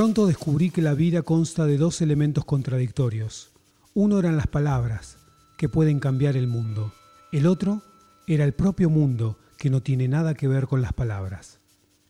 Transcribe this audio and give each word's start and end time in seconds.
Pronto 0.00 0.26
descubrí 0.26 0.70
que 0.70 0.80
la 0.80 0.94
vida 0.94 1.20
consta 1.20 1.66
de 1.66 1.76
dos 1.76 2.00
elementos 2.00 2.46
contradictorios. 2.46 3.50
Uno 3.92 4.18
eran 4.18 4.38
las 4.38 4.46
palabras, 4.46 5.18
que 5.58 5.68
pueden 5.68 6.00
cambiar 6.00 6.38
el 6.38 6.46
mundo. 6.46 6.90
El 7.32 7.46
otro 7.46 7.82
era 8.26 8.44
el 8.44 8.54
propio 8.54 8.88
mundo, 8.88 9.36
que 9.58 9.68
no 9.68 9.82
tiene 9.82 10.08
nada 10.08 10.32
que 10.32 10.48
ver 10.48 10.68
con 10.68 10.80
las 10.80 10.94
palabras. 10.94 11.58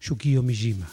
Yukio 0.00 0.44
Mishima. 0.44 0.86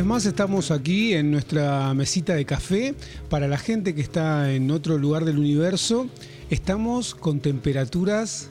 Vez 0.00 0.06
más 0.06 0.24
estamos 0.24 0.70
aquí 0.70 1.12
en 1.12 1.30
nuestra 1.30 1.92
mesita 1.92 2.34
de 2.34 2.46
café. 2.46 2.94
Para 3.28 3.48
la 3.48 3.58
gente 3.58 3.94
que 3.94 4.00
está 4.00 4.50
en 4.50 4.70
otro 4.70 4.96
lugar 4.96 5.26
del 5.26 5.38
universo, 5.38 6.06
estamos 6.48 7.14
con 7.14 7.40
temperaturas 7.40 8.48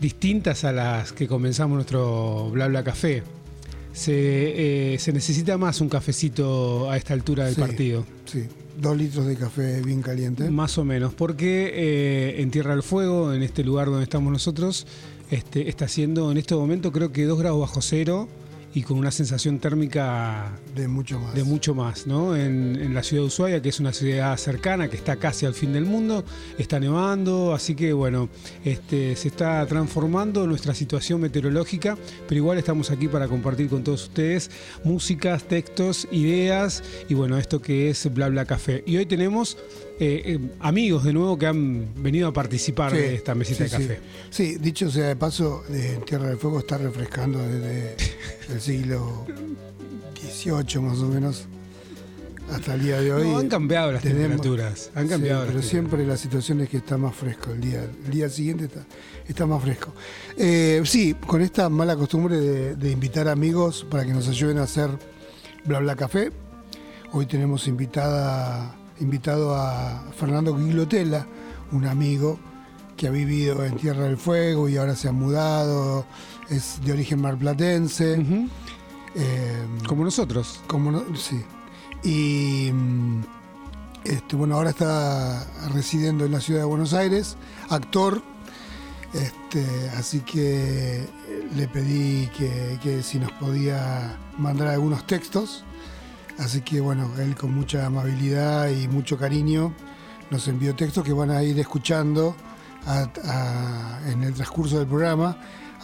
distintas 0.00 0.64
a 0.64 0.72
las 0.72 1.12
que 1.12 1.28
comenzamos 1.28 1.76
nuestro 1.76 2.50
bla 2.50 2.66
bla 2.66 2.82
café. 2.82 3.22
Se, 3.92 4.94
eh, 4.94 4.98
se 4.98 5.12
necesita 5.12 5.56
más 5.58 5.80
un 5.80 5.88
cafecito 5.88 6.90
a 6.90 6.96
esta 6.96 7.14
altura 7.14 7.44
del 7.44 7.54
Sí, 7.54 7.60
partido. 7.60 8.04
Sí, 8.24 8.46
dos 8.80 8.96
litros 8.96 9.26
de 9.26 9.36
café 9.36 9.80
bien 9.80 10.02
caliente. 10.02 10.50
Más 10.50 10.76
o 10.76 10.84
menos, 10.84 11.14
porque 11.14 11.70
eh, 11.72 12.42
en 12.42 12.50
Tierra 12.50 12.72
del 12.72 12.82
Fuego, 12.82 13.32
en 13.32 13.44
este 13.44 13.62
lugar 13.62 13.86
donde 13.86 14.02
estamos 14.02 14.32
nosotros, 14.32 14.88
este, 15.30 15.68
está 15.68 15.84
haciendo 15.84 16.32
en 16.32 16.38
este 16.38 16.56
momento 16.56 16.90
creo 16.90 17.12
que 17.12 17.26
2 17.26 17.38
grados 17.38 17.60
bajo 17.60 17.80
cero 17.80 18.28
y 18.74 18.82
con 18.82 18.98
una 18.98 19.10
sensación 19.10 19.58
térmica 19.58 20.52
De 20.74 20.86
mucho 20.88 21.18
más. 21.18 21.34
de 21.34 21.44
mucho 21.44 21.74
más, 21.74 22.06
¿no? 22.06 22.36
En, 22.36 22.76
en 22.80 22.94
la 22.94 23.02
ciudad 23.02 23.22
de 23.22 23.26
Ushuaia, 23.26 23.62
que 23.62 23.68
es 23.68 23.80
una 23.80 23.92
ciudad 23.92 24.36
cercana, 24.36 24.88
que 24.88 24.96
está 24.96 25.16
casi 25.16 25.46
al 25.46 25.54
fin 25.54 25.72
del 25.72 25.86
mundo, 25.86 26.24
está 26.58 26.78
nevando, 26.78 27.52
así 27.54 27.74
que 27.74 27.92
bueno, 27.92 28.28
este, 28.64 29.16
se 29.16 29.28
está 29.28 29.66
transformando 29.66 30.46
nuestra 30.46 30.74
situación 30.74 31.20
meteorológica, 31.20 31.96
pero 32.28 32.38
igual 32.38 32.58
estamos 32.58 32.90
aquí 32.90 33.08
para 33.08 33.28
compartir 33.28 33.68
con 33.68 33.82
todos 33.82 34.04
ustedes 34.04 34.50
músicas, 34.84 35.44
textos, 35.44 36.06
ideas 36.12 36.82
y 37.08 37.14
bueno, 37.14 37.38
esto 37.38 37.60
que 37.60 37.90
es 37.90 38.12
Bla 38.12 38.28
Bla 38.28 38.44
Café. 38.44 38.82
Y 38.86 38.96
hoy 38.96 39.06
tenemos 39.06 39.56
eh, 40.00 40.22
eh, 40.24 40.38
amigos 40.60 41.04
de 41.04 41.12
nuevo 41.12 41.36
que 41.38 41.46
han 41.46 41.86
venido 42.02 42.28
a 42.28 42.32
participar 42.32 42.90
Sí, 42.92 42.96
de 42.98 43.14
esta 43.16 43.34
mesita 43.34 43.64
sí, 43.68 43.70
de 43.70 43.70
café. 43.70 44.00
Sí. 44.30 44.46
Sí, 44.52 44.58
dicho 44.58 44.90
sea 44.90 45.08
de 45.08 45.16
paso, 45.16 45.62
eh, 45.70 46.00
Tierra 46.06 46.28
del 46.28 46.38
Fuego 46.38 46.58
está 46.60 46.78
refrescando 46.78 47.38
desde 47.38 47.96
el 48.48 48.60
siglo 48.60 49.26
XVIII 50.20 50.80
más 50.82 50.98
o 50.98 51.06
menos 51.08 51.44
hasta 52.50 52.74
el 52.74 52.82
día 52.82 53.00
de 53.00 53.12
hoy. 53.12 53.28
No, 53.28 53.38
han 53.38 53.48
cambiado 53.48 53.92
las 53.92 54.02
tenemos- 54.02 54.22
temperaturas, 54.22 54.90
han 54.94 55.04
Sí, 55.04 55.10
cambiado 55.10 55.40
las 55.44 55.50
pero 55.52 55.62
siempre 55.62 56.06
la 56.06 56.16
situación 56.16 56.60
es 56.62 56.68
que 56.68 56.78
está 56.78 56.96
más 56.98 57.14
fresco 57.14 57.52
el 57.52 57.60
día, 57.60 57.84
el 58.06 58.10
día 58.10 58.28
siguiente 58.28 58.64
está, 58.64 58.84
está 59.28 59.46
más 59.46 59.62
fresco. 59.62 59.92
Eh, 60.36 60.80
sí, 60.84 61.14
con 61.14 61.42
esta 61.42 61.68
mala 61.68 61.94
costumbre 61.94 62.40
de, 62.40 62.74
de 62.74 62.90
invitar 62.90 63.28
amigos 63.28 63.86
para 63.88 64.04
que 64.04 64.12
nos 64.12 64.26
ayuden 64.28 64.58
a 64.58 64.62
hacer 64.64 64.90
bla 65.64 65.78
bla 65.78 65.94
café. 65.94 66.32
Hoy 67.12 67.26
tenemos 67.26 67.68
invitada, 67.68 68.76
invitado 69.00 69.54
a 69.54 70.02
Fernando 70.16 70.56
Guiglotela, 70.56 71.26
un 71.72 71.86
amigo 71.86 72.38
que 72.96 73.08
ha 73.08 73.10
vivido 73.10 73.64
en 73.64 73.76
Tierra 73.76 74.04
del 74.04 74.18
Fuego 74.18 74.68
y 74.68 74.76
ahora 74.76 74.94
se 74.94 75.08
ha 75.08 75.12
mudado, 75.12 76.04
es 76.50 76.80
de 76.84 76.92
origen 76.92 77.20
marplatense. 77.20 78.22
Eh, 79.14 79.66
Como 79.88 80.04
nosotros. 80.04 80.60
como 80.66 80.92
no, 80.92 81.02
sí. 81.16 81.42
Y 82.02 82.70
este, 84.04 84.36
bueno, 84.36 84.56
ahora 84.56 84.70
está 84.70 85.46
residiendo 85.72 86.24
en 86.24 86.32
la 86.32 86.40
ciudad 86.40 86.60
de 86.60 86.66
Buenos 86.66 86.92
Aires, 86.94 87.36
actor. 87.68 88.22
Este, 89.12 89.64
así 89.96 90.20
que 90.20 91.04
le 91.56 91.66
pedí 91.68 92.28
que, 92.28 92.78
que 92.82 93.02
si 93.02 93.18
nos 93.18 93.32
podía 93.32 94.16
mandar 94.38 94.68
algunos 94.68 95.06
textos. 95.06 95.64
Así 96.40 96.62
que 96.62 96.80
bueno, 96.80 97.10
él 97.18 97.36
con 97.36 97.54
mucha 97.54 97.86
amabilidad 97.86 98.68
y 98.70 98.88
mucho 98.88 99.16
cariño 99.18 99.74
nos 100.30 100.48
envió 100.48 100.74
textos 100.74 101.04
que 101.04 101.12
van 101.12 101.30
a 101.30 101.42
ir 101.42 101.58
escuchando 101.60 102.34
a- 102.86 103.08
a- 103.24 104.10
en 104.10 104.24
el 104.24 104.32
transcurso 104.34 104.78
del 104.78 104.88
programa. 104.88 105.36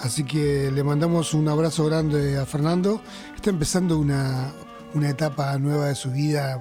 Así 0.02 0.24
que 0.24 0.70
le 0.72 0.82
mandamos 0.82 1.34
un 1.34 1.48
abrazo 1.48 1.84
grande 1.86 2.38
a 2.38 2.46
Fernando. 2.46 3.00
Está 3.34 3.50
empezando 3.50 3.98
una, 3.98 4.52
una 4.94 5.10
etapa 5.10 5.56
nueva 5.58 5.86
de 5.88 5.94
su 5.94 6.10
vida, 6.10 6.60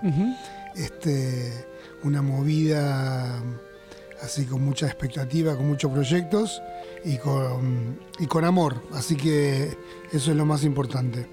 este, 0.75 1.66
una 2.03 2.22
movida 2.22 3.41
así 4.22 4.45
con 4.45 4.63
mucha 4.63 4.88
expectativa, 4.88 5.55
con 5.55 5.67
muchos 5.67 5.91
proyectos 5.91 6.61
y 7.03 7.17
con, 7.17 8.00
y 8.19 8.25
con 8.25 8.44
amor. 8.45 8.81
Así 8.94 9.16
que 9.16 9.78
eso 10.11 10.31
es 10.31 10.38
lo 10.38 10.45
más 10.45 10.63
importante. 10.63 11.28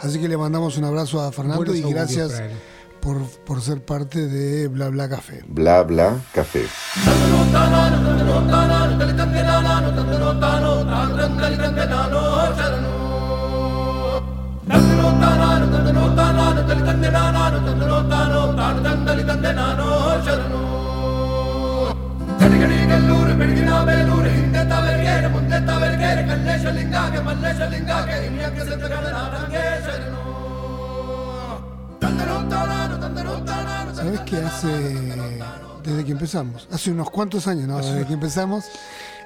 Así 0.00 0.20
que 0.20 0.28
le 0.28 0.36
mandamos 0.36 0.76
un 0.76 0.84
abrazo 0.84 1.20
a 1.20 1.32
Fernando 1.32 1.64
Buenos 1.64 1.76
y 1.76 1.82
gracias 1.82 2.42
por, 3.00 3.22
por 3.44 3.60
ser 3.60 3.84
parte 3.84 4.26
de 4.26 4.68
Bla 4.68 4.88
Bla 4.88 5.08
Café. 5.08 5.42
Bla 5.46 5.82
bla 5.82 6.18
café. 6.32 6.66
¿Sabes 33.94 34.20
qué 34.20 34.36
hace 34.36 34.68
desde 35.82 36.04
que 36.04 36.12
empezamos? 36.12 36.68
Hace 36.70 36.90
unos 36.90 37.10
cuantos 37.10 37.46
años, 37.46 37.66
¿no? 37.66 37.78
Desde 37.78 38.06
que 38.06 38.12
empezamos, 38.14 38.66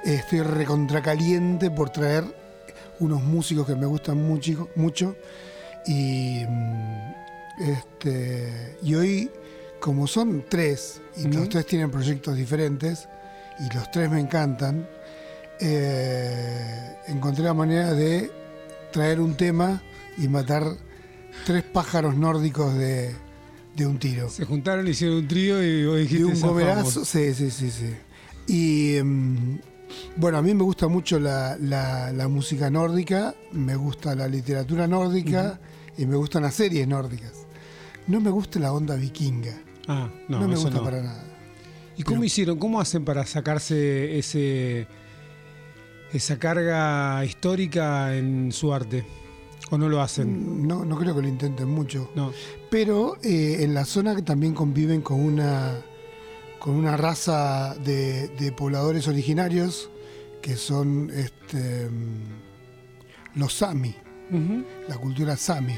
eh, 0.05 0.15
estoy 0.15 0.41
recontracaliente 0.41 1.71
por 1.71 1.91
traer 1.91 2.25
unos 3.01 3.23
músicos 3.23 3.67
que 3.67 3.75
me 3.75 3.87
gustan 3.87 4.17
mucho, 4.17 4.69
mucho. 4.75 5.17
Y, 5.87 6.45
mm, 6.49 7.15
este, 7.61 8.79
y 8.83 8.95
hoy, 8.95 9.31
como 9.83 10.07
son 10.07 10.45
tres, 10.49 11.01
y 11.17 11.27
Ujú. 11.27 11.41
los 11.41 11.49
tres 11.51 11.67
tienen 11.67 11.91
proyectos 11.91 12.37
diferentes, 12.37 13.09
y 13.59 13.75
los 13.75 13.91
tres 13.91 14.09
me 14.11 14.21
encantan, 14.21 14.87
eh, 15.61 16.97
encontré 17.09 17.45
la 17.45 17.55
manera 17.55 17.93
de 17.93 18.31
traer 18.93 19.21
un 19.21 19.35
tema 19.37 19.83
y 20.19 20.29
matar 20.29 20.65
tres 21.47 21.63
pájaros 21.65 22.17
nórdicos 22.17 22.75
de, 22.75 23.15
de 23.75 23.87
un 23.87 23.99
tiro. 23.99 24.29
Se 24.29 24.45
juntaron, 24.45 24.87
hicieron 24.87 25.17
un 25.19 25.29
trío 25.29 25.63
y 25.63 25.87
vos 25.87 25.97
dijiste 25.99 26.21
Y 26.21 26.25
un 26.25 26.41
gomerazo, 26.41 27.05
sí, 27.05 27.35
sí, 27.35 27.51
sí, 27.51 27.71
sí. 27.71 27.95
Y 28.47 29.03
mm, 29.03 29.59
bueno, 30.17 30.39
a 30.39 30.43
mí 30.43 30.55
me 30.55 30.63
gusta 30.63 30.89
mucho 30.89 31.19
la, 31.19 31.57
la- 31.61 32.13
la 32.13 32.29
música 32.29 32.71
nórdica, 32.71 33.35
me 33.53 33.75
gusta 33.77 34.15
la 34.15 34.29
literatura 34.29 34.87
nórdica 34.87 35.59
y 35.99 36.07
me 36.07 36.17
gustan 36.17 36.43
las 36.43 36.55
series 36.55 36.87
nórdicas. 36.87 37.33
No 38.07 38.21
me 38.21 38.31
gusta 38.31 38.59
la 38.59 38.73
onda 38.73 38.97
vikinga, 38.97 39.55
Ah, 39.89 40.09
no, 40.29 40.41
no, 40.41 40.49
me 40.49 40.55
eso 40.55 40.63
gusta 40.65 40.79
no. 40.79 40.85
para 40.85 41.03
nada. 41.03 41.25
¿Y 41.97 42.03
cómo 42.05 42.17
Pero- 42.21 42.27
hicieron? 42.27 42.59
¿Cómo 42.59 42.81
hacen 42.81 43.05
para 43.05 43.27
sacarse 43.27 44.19
ese 44.19 44.87
esa 46.13 46.39
carga 46.39 47.25
histórica 47.25 48.17
en 48.17 48.53
su 48.53 48.73
arte? 48.73 49.05
¿O 49.71 49.79
no 49.79 49.89
lo 49.89 50.03
hacen? 50.03 50.67
No, 50.67 50.85
no 50.85 50.99
creo 50.99 51.15
que 51.15 51.23
lo 51.23 51.29
intenten 51.29 51.69
mucho. 51.69 52.11
No. 52.15 52.33
Pero 52.71 53.17
eh, 53.23 53.59
en 53.61 53.73
la 53.75 53.85
zona 53.87 54.15
que 54.15 54.21
también 54.23 54.53
conviven 54.55 55.01
con 55.01 55.19
una, 55.21 55.73
con 56.59 56.75
una 56.75 56.97
raza 56.97 57.75
de, 57.77 58.29
de 58.29 58.53
pobladores 58.53 59.09
originarios 59.09 59.89
que 60.43 60.57
son 60.57 61.11
este, 61.15 61.89
mm, 61.89 63.39
los 63.41 63.55
Sami, 63.55 63.95
la 64.89 64.97
cultura 64.99 65.37
Sami, 65.37 65.77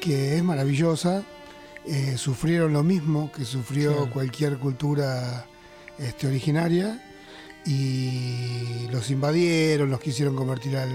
que 0.00 0.36
es 0.36 0.44
maravillosa. 0.44 1.24
Eh, 1.86 2.14
sufrieron 2.16 2.72
lo 2.72 2.82
mismo 2.82 3.30
que 3.32 3.44
sufrió 3.44 3.92
Claro. 3.92 4.10
cualquier 4.12 4.58
cultura 4.58 5.46
este, 5.98 6.26
originaria 6.26 7.02
y 7.66 8.86
los 8.90 9.10
invadieron, 9.10 9.90
los 9.90 10.00
quisieron 10.00 10.34
convertir 10.36 10.76
al, 10.76 10.90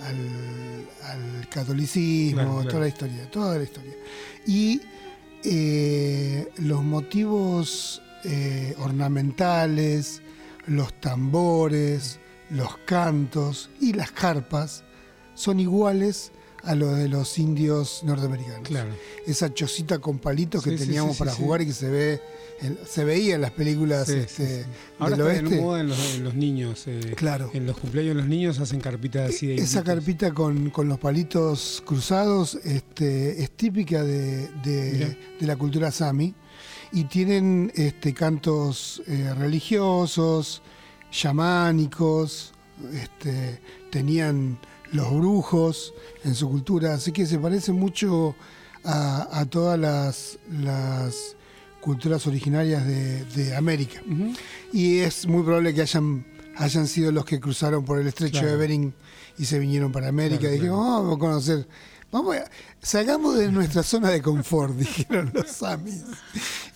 al, 0.00 0.86
al 1.04 1.48
catolicismo, 1.48 2.34
Claro, 2.40 2.52
claro. 2.56 2.68
toda 2.68 2.80
la 2.80 2.88
historia, 2.88 3.30
toda 3.30 3.58
la 3.58 3.64
historia. 3.64 3.92
Y 4.46 4.80
eh, 5.44 6.48
los 6.58 6.82
motivos 6.82 8.02
eh, 8.24 8.74
ornamentales, 8.78 10.22
los 10.66 10.92
tambores, 11.00 12.18
los 12.50 12.76
cantos 12.78 13.70
y 13.80 13.92
las 13.94 14.12
carpas 14.12 14.84
son 15.34 15.58
iguales 15.60 16.32
a 16.64 16.74
lo 16.74 16.92
de 16.94 17.08
los 17.08 17.38
indios 17.38 18.02
norteamericanos. 18.04 18.68
Claro. 18.68 18.90
Esa 19.26 19.52
chocita 19.52 19.98
con 19.98 20.18
palitos 20.18 20.62
que 20.62 20.70
Sí, 20.78 20.84
teníamos 20.84 21.14
sí, 21.16 21.18
para 21.18 21.32
jugar 21.34 21.62
y 21.62 21.66
que 21.66 21.72
se 21.72 21.88
ve 21.88 22.20
en- 22.60 22.78
se 22.88 23.04
veía 23.04 23.34
en 23.34 23.40
las 23.40 23.50
películas 23.50 24.08
este. 24.08 24.64
Ahora 25.00 25.16
del 25.16 25.44
está 25.46 25.56
en 25.56 25.62
moda 25.62 25.80
en 25.80 25.88
los, 25.88 26.14
en 26.14 26.24
los 26.24 26.34
niños. 26.34 26.84
eh, 26.86 27.14
Claro. 27.16 27.50
En 27.52 27.66
los 27.66 27.76
cumpleaños 27.76 28.14
de 28.14 28.20
los 28.20 28.28
niños 28.28 28.60
hacen 28.60 28.80
carpitas 28.80 29.30
así 29.34 29.48
de 29.48 29.54
Esa 29.54 29.78
inditos. 29.80 29.84
carpita 29.84 30.32
con, 30.32 30.70
con 30.70 30.88
los 30.88 30.98
palitos 31.00 31.82
cruzados 31.84 32.54
este, 32.64 33.42
es 33.42 33.50
típica 33.50 34.04
de, 34.04 34.48
de 34.62 35.16
la 35.40 35.56
cultura 35.56 35.90
sami 35.90 36.34
y 36.92 37.04
tienen 37.04 37.72
este, 37.74 38.14
cantos 38.14 39.02
eh, 39.08 39.34
religiosos, 39.36 40.62
chamánicos, 41.10 42.52
este, 42.92 43.60
tenían 43.90 44.58
los 44.92 45.10
brujos 45.12 45.94
en 46.24 46.34
su 46.34 46.48
cultura, 46.48 46.94
así 46.94 47.12
que 47.12 47.26
se 47.26 47.38
parece 47.38 47.72
mucho 47.72 48.34
a, 48.84 49.28
a 49.40 49.44
todas 49.46 49.78
las, 49.78 50.38
las 50.50 51.36
culturas 51.80 52.26
originarias 52.26 52.86
de, 52.86 53.24
de 53.24 53.56
América. 53.56 54.00
Y 54.72 54.98
es 54.98 55.26
muy 55.26 55.42
probable 55.42 55.74
que 55.74 55.80
hayan, 55.82 56.24
hayan 56.56 56.86
sido 56.86 57.10
los 57.12 57.24
que 57.24 57.40
cruzaron 57.40 57.84
por 57.84 57.98
el 57.98 58.06
estrecho 58.06 58.40
Claro. 58.40 58.48
de 58.52 58.56
Bering 58.56 58.94
y 59.38 59.44
se 59.46 59.58
vinieron 59.58 59.90
para 59.92 60.08
América. 60.08 60.40
Claro, 60.40 60.54
y 60.54 60.58
dijeron, 60.58 60.78
claro. 60.78 60.94
"Oh, 60.94 61.02
vamos 61.02 61.16
a 61.16 61.18
conocer, 61.18 61.68
vamos 62.12 62.36
a, 62.36 62.44
salgamos 62.82 63.36
de 63.38 63.50
nuestra 63.50 63.82
zona 63.82 64.10
de 64.10 64.20
confort, 64.22 64.74
dijeron 64.76 65.30
los 65.34 65.48
samis. 65.50 66.02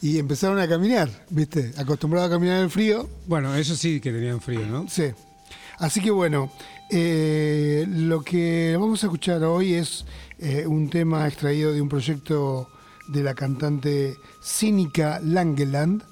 Y 0.03 0.19
empezaron 0.19 0.59
a 0.59 0.67
caminar, 0.69 1.09
¿viste? 1.31 1.73
Acostumbrados 1.77 2.29
a 2.31 2.35
caminar 2.35 2.59
en 2.59 2.65
el 2.65 2.71
frío. 2.71 3.09
Bueno, 3.27 3.55
eso 3.55 3.77
sí 3.77 4.01
que 4.01 4.11
tenían 4.13 4.41
frío, 4.41 4.65
¿no? 4.67 4.87
Sí. 4.89 5.05
Así 5.79 6.01
que 6.01 6.11
bueno, 6.11 6.51
eh, 6.91 7.85
lo 7.89 8.23
que 8.23 8.77
vamos 8.79 9.03
a 9.03 9.07
escuchar 9.07 9.43
hoy 9.45 9.75
es 9.75 10.05
eh, 10.39 10.67
un 10.67 10.89
tema 10.89 11.27
extraído 11.27 11.73
de 11.73 11.81
un 11.81 11.89
proyecto 11.89 12.69
de 13.09 13.23
la 13.23 13.35
cantante 13.35 14.17
Cínica 14.43 15.21
Langeland, 15.23 16.03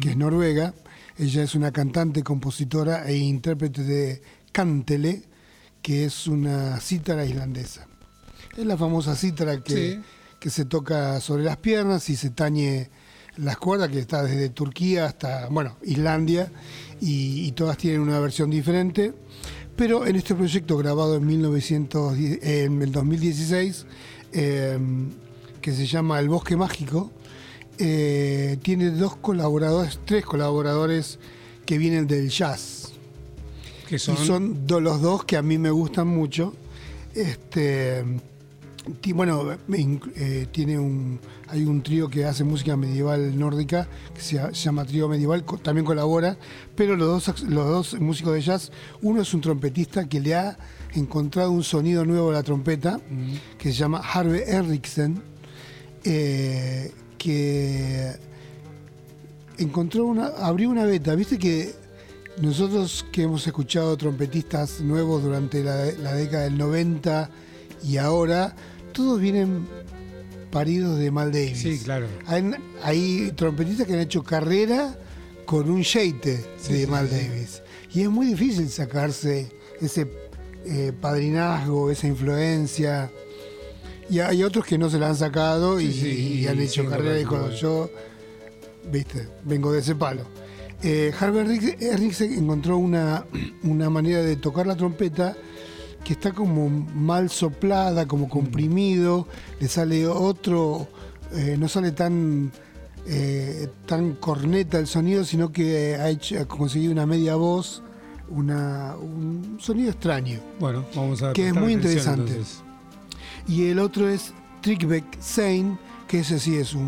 que 0.00 0.10
es 0.10 0.16
noruega. 0.16 0.74
Ella 1.18 1.42
es 1.42 1.54
una 1.54 1.72
cantante, 1.72 2.22
compositora 2.22 3.06
e 3.08 3.16
intérprete 3.16 3.82
de 3.82 4.22
Kantele, 4.52 5.22
que 5.82 6.06
es 6.06 6.26
una 6.26 6.80
cítara 6.80 7.24
islandesa. 7.24 7.86
Es 8.56 8.64
la 8.66 8.76
famosa 8.76 9.14
cítara 9.14 9.62
que, 9.62 9.74
Sí. 9.74 10.00
que 10.40 10.50
se 10.50 10.64
toca 10.64 11.20
sobre 11.20 11.44
las 11.44 11.56
piernas 11.58 12.08
y 12.10 12.16
se 12.16 12.30
tañe 12.30 12.90
las 13.36 13.56
cuerdas, 13.58 13.88
que 13.90 13.98
está 13.98 14.22
desde 14.22 14.48
Turquía 14.48 15.06
hasta, 15.06 15.48
bueno, 15.48 15.76
Islandia, 15.82 16.50
y, 17.00 17.46
y 17.46 17.52
todas 17.52 17.76
tienen 17.76 18.00
una 18.00 18.20
versión 18.20 18.48
diferente. 18.50 19.12
Pero 19.76 20.06
en 20.06 20.16
este 20.16 20.34
proyecto 20.34 20.76
grabado 20.76 21.16
en, 21.16 21.26
1910 21.26 22.38
en 22.42 22.82
el 22.82 22.92
2016, 22.92 23.86
eh, 24.32 24.78
que 25.60 25.72
se 25.72 25.86
llama 25.86 26.20
El 26.20 26.28
Bosque 26.28 26.56
Mágico, 26.56 27.10
eh, 27.78 28.56
tiene 28.62 28.90
dos 28.90 29.16
colaboradores, 29.16 29.98
tres 30.04 30.24
colaboradores 30.24 31.18
que 31.66 31.78
vienen 31.78 32.06
del 32.06 32.28
jazz. 32.28 32.92
Que 33.88 33.98
son, 33.98 34.14
Y 34.22 34.26
son 34.26 34.66
do- 34.66 34.80
los 34.80 35.00
dos 35.02 35.24
que 35.24 35.36
a 35.36 35.42
mí 35.42 35.58
me 35.58 35.70
gustan 35.70 36.06
mucho. 36.06 36.54
Este, 37.14 38.04
bueno, 39.14 39.44
eh, 40.16 40.46
tiene 40.52 40.78
un, 40.78 41.18
hay 41.48 41.64
un 41.64 41.82
trío 41.82 42.08
que 42.10 42.26
hace 42.26 42.44
música 42.44 42.76
medieval 42.76 43.38
nórdica 43.38 43.88
que 44.14 44.20
se, 44.20 44.36
llama- 44.36 44.48
se 44.50 44.64
llama 44.64 44.84
Trío 44.84 45.08
Medieval, 45.08 45.44
co- 45.44 45.56
también 45.58 45.86
colabora, 45.86 46.36
pero 46.76 46.94
los 46.94 47.24
dos, 47.26 47.42
los 47.44 47.66
dos 47.66 48.00
músicos 48.00 48.34
de 48.34 48.42
jazz, 48.42 48.70
uno 49.00 49.22
es 49.22 49.32
un 49.32 49.40
trompetista 49.40 50.06
que 50.06 50.20
le 50.20 50.34
ha 50.34 50.58
encontrado 50.94 51.50
un 51.50 51.64
sonido 51.64 52.04
nuevo 52.04 52.30
a 52.30 52.34
la 52.34 52.42
trompeta, 52.42 52.98
Mm, 53.10 53.34
que 53.58 53.70
se 53.72 53.78
llama 53.78 53.98
Harvey 54.00 54.42
Eriksen, 54.46 55.22
eh, 56.04 56.92
que 57.16 58.12
encontró 59.58 60.04
una, 60.06 60.26
abrió 60.26 60.68
una 60.70 60.84
beta, 60.84 61.14
viste 61.14 61.38
que 61.38 61.74
nosotros 62.42 63.06
que 63.12 63.22
hemos 63.22 63.46
escuchado 63.46 63.96
trompetistas 63.96 64.80
nuevos 64.80 65.22
durante 65.22 65.62
la, 65.62 65.86
la 66.02 66.12
década 66.14 66.44
del 66.44 66.58
90 66.58 67.30
y 67.84 67.96
ahora, 67.98 68.54
todos 68.92 69.20
vienen 69.20 69.66
paridos 70.50 70.98
de 70.98 71.10
Mal 71.10 71.32
Davis. 71.32 71.58
Sí, 71.58 71.80
claro. 71.82 72.06
Hay, 72.26 72.50
hay 72.82 73.32
trompetistas 73.34 73.86
que 73.86 73.94
han 73.94 74.00
hecho 74.00 74.22
carrera 74.22 74.96
con 75.46 75.68
un 75.70 75.82
sheite 75.82 76.44
Sí, 76.60 76.72
de 76.74 76.86
Mal 76.86 77.08
sí. 77.08 77.16
Davis. 77.16 77.62
Y 77.92 78.02
es 78.02 78.08
muy 78.08 78.26
difícil 78.26 78.68
sacarse 78.70 79.50
ese 79.80 80.08
eh, 80.64 80.92
padrinazgo, 80.98 81.90
esa 81.90 82.06
influencia. 82.06 83.10
Y 84.08 84.18
hay 84.20 84.42
otros 84.42 84.64
que 84.64 84.78
no 84.78 84.90
se 84.90 84.98
la 84.98 85.08
han 85.08 85.16
sacado 85.16 85.80
y, 85.80 86.46
han 86.46 86.60
hecho 86.60 86.88
carrera 86.88 87.20
y 87.20 87.24
cuando 87.24 87.50
yo, 87.50 87.90
viste, 88.90 89.28
vengo 89.44 89.72
de 89.72 89.80
ese 89.80 89.94
palo. 89.94 90.22
Eh, 90.82 91.12
Harvey 91.18 91.46
Eriksen- 91.46 91.82
Eriksen 91.82 92.32
encontró 92.34 92.76
una, 92.76 93.24
una 93.62 93.88
manera 93.90 94.22
de 94.22 94.36
tocar 94.36 94.66
la 94.66 94.76
trompeta 94.76 95.36
que 96.04 96.12
está 96.12 96.32
como 96.32 96.68
mal 96.68 97.30
soplada, 97.30 98.06
como 98.06 98.28
comprimido, 98.28 99.26
le 99.58 99.68
sale 99.68 100.06
otro, 100.06 100.86
eh, 101.32 101.56
no 101.58 101.68
sale 101.68 101.92
tan 101.92 102.52
eh, 103.06 103.68
tan 103.86 104.14
corneta 104.14 104.78
el 104.78 104.86
sonido, 104.86 105.24
sino 105.24 105.52
que 105.52 105.96
ha, 105.96 106.08
hecho, 106.08 106.40
ha 106.40 106.46
conseguido 106.46 106.92
una 106.92 107.06
media 107.06 107.36
voz, 107.36 107.82
una, 108.28 108.96
un 108.96 109.58
sonido 109.60 109.90
extraño. 109.90 110.40
Bueno, 110.58 110.84
vamos 110.94 111.22
a 111.22 111.32
Que 111.32 111.48
es 111.48 111.54
muy 111.54 111.72
interesante. 111.72 112.30
entonces. 112.30 112.62
Y 113.46 113.66
el 113.66 113.78
otro 113.78 114.08
es 114.08 114.32
Trickbeck 114.62 115.20
Sein, 115.20 115.78
que 116.08 116.20
ese 116.20 116.38
sí 116.38 116.56
es 116.56 116.74
un, 116.74 116.82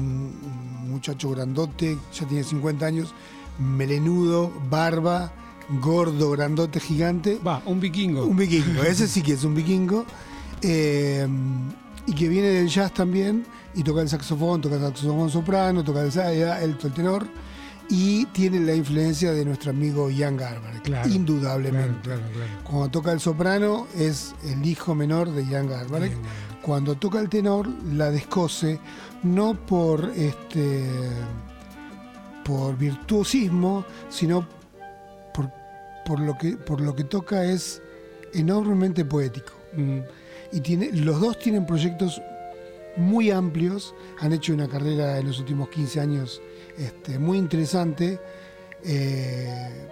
un 0.83 0.91
muchacho 0.91 1.31
grandote, 1.31 1.99
ya 2.15 2.27
tiene 2.27 2.45
50 2.45 2.87
años, 2.87 3.15
melenudo, 3.59 4.51
barba, 4.71 5.33
gordo, 5.69 6.31
grandote, 6.31 6.81
gigante. 6.81 7.39
Va, 7.47 7.63
un 7.67 7.81
vikingo. 7.81 8.25
Un 8.25 8.37
vikingo, 8.37 8.83
ese 8.89 9.09
sí 9.09 9.23
que 9.23 9.33
es 9.35 9.45
un 9.45 9.55
vikingo. 9.55 10.05
eh, 10.63 11.27
y 12.09 12.13
que 12.15 12.29
viene 12.29 12.49
del 12.49 12.69
jazz 12.69 12.95
también, 12.95 13.45
y 13.75 13.83
toca 13.83 14.01
el 14.01 14.09
saxofón, 14.09 14.61
toca 14.61 14.77
el 14.77 14.83
saxofón 14.83 15.29
soprano, 15.29 15.83
toca 15.83 16.03
el, 16.03 16.17
el, 16.17 16.77
el 16.81 16.93
tenor, 16.93 17.27
y 17.89 18.27
tiene 18.27 18.61
la 18.61 18.75
influencia 18.77 19.33
de 19.33 19.45
nuestro 19.45 19.71
amigo 19.71 20.09
Ian 20.09 20.37
Garber, 20.37 20.83
Claro, 20.83 21.09
indudablemente. 21.09 22.01
Claro, 22.03 22.21
claro, 22.21 22.33
claro. 22.33 22.61
Cuando 22.63 22.89
toca 22.91 23.11
el 23.13 23.19
soprano 23.19 23.89
es 23.97 24.37
el 24.45 24.65
hijo 24.65 24.95
menor 24.95 25.33
de 25.33 25.45
Ian 25.47 25.69
Garbarek. 25.69 26.13
Cuando 26.63 26.95
toca 26.97 27.19
el 27.21 27.29
tenor 27.29 27.69
la 27.93 28.11
descose 28.13 28.79
no 29.25 29.55
por 29.55 30.11
este 30.17 30.85
por 32.45 32.77
virtuosismo, 32.77 33.85
sino 34.09 34.47
por, 34.49 34.56
por 36.07 36.21
lo 36.21 36.39
que 36.39 36.57
por 36.57 36.81
lo 36.81 36.95
que 36.95 37.05
toca 37.05 37.45
es 37.45 37.83
enormemente 38.33 39.05
poético. 39.05 39.53
Mm, 39.75 40.01
Y 40.53 40.61
tiene, 40.61 40.93
los 40.93 41.21
dos 41.21 41.39
tienen 41.39 41.67
proyectos 41.67 42.23
muy 42.97 43.31
amplios, 43.31 43.95
han 44.21 44.33
hecho 44.33 44.55
una 44.55 44.69
carrera 44.69 45.19
en 45.19 45.27
los 45.27 45.39
últimos 45.41 45.69
15 45.69 46.01
años 46.01 46.41
este, 46.79 47.19
muy 47.19 47.37
interesante, 47.37 48.19
eh, 48.85 49.89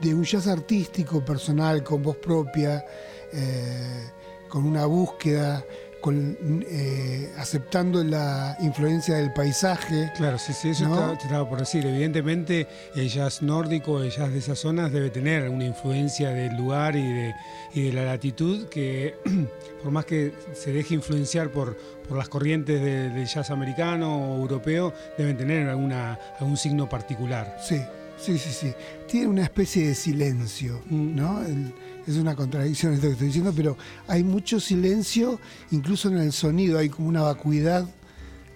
de 0.00 0.14
un 0.14 0.24
jazz 0.24 0.48
artístico, 0.48 1.24
personal, 1.24 1.82
con 1.84 2.02
voz 2.02 2.16
propia, 2.16 2.84
eh, 3.32 4.10
con 4.48 4.66
una 4.66 4.84
búsqueda, 4.86 5.64
con, 6.02 6.36
eh, 6.68 7.32
aceptando 7.38 8.04
la 8.04 8.56
influencia 8.60 9.14
del 9.16 9.32
paisaje. 9.32 10.10
Claro, 10.16 10.36
sí, 10.38 10.52
sí, 10.52 10.70
eso 10.70 10.86
¿No? 10.88 11.12
estaba- 11.14 11.48
por 11.48 11.60
decir. 11.60 11.86
Evidentemente, 11.86 12.66
el 12.94 13.08
jazz 13.08 13.40
nórdico, 13.40 14.02
el 14.02 14.10
jazz 14.10 14.30
de 14.32 14.40
esas 14.40 14.58
zonas 14.58 14.92
debe 14.92 15.08
tener 15.08 15.48
una 15.48 15.64
influencia 15.64 16.30
del 16.30 16.56
lugar 16.56 16.96
y 16.96 17.02
de, 17.10 17.34
y 17.72 17.82
de 17.86 17.92
la 17.94 18.04
latitud 18.04 18.68
que, 18.68 19.14
por 19.82 19.90
más 19.92 20.04
que 20.04 20.32
se 20.52 20.72
deje 20.72 20.94
influenciar 20.94 21.50
por, 21.50 21.76
por 22.08 22.18
las 22.18 22.28
corrientes 22.28 22.80
de- 22.82 23.08
del 23.08 23.26
jazz 23.26 23.50
americano 23.50 24.34
o 24.34 24.40
europeo, 24.40 24.92
deben 25.16 25.36
tener 25.38 25.68
alguna, 25.68 26.18
algún 26.38 26.56
signo 26.56 26.88
particular. 26.88 27.56
Sí, 27.62 27.80
sí, 28.24 28.38
sí, 28.38 28.50
sí. 28.52 28.72
Tiene 29.08 29.26
una 29.28 29.42
especie 29.42 29.88
de 29.88 29.94
silencio, 29.94 30.80
Mm. 30.90 31.14
¿no? 31.16 31.42
El- 31.44 31.72
es 32.06 32.16
una 32.16 32.34
contradicción 32.34 32.92
esto 32.94 33.06
que 33.06 33.12
estoy 33.12 33.26
diciendo, 33.28 33.52
pero 33.54 33.76
hay 34.08 34.24
mucho 34.24 34.58
silencio, 34.58 35.38
incluso 35.70 36.08
en 36.08 36.18
el 36.18 36.32
sonido, 36.32 36.78
hay 36.78 36.88
como 36.88 37.08
una 37.08 37.22
vacuidad 37.22 37.86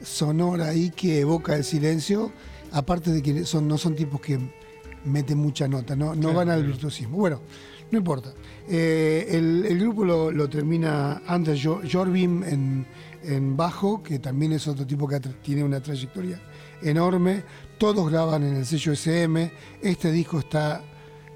sonora 0.02 0.68
ahí 0.68 0.90
que 0.90 1.20
evoca 1.20 1.54
el 1.54 1.64
silencio, 1.64 2.32
aparte 2.72 3.10
de 3.12 3.22
que 3.22 3.44
son, 3.44 3.68
no 3.68 3.78
son 3.78 3.94
tipos 3.94 4.20
que 4.20 4.38
meten 5.04 5.38
mucha 5.38 5.68
nota, 5.68 5.94
no, 5.94 6.14
no 6.14 6.20
Claro, 6.22 6.36
van 6.36 6.48
al 6.50 6.58
claro. 6.58 6.72
virtuosismo. 6.72 7.16
Bueno, 7.18 7.40
no 7.92 7.98
importa. 7.98 8.32
Eh, 8.68 9.28
el, 9.30 9.64
el 9.66 9.78
grupo 9.78 10.04
lo, 10.04 10.32
lo 10.32 10.48
termina 10.48 11.22
Anders 11.26 11.60
Jo- 11.62 11.80
Jorbim 11.90 12.42
en, 12.42 12.86
en 13.22 13.56
bajo, 13.56 14.02
que 14.02 14.18
también 14.18 14.52
es 14.52 14.66
otro 14.66 14.84
tipo 14.84 15.06
que 15.06 15.20
tiene 15.20 15.62
una 15.62 15.80
trayectoria 15.80 16.40
enorme. 16.82 17.44
Todos 17.78 18.10
graban 18.10 18.42
en 18.42 18.56
el 18.56 18.66
sello 18.66 18.92
SM. 18.92 19.50
Este 19.82 20.10
disco 20.10 20.38
está 20.38 20.82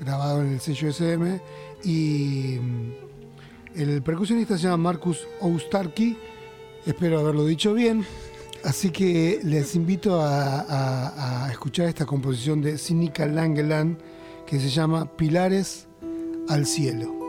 grabado 0.00 0.40
en 0.40 0.54
el 0.54 0.60
sello 0.60 0.88
SM 0.88 1.40
y, 1.84 2.58
El 3.74 4.02
percusionista 4.02 4.56
se 4.56 4.64
llama 4.64 4.78
Marcus 4.78 5.28
Oustarki, 5.40 6.16
espero 6.86 7.20
haberlo 7.20 7.44
dicho 7.44 7.74
bien. 7.74 8.06
Así 8.64 8.90
que 8.90 9.40
les 9.42 9.74
invito 9.74 10.20
a, 10.20 11.48
escuchar 11.50 11.86
esta 11.86 12.06
composición 12.06 12.62
de 12.62 12.78
Sinica 12.78 13.26
Langeland 13.26 13.98
que 14.46 14.58
se 14.58 14.68
llama 14.68 15.16
Pilares 15.16 15.86
al 16.48 16.66
Cielo. 16.66 17.19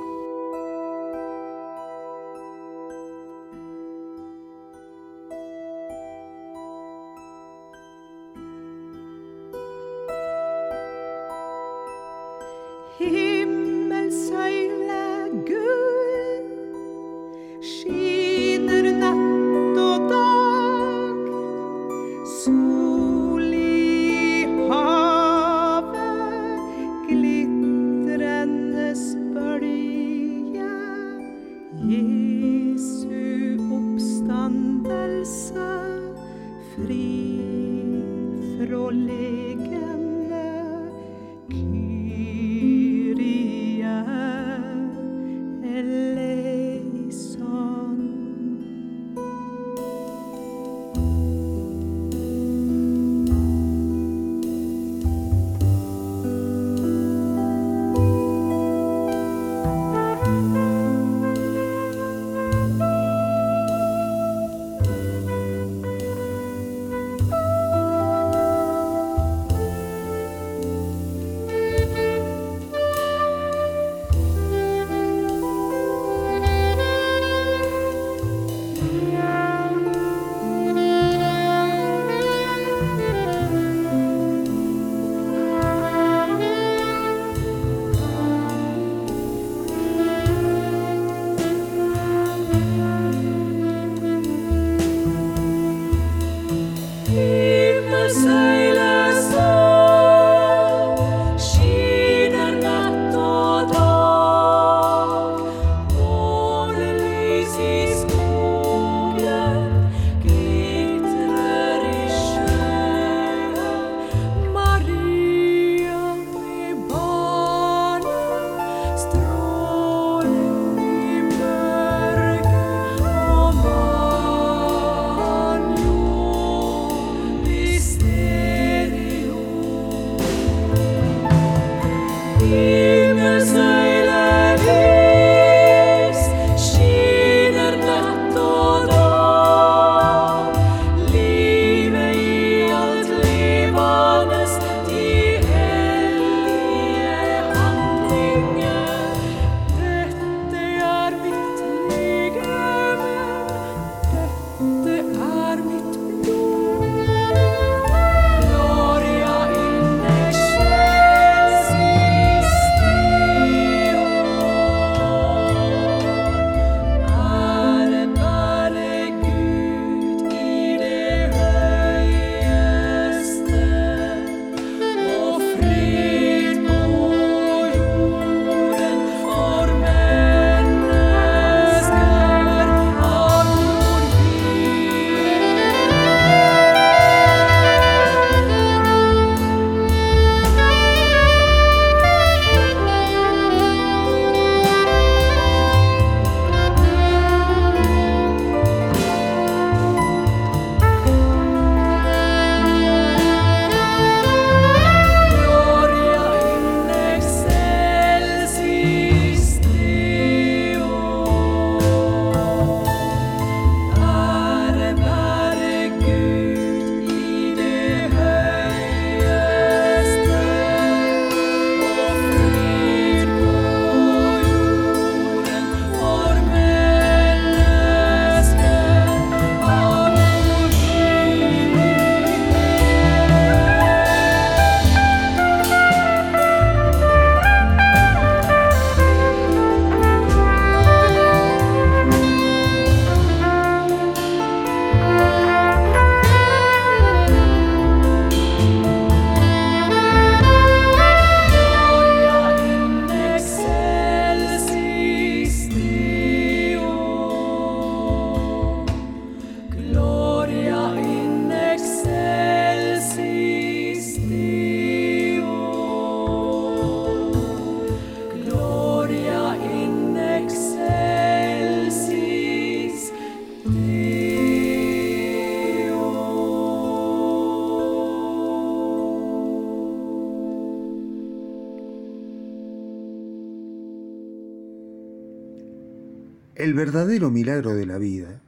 El 286.62 286.76
verdadero 286.76 287.32
milagro 287.32 287.74
de 287.74 287.88
la 287.88 287.98
vida 287.98 288.40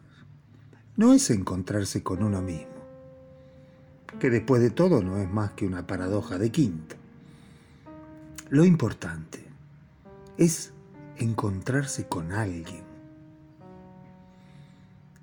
no 0.97 1.13
es 1.13 1.31
encontrarse 1.31 2.03
con 2.03 2.21
uno 2.21 2.43
mismo, 2.43 2.67
que 4.19 4.29
después 4.29 4.61
de 4.61 4.69
todo 4.69 5.01
no 5.01 5.17
es 5.17 5.27
más 5.27 5.53
que 5.53 5.65
una 5.65 5.87
paradoja 5.87 6.37
de 6.37 6.51
quinta. 6.51 6.95
Lo 8.51 8.65
importante 8.65 9.43
es 10.37 10.73
encontrarse 11.17 12.05
con 12.07 12.33
alguien. 12.33 12.83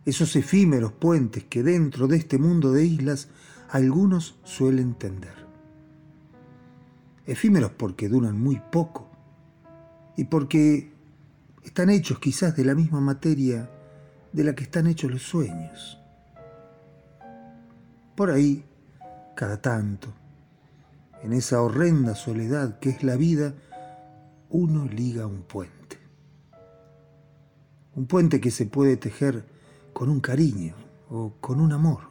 Esos 0.04 0.34
efímeros 0.34 0.90
puentes 0.90 1.44
que 1.44 1.62
dentro 1.62 2.08
de 2.08 2.16
este 2.16 2.38
mundo 2.38 2.72
de 2.72 2.86
islas 2.86 3.28
algunos 3.68 4.36
suelen 4.42 4.94
tender. 4.94 5.46
Efímeros 7.24 7.70
porque 7.70 8.08
duran 8.08 8.40
muy 8.40 8.60
poco 8.72 9.08
y 10.16 10.24
porque 10.24 10.90
están 11.64 11.90
hechos 11.90 12.18
quizás 12.18 12.56
de 12.56 12.64
la 12.64 12.74
misma 12.74 13.00
materia 13.00 13.70
de 14.32 14.44
la 14.44 14.54
que 14.54 14.64
están 14.64 14.86
hechos 14.86 15.10
los 15.10 15.22
sueños. 15.22 15.98
Por 18.14 18.30
ahí, 18.30 18.64
cada 19.34 19.60
tanto, 19.60 20.12
en 21.22 21.32
esa 21.32 21.62
horrenda 21.62 22.14
soledad 22.14 22.78
que 22.78 22.90
es 22.90 23.02
la 23.02 23.16
vida, 23.16 23.54
uno 24.50 24.86
liga 24.86 25.26
un 25.26 25.42
puente. 25.42 25.98
Un 27.94 28.06
puente 28.06 28.40
que 28.40 28.50
se 28.50 28.66
puede 28.66 28.96
tejer 28.96 29.44
con 29.92 30.08
un 30.08 30.20
cariño 30.20 30.74
o 31.08 31.34
con 31.40 31.60
un 31.60 31.72
amor. 31.72 32.10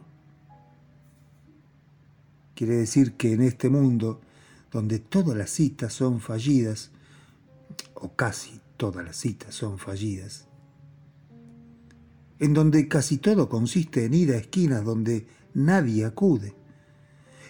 Quiere 2.53 2.75
decir 2.75 3.13
que 3.13 3.33
en 3.33 3.41
este 3.41 3.69
mundo, 3.69 4.19
donde 4.71 4.99
todas 4.99 5.37
las 5.37 5.49
citas 5.49 5.93
son 5.93 6.19
fallidas, 6.19 6.91
o 7.95 8.13
casi 8.15 8.61
todas 8.79 9.05
las 9.05 9.17
citas 9.17 9.53
son 9.53 9.77
fallidas, 9.77 10.47
en 12.39 12.53
donde 12.53 12.87
casi 12.87 13.17
todo 13.17 13.49
consiste 13.49 14.05
en 14.05 14.13
ir 14.13 14.31
a 14.31 14.37
esquinas 14.37 14.85
donde 14.85 15.27
nadie 15.53 16.05
acude, 16.05 16.55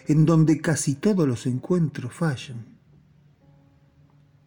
en 0.08 0.26
donde 0.26 0.60
casi 0.60 0.96
todos 0.96 1.28
los 1.28 1.46
encuentros 1.46 2.12
fallan. 2.12 2.66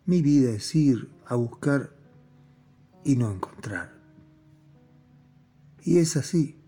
Mi 0.06 0.22
vida 0.22 0.52
es 0.52 0.76
ir 0.76 1.10
a 1.26 1.36
buscar 1.36 1.96
y 3.06 3.16
no 3.16 3.32
encontrar. 3.32 3.98
Y 5.84 6.00
es 6.00 6.18
así. 6.18 6.60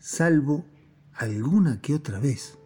Salvo 0.00 0.64
alguna 1.12 1.80
que 1.80 1.94
otra 1.94 2.18
vez, 2.18 2.58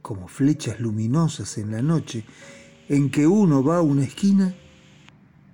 como 0.00 0.28
flechas 0.28 0.78
luminosas 0.78 1.58
en 1.58 1.72
la 1.72 1.82
noche, 1.82 2.24
en 2.88 3.10
que 3.10 3.26
uno 3.26 3.62
va 3.62 3.78
a 3.78 3.82
una 3.82 4.04
esquina 4.04 4.54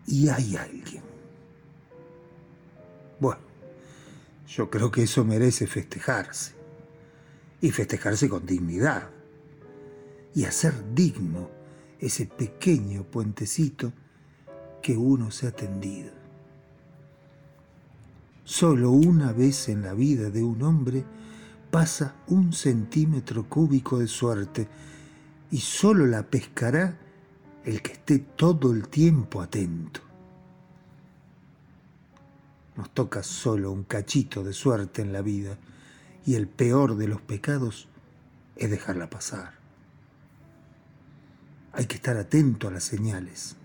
y 0.07 0.29
hay 0.29 0.57
alguien. 0.57 1.03
Bueno, 3.19 3.41
yo 4.49 4.69
creo 4.69 4.91
que 4.91 5.05
eso 5.05 5.25
merece 5.25 5.67
festejarse. 5.67 6.53
Y 7.61 7.71
festejarse 7.71 8.29
con 8.29 8.45
dignidad. 8.45 9.09
Y 10.35 10.45
hacer 10.45 10.95
digno 10.95 11.49
ese 12.01 12.27
pequeño 12.27 13.05
puentecito 13.05 13.93
que 14.83 14.97
uno 14.97 15.31
se 15.31 15.47
ha 15.47 15.53
tendido. 15.53 16.11
Solo 18.45 18.91
una 18.91 19.33
vez 19.33 19.69
en 19.69 19.83
la 19.83 19.95
vida 19.95 20.29
de 20.29 20.43
un 20.43 20.63
hombre 20.63 21.05
pasa 21.71 22.17
un 22.27 22.53
centímetro 22.53 23.49
cúbico 23.49 24.01
de 24.01 24.09
suerte 24.09 24.67
y 25.51 25.59
solo 25.59 26.07
la 26.07 26.25
pescará 26.25 26.99
el 27.65 27.83
que 27.83 27.93
esté 27.93 28.19
todo 28.19 28.73
el 28.73 28.89
tiempo 28.89 29.41
atento. 29.41 30.01
Nos 32.77 32.91
toca 32.91 33.23
solo 33.23 33.71
un 33.71 33.85
cachito 33.85 34.43
de 34.43 34.53
suerte 34.53 35.03
en 35.03 35.13
la 35.13 35.23
vida 35.23 35.59
y 36.25 36.35
el 36.35 36.49
peor 36.49 36.97
de 36.97 37.09
los 37.09 37.21
pecados 37.21 37.89
es 38.57 38.71
dejarla 38.71 39.11
pasar. 39.11 39.55
Hay 41.73 41.87
que 41.87 41.97
estar 41.97 42.17
atento 42.17 42.69
a 42.69 42.71
las 42.71 42.85
señales, 42.85 43.57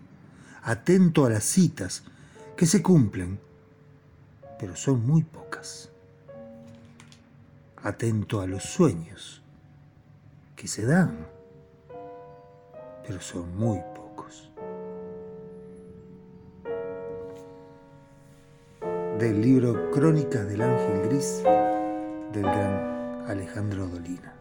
atento 0.64 1.26
a 1.26 1.30
las 1.30 1.44
citas 1.44 2.04
que 2.56 2.66
se 2.66 2.82
cumplen, 2.82 3.40
pero 4.60 4.76
son 4.76 5.06
muy 5.06 5.24
pocas. 5.24 5.90
Atento 7.84 8.42
a 8.42 8.48
los 8.48 8.64
sueños 8.64 9.42
que 10.56 10.68
se 10.68 10.86
dan 10.86 11.37
pero 13.08 13.22
son 13.22 13.58
muy 13.58 13.80
pocos. 13.96 14.52
Del 19.18 19.42
libro 19.42 19.90
Crónica 19.92 20.44
del 20.44 20.62
Ángel 20.62 21.08
Gris 21.08 21.42
del 22.34 22.44
gran 22.44 23.26
Alejandro 23.28 23.88
Dolina. 23.88 24.37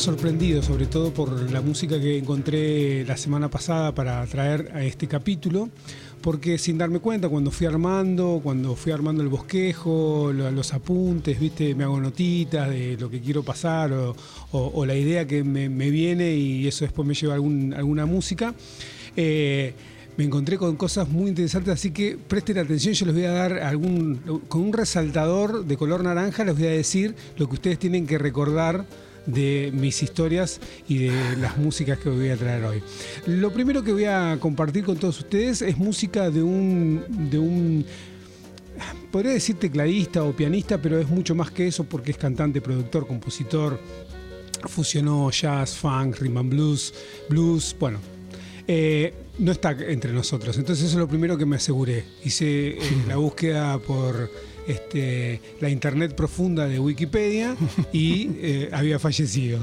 Sorprendido, 0.00 0.62
sobre 0.62 0.86
todo 0.86 1.12
por 1.12 1.50
la 1.50 1.60
música 1.60 2.00
que 2.00 2.16
encontré 2.16 3.04
la 3.04 3.18
semana 3.18 3.50
pasada 3.50 3.94
para 3.94 4.24
traer 4.24 4.72
a 4.74 4.82
este 4.82 5.06
capítulo, 5.06 5.68
porque 6.22 6.56
sin 6.56 6.78
darme 6.78 7.00
cuenta, 7.00 7.28
cuando 7.28 7.50
fui 7.50 7.66
armando, 7.66 8.40
cuando 8.42 8.74
fui 8.76 8.92
armando 8.92 9.22
el 9.22 9.28
bosquejo, 9.28 10.32
los 10.32 10.72
apuntes, 10.72 11.38
viste, 11.38 11.74
me 11.74 11.84
hago 11.84 12.00
notitas 12.00 12.70
de 12.70 12.96
lo 12.98 13.10
que 13.10 13.20
quiero 13.20 13.42
pasar 13.42 13.92
o, 14.52 14.86
la 14.86 14.94
idea 14.94 15.26
que 15.26 15.44
me, 15.44 15.68
viene 15.90 16.34
y 16.34 16.66
eso 16.66 16.86
después 16.86 17.06
me 17.06 17.12
lleva 17.12 17.34
a 17.34 17.36
alguna 17.36 18.06
música. 18.06 18.54
Eh, 19.16 19.74
me 20.16 20.24
encontré 20.24 20.56
con 20.56 20.76
cosas 20.76 21.10
muy 21.10 21.28
interesantes, 21.28 21.74
así 21.74 21.90
que 21.90 22.16
presten 22.16 22.56
atención, 22.56 22.94
yo 22.94 23.04
les 23.04 23.14
voy 23.14 23.24
a 23.24 23.32
dar 23.32 23.52
algún, 23.58 24.42
con 24.48 24.62
un 24.62 24.72
resaltador 24.72 25.66
de 25.66 25.76
color 25.76 26.02
naranja, 26.02 26.42
les 26.44 26.56
voy 26.56 26.68
a 26.68 26.70
decir 26.70 27.14
lo 27.36 27.48
que 27.48 27.54
ustedes 27.54 27.78
tienen 27.78 28.06
que 28.06 28.16
recordar 28.16 28.86
de 29.26 29.70
mis 29.74 30.02
historias 30.02 30.60
y 30.88 31.06
de 31.06 31.36
las 31.36 31.58
músicas 31.58 31.98
que 31.98 32.10
voy 32.10 32.30
a 32.30 32.36
traer 32.36 32.64
hoy. 32.64 32.82
Lo 33.26 33.52
primero 33.52 33.82
que 33.82 33.92
voy 33.92 34.04
a 34.04 34.38
compartir 34.40 34.84
con 34.84 34.96
todos 34.96 35.18
ustedes 35.20 35.62
es 35.62 35.76
música 35.76 36.30
de 36.30 36.42
un, 36.42 37.04
de 37.30 37.38
un 37.38 37.84
podría 39.10 39.32
decir 39.32 39.56
tecladista 39.56 40.22
o 40.22 40.32
pianista, 40.32 40.80
pero 40.80 40.98
es 40.98 41.08
mucho 41.08 41.34
más 41.34 41.50
que 41.50 41.66
eso 41.66 41.84
porque 41.84 42.12
es 42.12 42.16
cantante, 42.16 42.60
productor, 42.60 43.06
compositor, 43.06 43.78
fusionó 44.66 45.30
jazz, 45.30 45.76
funk, 45.76 46.16
rhythm 46.18 46.38
and 46.38 46.50
blues, 46.50 46.94
blues, 47.28 47.76
bueno. 47.78 47.98
Eh, 48.66 49.12
no 49.38 49.52
está 49.52 49.72
entre 49.72 50.12
nosotros, 50.12 50.56
entonces 50.58 50.84
eso 50.84 50.94
es 50.96 51.00
lo 51.00 51.08
primero 51.08 51.36
que 51.36 51.46
me 51.46 51.56
aseguré. 51.56 52.04
Hice 52.24 52.70
eh, 52.70 52.78
la 53.08 53.16
búsqueda 53.16 53.78
por 53.78 54.30
este, 54.70 55.40
la 55.60 55.68
internet 55.68 56.14
profunda 56.14 56.66
de 56.66 56.78
Wikipedia 56.78 57.56
y 57.92 58.30
eh, 58.36 58.70
había 58.72 58.98
fallecido 58.98 59.58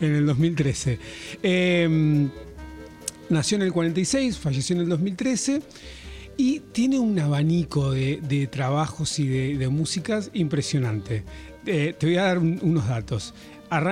en 0.00 0.14
el 0.14 0.26
2013. 0.26 0.98
Em, 1.42 2.30
nació 3.28 3.56
en 3.56 3.62
el 3.62 3.72
46, 3.72 4.38
falleció 4.38 4.76
en 4.76 4.82
el 4.82 4.88
2013 4.88 5.62
y 6.36 6.60
tiene 6.72 6.98
un 6.98 7.18
abanico 7.18 7.92
de, 7.92 8.48
trabajos 8.50 9.18
y 9.18 9.28
de, 9.28 9.68
músicas 9.68 10.30
impresionante. 10.34 11.24
Eh, 11.66 11.94
te 11.98 12.06
voy 12.06 12.16
a 12.16 12.24
dar 12.24 12.38
unos 12.38 12.88
datos. 12.88 13.34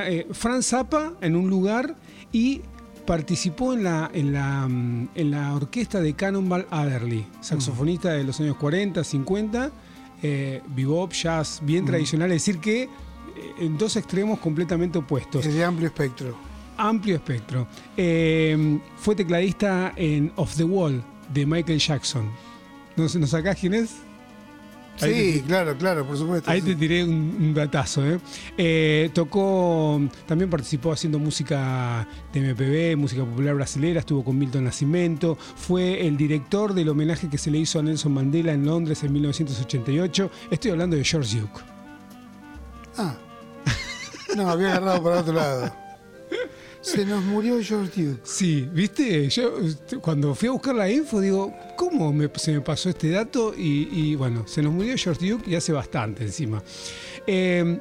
Eh, 0.06 0.26
Franz 0.32 0.66
Zappa 0.66 1.14
en 1.20 1.36
un 1.36 1.48
lugar 1.48 1.96
y 2.32 2.62
participó 3.06 3.72
en 3.72 3.84
la, 3.84 4.10
en 4.12 4.32
la, 4.32 4.64
en 4.66 5.30
la 5.30 5.54
orquesta 5.54 6.00
de 6.00 6.14
Cannonball 6.14 6.66
Adderley, 6.70 7.26
saxofonista 7.40 8.12
de 8.12 8.24
los 8.24 8.40
años 8.40 8.56
40, 8.56 9.02
50 9.02 9.72
eh, 10.22 10.62
bebop, 10.68 11.12
jazz, 11.12 11.60
bien 11.62 11.84
tradicional, 11.84 12.30
es 12.32 12.44
decir 12.44 12.60
que 12.60 12.82
eh, 12.82 12.88
en 13.58 13.78
dos 13.78 13.96
extremos 13.96 14.38
completamente 14.38 14.98
opuestos. 14.98 15.44
Es 15.46 15.54
de 15.54 15.64
amplio 15.64 15.88
espectro. 15.88 16.36
Amplio 16.76 17.16
espectro. 17.16 17.66
Eh, 17.96 18.78
fue 18.96 19.14
tecladista 19.14 19.92
en 19.96 20.32
Off 20.36 20.56
the 20.56 20.64
Wall 20.64 21.02
de 21.32 21.46
Michael 21.46 21.78
Jackson. 21.78 22.30
¿Nos, 22.96 23.14
¿nos 23.16 23.30
sacás 23.30 23.58
quién 23.58 23.74
es? 23.74 24.09
Sí, 24.96 25.40
te- 25.40 25.42
claro, 25.46 25.76
claro, 25.78 26.06
por 26.06 26.16
supuesto. 26.18 26.50
Ahí 26.50 26.60
sí. 26.60 26.66
te 26.68 26.74
tiré 26.76 27.02
un, 27.04 27.10
un 27.40 27.54
datazo, 27.54 28.06
¿eh? 28.06 28.18
Eh, 28.58 29.10
Tocó, 29.14 30.00
también 30.26 30.50
participó 30.50 30.92
haciendo 30.92 31.18
música 31.18 32.06
de 32.32 32.40
MPB, 32.52 32.98
música 32.98 33.24
popular 33.24 33.54
brasilera, 33.54 34.00
estuvo 34.00 34.22
con 34.24 34.38
Milton 34.38 34.64
Nascimento, 34.64 35.36
fue 35.56 36.06
el 36.06 36.16
director 36.16 36.74
del 36.74 36.88
homenaje 36.90 37.28
que 37.30 37.38
se 37.38 37.50
le 37.50 37.58
hizo 37.58 37.78
a 37.78 37.82
Nelson 37.82 38.12
Mandela 38.12 38.52
en 38.52 38.66
Londres 38.66 39.02
en 39.02 39.12
1988. 39.14 40.30
Estoy 40.50 40.70
hablando 40.72 40.96
de 40.96 41.04
George 41.04 41.40
Duke. 41.40 41.60
Ah. 42.98 43.14
No, 44.36 44.48
había 44.50 44.68
agarrado 44.72 45.02
para 45.02 45.20
otro 45.20 45.32
lado. 45.32 45.74
Se 46.82 47.04
nos 47.04 47.22
murió 47.24 47.62
George 47.62 48.02
Duke. 48.04 48.20
Sí, 48.24 48.68
viste, 48.72 49.28
yo 49.28 49.58
este, 49.58 49.98
cuando 49.98 50.34
fui 50.34 50.48
a 50.48 50.52
buscar 50.52 50.74
la 50.74 50.90
info 50.90 51.20
digo, 51.20 51.54
¿cómo 51.76 52.12
me- 52.12 52.30
se 52.36 52.52
me 52.52 52.60
pasó 52.62 52.88
este 52.88 53.10
dato? 53.10 53.52
Y, 53.56 53.88
y, 53.92 54.14
bueno, 54.14 54.46
se 54.48 54.62
nos 54.62 54.72
murió 54.72 54.94
George 54.96 55.28
Duke 55.30 55.50
y 55.50 55.54
hace 55.56 55.72
bastante 55.72 56.22
encima. 56.24 56.62
Eh, 57.26 57.78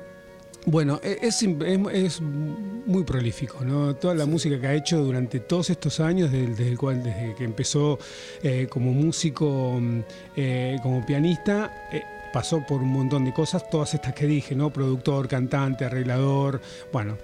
bueno, 0.65 0.99
e- 1.01 1.19
es, 1.21 1.41
im- 1.43 1.63
es- 1.89 2.15
es 2.15 2.21
muy 2.21 3.03
prolífico, 3.05 3.63
¿no? 3.63 3.95
Toda 3.95 4.13
la 4.15 4.25
música 4.25 4.59
que 4.59 4.67
ha 4.67 4.73
hecho 4.75 5.01
durante 5.01 5.39
todos 5.39 5.69
estos 5.69 6.01
años, 6.01 6.29
desde, 6.31 6.47
desde 6.47 6.69
el 6.69 6.77
cual, 6.77 7.01
desde 7.01 7.33
que 7.35 7.45
empezó 7.45 7.97
eh, 8.43 8.67
como 8.69 8.91
músico, 8.91 9.77
mm, 9.79 9.99
eh, 10.35 10.77
como 10.83 11.05
pianista, 11.05 11.87
eh, 11.93 12.03
pasó 12.33 12.63
por 12.65 12.81
un 12.81 12.89
montón 12.89 13.25
de 13.25 13.33
cosas, 13.33 13.69
todas 13.69 13.93
estas 13.93 14.13
que 14.13 14.25
dije, 14.27 14.55
¿no? 14.55 14.71
Productor, 14.71 15.27
cantante, 15.27 15.85
arreglador, 15.85 16.61
bueno. 16.91 17.17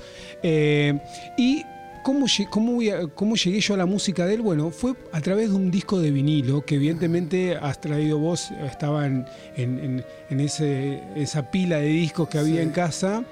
Eh, 0.43 0.99
y 1.37 1.63
¿Cómo, 2.03 2.27
cómo 2.51 2.79
cómo 3.15 3.35
llegué 3.35 3.59
yo 3.61 3.73
a 3.73 3.77
la 3.77 3.87
música 3.87 4.27
de 4.27 4.35
él? 4.35 4.41
Bueno, 4.43 4.69
fue 4.69 4.93
a 5.11 5.21
través 5.21 5.49
de 5.49 5.55
un 5.55 5.71
disco 5.71 5.99
de 5.99 6.11
vinilo 6.11 6.63
que 6.63 6.75
evidentemente 6.75 7.55
has 7.55 7.81
traído 7.81 8.19
vos, 8.19 8.51
estaba 8.63 9.07
en, 9.07 9.25
en- 9.57 9.79
en- 9.79 10.05
en 10.29 10.39
ese, 10.39 11.01
esa 11.15 11.49
pila 11.49 11.77
de 11.77 11.87
discos 11.87 12.29
que 12.29 12.37
había 12.37 12.57
Sí. 12.57 12.61
en 12.61 12.69
casa 12.69 13.23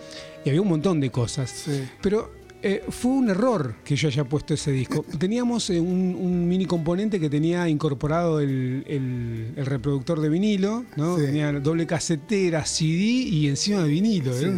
y 0.44 0.50
había 0.50 0.62
un 0.64 0.70
montón 0.70 1.00
de 1.00 1.12
cosas. 1.12 1.52
Sí. 1.52 1.88
Pero 2.02 2.32
eh, 2.64 2.84
fue 2.90 3.12
un 3.12 3.30
error 3.30 3.76
que 3.84 3.96
yo 3.96 4.08
haya 4.08 4.24
puesto 4.24 4.54
ese 4.54 4.72
disco. 4.72 5.06
Teníamos 5.20 5.70
eh, 5.70 5.80
un, 5.80 6.16
un 6.20 6.48
mini 6.48 6.66
componente 6.66 7.20
que 7.20 7.30
tenía 7.30 7.68
incorporado 7.68 8.40
el, 8.40 8.84
el- 8.88 9.54
el 9.56 9.66
reproductor 9.66 10.22
de 10.22 10.30
vinilo, 10.30 10.86
¿no? 10.96 11.18
Sí. 11.18 11.26
Tenía 11.26 11.52
doble 11.52 11.86
casetera, 11.86 12.66
CD 12.66 13.02
y 13.04 13.48
encima 13.48 13.84
de 13.84 13.90
vinilo. 13.90 14.34
Sí. 14.34 14.46
Era 14.46 14.52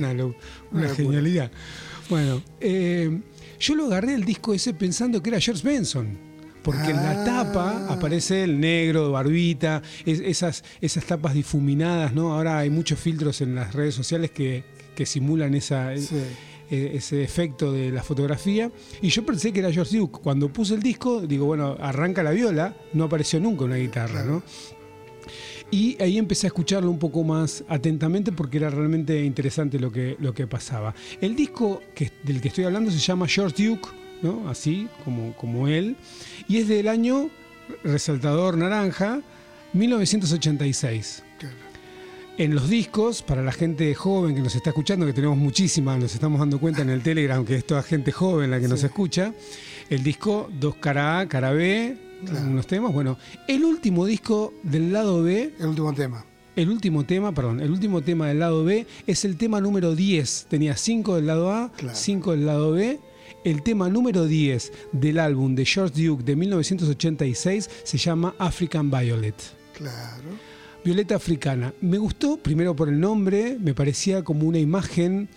una, 0.71 0.89
genialidad. 0.89 1.51
Bueno, 2.09 2.41
eh, 2.61 3.21
yo 3.59 3.75
lo 3.75 3.85
agarré 3.87 4.13
el 4.13 4.23
disco 4.23 4.53
ese 4.53 4.73
pensando 4.73 5.21
que 5.23 5.29
era 5.31 5.39
George 5.39 5.67
Benson. 5.67 6.17
Porque 6.61 6.89
en 6.91 6.95
la 6.97 7.21
Ah. 7.21 7.25
tapa 7.25 7.85
aparece 7.93 8.43
el 8.43 8.59
negro, 8.59 9.11
barbita, 9.11 9.83
es- 10.05 10.19
esas, 10.19 10.63
esas 10.81 11.05
tapas 11.05 11.33
difuminadas, 11.35 12.13
¿no? 12.13 12.33
Ahora 12.33 12.57
hay 12.59 12.69
muchos 12.71 12.99
filtros 12.99 13.41
en 13.41 13.53
las 13.55 13.73
redes 13.75 13.93
sociales 13.93 14.31
que, 14.31 14.63
que 14.95 15.05
simulan 15.05 15.53
esa, 15.53 15.95
Sí. 15.97 16.15
Eh, 16.69 16.91
ese 16.95 17.23
efecto 17.23 17.71
de 17.71 17.91
la 17.91 18.03
fotografía. 18.03 18.71
Y 19.01 19.09
yo 19.09 19.25
pensé 19.25 19.51
que 19.51 19.59
era 19.59 19.71
George 19.71 19.97
Duke. 19.97 20.19
Cuando 20.21 20.51
puse 20.51 20.75
el 20.75 20.81
disco, 20.81 21.21
digo, 21.21 21.45
bueno, 21.45 21.77
arranca 21.79 22.23
la 22.23 22.31
viola, 22.31 22.75
no 22.93 23.05
apareció 23.05 23.39
nunca 23.39 23.65
una 23.65 23.75
guitarra, 23.75 24.23
¿no? 24.23 24.43
Y 25.71 26.01
ahí 26.01 26.17
empecé 26.17 26.47
a 26.47 26.49
escucharlo 26.49 26.89
un 26.89 26.99
poco 26.99 27.23
más 27.23 27.63
atentamente 27.67 28.31
porque 28.31 28.57
era 28.57 28.69
realmente 28.69 29.23
interesante 29.23 29.79
lo 29.79 29.91
que, 29.91 30.15
lo 30.19 30.33
que 30.33 30.47
pasaba. 30.47 30.93
El 31.19 31.35
disco 31.35 31.81
del 32.23 32.39
que 32.39 32.47
estoy 32.47 32.65
hablando 32.65 32.91
se 32.91 32.99
llama 32.99 33.27
George 33.27 33.67
Duke, 33.67 33.89
¿no? 34.21 34.47
Así 34.47 34.87
como, 35.03 35.33
como 35.33 35.67
él. 35.67 35.97
Y 36.47 36.57
es 36.57 36.67
del 36.67 36.87
año 36.87 37.29
resaltador 37.83 38.57
naranja, 38.57 39.21
1986 39.73 41.23
Claro. 41.23 41.24
En 42.37 42.53
los 42.55 42.69
discos, 42.69 43.21
para 43.21 43.41
la 43.41 43.51
gente 43.51 43.93
joven 43.95 44.35
que 44.35 44.41
nos 44.41 44.55
está 44.55 44.71
escuchando, 44.71 45.05
que 45.05 45.13
tenemos 45.13 45.37
muchísima, 45.37 45.97
nos 45.97 46.13
estamos 46.13 46.39
dando 46.39 46.59
cuenta 46.59 46.81
en 46.81 46.89
el 46.89 47.01
Telegram 47.01 47.45
que 47.45 47.55
es 47.55 47.65
toda 47.65 47.81
gente 47.83 48.11
joven 48.11 48.51
la 48.51 48.59
que 48.59 48.67
nos 48.67 48.83
escucha, 48.83 49.33
el 49.89 50.03
disco 50.03 50.49
dos 50.59 50.75
cara 50.75 51.19
A, 51.19 51.27
cara 51.27 51.51
B, 51.51 51.97
Claro. 52.25 52.45
unos 52.47 52.65
temas. 52.65 52.91
Bueno, 52.93 53.17
el 53.47 53.63
último 53.65 54.05
disco 54.05 54.53
del 54.63 54.91
lado 54.91 55.21
B, 55.21 55.53
El 55.59 55.67
último 55.67 55.93
tema. 55.93 56.25
el 56.55 56.69
último 56.69 57.03
tema, 57.05 57.33
perdón, 57.33 57.59
el 57.61 57.69
último 57.71 58.01
tema 58.01 58.27
del 58.29 58.39
lado 58.39 58.63
B 58.63 58.87
es 59.05 59.25
el 59.25 59.37
tema 59.37 59.61
número 59.61 59.95
10. 59.95 60.47
Tenía 60.49 60.75
5 60.75 61.15
del 61.17 61.27
lado 61.27 61.51
A, 61.51 61.71
Claro. 61.77 61.95
5 61.95 62.31
del 62.31 62.45
lado 62.45 62.71
B. 62.71 62.99
El 63.43 63.61
tema 63.61 63.89
número 63.89 64.25
10 64.25 64.71
del 64.91 65.19
álbum 65.19 65.53
de 65.55 65.65
George 65.65 66.03
Duke 66.03 66.23
de 66.23 66.35
1986 66.35 67.69
se 67.83 67.97
llama 67.97 68.33
African 68.39 68.89
Violet. 68.89 69.35
Claro. 69.77 70.23
Violeta 70.85 71.15
africana. 71.15 71.73
Me 71.81 71.97
gustó 71.97 72.37
primero 72.37 72.75
por 72.75 72.87
el 72.89 72.99
nombre, 72.99 73.57
me 73.59 73.73
parecía 73.73 74.23
como 74.23 74.47
una 74.47 74.59
imagen. 74.59 75.27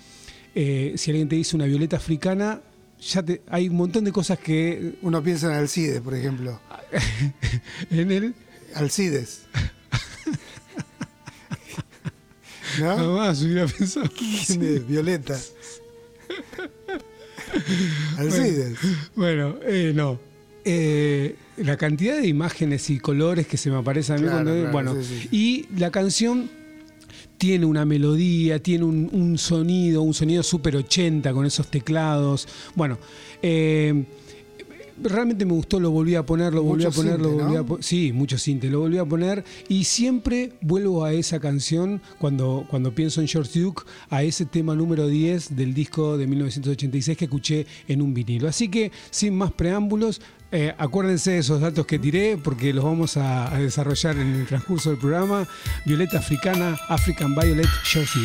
eh, 0.55 0.93
si 0.97 1.11
alguien 1.11 1.29
te 1.29 1.37
dice 1.37 1.57
una 1.57 1.65
violeta 1.67 1.97
africana, 1.97 2.61
ya 3.01 3.23
te- 3.23 3.43
hay 3.49 3.69
un 3.69 3.77
montón 3.77 4.05
de 4.05 4.13
cosas 4.13 4.39
que 4.39 4.97
Uno 5.03 5.23
piensa 5.23 5.47
en 5.49 5.55
Alcides, 5.55 6.01
por 6.03 6.15
ejemplo. 6.15 6.61
en 7.91 8.11
él 8.13 8.35
Alcides. 8.75 9.43
¿No? 12.81 12.97
jamás 12.97 13.43
hubiera 13.43 13.67
pensado. 13.67 14.09
¿Quién 14.17 14.63
es? 14.63 14.87
Violeta. 14.87 15.37
Alcides. 18.19 18.77
Bueno, 19.17 19.57
eh, 19.63 19.93
no. 19.95 20.21
Eh, 20.71 21.35
la 21.57 21.77
cantidad 21.77 22.17
de 22.19 22.27
imágenes 22.29 22.91
y 22.91 22.99
colores 22.99 23.47
que 23.47 23.57
se 23.57 23.71
me 23.71 23.77
aparecen 23.79 24.17
a 24.17 24.19
mí 24.19 24.25
Claro, 24.25 24.45
cuando. 24.45 24.53
claro, 24.55 24.73
bueno, 24.73 24.95
sí, 25.03 25.19
sí. 25.23 25.29
y 25.33 25.79
la 25.79 25.91
canción 25.91 26.51
tiene 27.39 27.65
una 27.67 27.85
melodía, 27.85 28.63
tiene 28.63 28.85
un, 28.85 29.09
un 29.13 29.39
sonido, 29.39 30.03
un 30.03 30.13
sonido 30.13 30.43
super 30.43 30.77
80 30.77 31.33
con 31.33 31.47
esos 31.47 31.69
teclados. 31.71 32.47
Bueno, 32.75 32.99
eh, 33.43 34.05
realmente 35.01 35.45
me 35.47 35.53
gustó, 35.53 35.79
lo 35.79 35.91
volví 35.93 36.17
a 36.17 36.27
poner, 36.27 36.53
lo 36.53 36.63
volví 36.65 36.85
Mucho 36.85 36.89
a 36.89 37.03
poner, 37.03 37.21
lo 37.21 37.31
volví 37.31 37.55
a 37.55 37.59
¿no? 37.59 37.67
po- 37.67 37.79
Sí, 37.81 38.13
mucho 38.13 38.37
cinte, 38.39 38.69
lo 38.69 38.81
volví 38.81 38.99
a 38.99 39.05
poner 39.05 39.45
y 39.69 39.85
siempre 39.85 40.53
vuelvo 40.61 41.05
a 41.05 41.13
esa 41.13 41.39
canción 41.39 42.03
cuando, 42.19 42.67
cuando 42.69 42.93
pienso 42.93 43.21
en 43.21 43.29
George 43.29 43.61
Duke, 43.61 43.83
a 44.11 44.25
ese 44.25 44.45
tema 44.45 44.75
número 44.75 45.07
10 45.07 45.55
del 45.55 45.75
disco 45.75 46.19
de 46.19 46.27
1986 46.27 47.17
que 47.17 47.25
escuché 47.27 47.67
en 47.87 48.03
un 48.03 48.13
vinilo. 48.15 48.49
Así 48.49 48.69
que, 48.69 48.91
sin 49.11 49.37
más 49.37 49.53
preámbulos, 49.53 50.21
eh, 50.51 50.75
acuérdense 50.79 51.33
de 51.33 51.39
esos 51.39 51.61
datos 51.61 51.87
que 51.87 51.99
tiré 51.99 52.37
porque 52.37 52.73
los 52.73 52.85
vamos 52.85 53.17
a, 53.17 53.51
desarrollar 53.59 54.17
en 54.17 54.35
el 54.35 54.47
transcurso 54.47 54.91
del 54.91 54.99
programa. 54.99 55.47
Violeta 55.85 56.19
Africana, 56.19 56.77
African 56.89 57.35
Violet, 57.35 57.69
George 57.85 58.19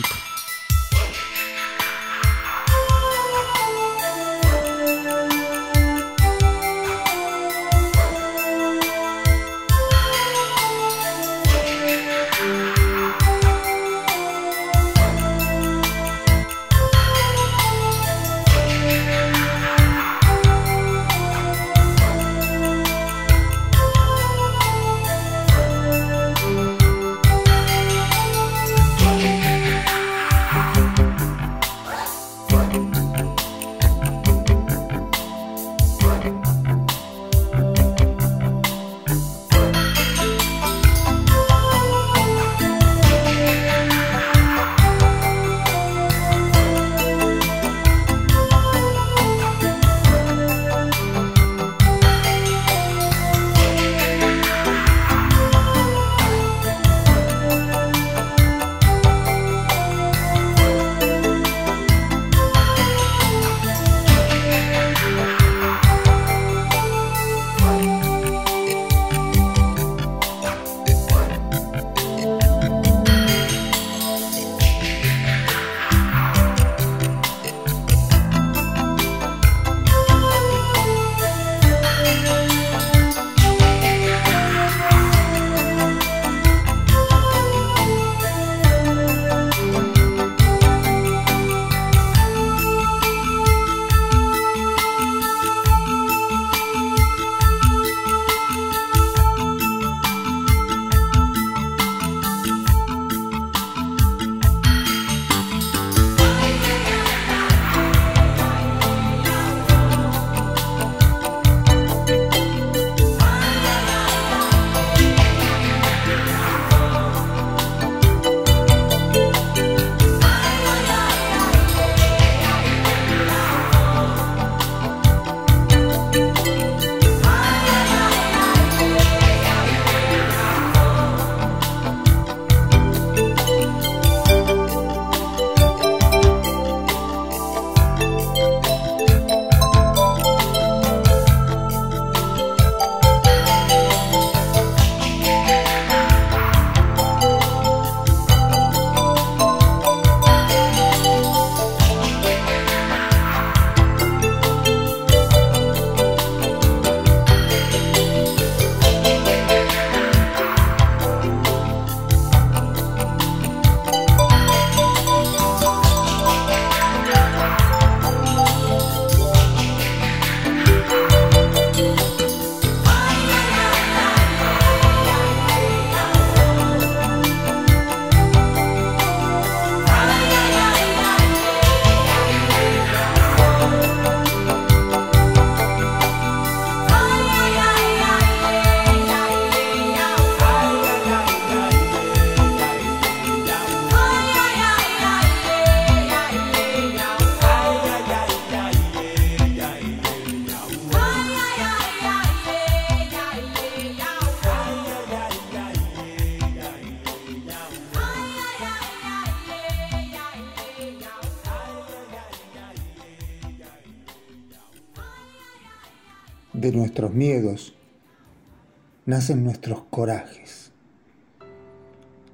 nacen 219.13 219.43
nuestros 219.43 219.84
corajes. 219.91 220.71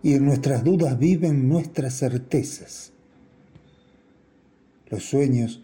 Y 0.02 0.14
en 0.14 0.24
nuestras 0.24 0.64
dudas 0.64 0.98
viven 0.98 1.50
nuestras 1.50 1.94
certezas. 1.94 2.94
Los 4.88 5.04
sueños 5.04 5.62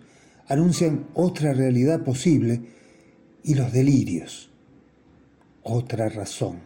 anuncian 0.49 1.07
otra 1.13 1.53
realidad 1.53 2.03
posible 2.03 2.61
y 3.43 3.55
los 3.55 3.71
delirios 3.71 4.49
otra 5.63 6.09
razón. 6.09 6.59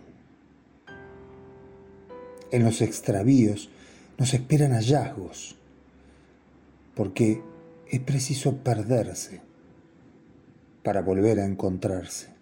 En 2.52 2.64
los 2.64 2.82
extravíos 2.82 3.70
nos 4.18 4.34
esperan 4.34 4.72
hallazgos, 4.72 5.56
porque 6.96 7.42
es 7.88 8.00
preciso 8.00 8.58
perderse 8.58 9.42
para 10.84 11.04
volver 11.04 11.40
a 11.40 11.46
encontrarse. 11.46 12.39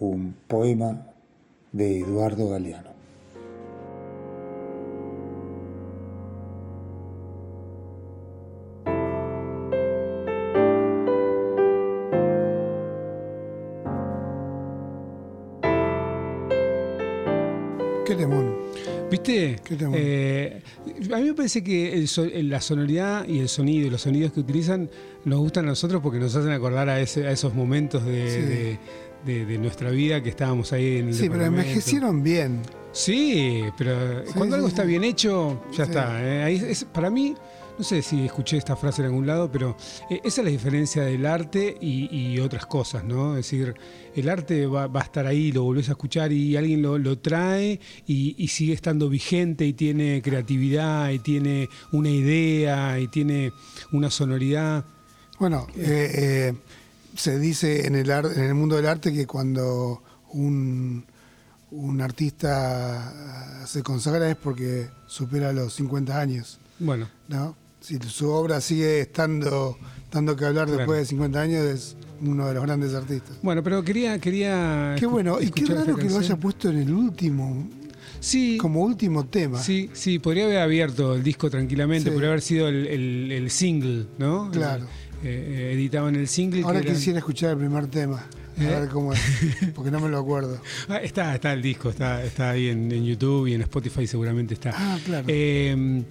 Un 0.00 0.34
poema 0.46 1.06
de 1.72 2.00
Eduardo 2.00 2.48
Galeano. 2.50 2.90
Qué 18.06 18.14
temón. 18.14 18.54
¿Viste? 19.10 19.56
Qué 19.64 19.76
temón. 19.76 19.94
Eh, 19.98 20.62
a 21.12 21.16
mí 21.18 21.24
me 21.24 21.34
parece 21.34 21.62
que 21.62 21.92
el 21.92 22.08
so- 22.08 22.24
la 22.26 22.60
sonoridad 22.60 23.26
y 23.28 23.38
el 23.40 23.48
sonido 23.50 23.86
y 23.86 23.90
los 23.90 24.00
sonidos 24.02 24.32
que 24.32 24.40
utilizan 24.40 24.88
nos 25.26 25.40
gustan 25.40 25.66
a 25.66 25.68
nosotros 25.68 26.00
porque 26.02 26.18
nos 26.18 26.34
hacen 26.34 26.50
acordar 26.52 26.88
a, 26.88 27.00
ese- 27.00 27.26
a 27.26 27.32
esos 27.32 27.54
momentos 27.54 28.04
de, 28.06 28.30
Sí. 28.30 28.40
de- 28.40 28.78
de- 29.24 29.44
de 29.46 29.58
nuestra 29.58 29.90
vida 29.90 30.22
que 30.22 30.28
estábamos 30.30 30.72
ahí 30.72 30.98
en 30.98 31.08
el 31.08 31.14
Sí, 31.14 31.28
pero 31.28 31.44
envejecieron 31.44 32.22
bien. 32.22 32.62
Sí, 32.92 33.62
pero 33.76 34.24
Sí, 34.26 34.32
cuando 34.34 34.54
sí, 34.54 34.58
algo 34.58 34.68
sí. 34.68 34.72
está 34.72 34.84
bien 34.84 35.04
hecho, 35.04 35.62
ya 35.76 35.84
está. 35.84 36.22
eh. 36.24 36.42
Ahí 36.42 36.56
es- 36.56 36.84
para 36.84 37.10
mí, 37.10 37.34
no 37.78 37.84
sé 37.84 38.02
si 38.02 38.24
escuché 38.24 38.56
esta 38.56 38.74
frase 38.74 39.02
en 39.02 39.06
algún 39.06 39.26
lado, 39.26 39.52
pero 39.52 39.76
eh, 40.10 40.20
esa 40.24 40.40
es 40.40 40.44
la 40.46 40.50
diferencia 40.50 41.02
del 41.02 41.24
arte 41.26 41.76
y, 41.80 42.08
y 42.12 42.40
otras 42.40 42.66
cosas, 42.66 43.04
¿no? 43.04 43.36
Es 43.36 43.44
decir, 43.50 43.74
el 44.16 44.28
arte 44.28 44.66
va, 44.66 44.88
va 44.88 45.00
a 45.00 45.04
estar 45.04 45.26
ahí, 45.26 45.52
lo 45.52 45.62
volvés 45.62 45.88
a 45.88 45.92
escuchar 45.92 46.32
y 46.32 46.56
alguien 46.56 46.82
lo, 46.82 46.98
lo 46.98 47.18
trae 47.18 47.78
y, 48.06 48.34
y 48.36 48.48
sigue 48.48 48.72
estando 48.72 49.08
vigente 49.08 49.64
y 49.64 49.74
tiene 49.74 50.20
creatividad 50.22 51.10
y 51.10 51.18
tiene 51.20 51.68
una 51.92 52.10
idea 52.10 52.98
y 52.98 53.06
tiene 53.08 53.52
una 53.92 54.10
sonoridad. 54.10 54.84
Bueno, 55.38 55.68
eh, 55.76 56.10
eh, 56.14 56.54
se 57.20 57.38
dice 57.38 57.86
en 57.86 57.94
el, 57.94 58.10
ar- 58.10 58.30
en 58.34 58.42
el 58.44 58.54
mundo 58.54 58.76
del 58.76 58.86
arte 58.86 59.12
que 59.12 59.26
cuando 59.26 60.02
un, 60.32 61.04
un 61.70 62.00
artista 62.00 63.62
ah, 63.62 63.66
se 63.66 63.82
consagra 63.82 64.30
es 64.30 64.36
porque 64.36 64.88
supera 65.06 65.52
los 65.52 65.74
50 65.74 66.18
años, 66.18 66.58
Bueno, 66.78 67.08
¿no? 67.28 67.56
Si 67.80 67.96
su 68.00 68.28
obra 68.30 68.60
sigue 68.60 69.00
estando 69.00 69.78
dando 70.10 70.34
que 70.36 70.44
hablar 70.44 70.70
después 70.70 70.98
de 71.00 71.06
50 71.06 71.40
años 71.40 71.64
es 71.64 71.96
uno 72.20 72.46
de 72.48 72.54
los 72.54 72.64
grandes 72.64 72.92
artistas. 72.94 73.36
bueno, 73.42 73.62
pero 73.62 73.82
quería... 73.84 74.18
quería 74.18 74.96
Qué 74.98 75.06
bueno, 75.06 75.40
y 75.40 75.50
qué 75.50 75.64
raro 75.66 75.94
que 75.96 76.10
lo 76.10 76.18
haya 76.18 76.36
puesto 76.36 76.70
en 76.70 76.78
el 76.78 76.92
último, 76.92 77.68
Sí, 78.20 78.58
como 78.58 78.82
último 78.82 79.26
tema. 79.26 79.62
Sí, 79.62 79.90
sí, 79.92 80.18
podría 80.18 80.46
haber 80.46 80.58
abierto 80.58 81.14
el 81.14 81.22
disco 81.22 81.48
tranquilamente, 81.50 82.10
Sí. 82.10 82.14
podría 82.14 82.30
haber 82.30 82.40
sido 82.42 82.66
el, 82.68 82.86
el- 82.88 83.30
el 83.32 83.50
single, 83.50 84.06
¿no? 84.18 84.50
Claro. 84.50 84.86
Eh, 85.24 85.72
editaban 85.74 86.14
el 86.16 86.28
single. 86.28 86.62
Ahora 86.62 86.80
que 86.80 86.86
era- 86.88 86.94
quisiera 86.96 87.18
escuchar 87.18 87.50
el 87.52 87.58
primer 87.58 87.86
tema, 87.88 88.26
a 88.58 88.62
¿Eh? 88.62 88.66
ver 88.66 88.88
cómo 88.88 89.12
es, 89.12 89.20
porque 89.74 89.90
no 89.90 90.00
me 90.00 90.08
lo 90.08 90.18
acuerdo. 90.18 90.60
Ah, 90.88 90.98
está, 90.98 91.34
está 91.34 91.52
el 91.52 91.62
disco, 91.62 91.90
está, 91.90 92.22
está 92.24 92.50
ahí 92.50 92.68
en, 92.68 92.90
en 92.92 93.04
YouTube 93.04 93.46
y 93.48 93.54
en 93.54 93.62
Spotify 93.62 94.06
seguramente 94.06 94.54
está. 94.54 94.72
Ah, 94.74 94.98
claro. 95.04 95.24
Eh, 95.28 96.02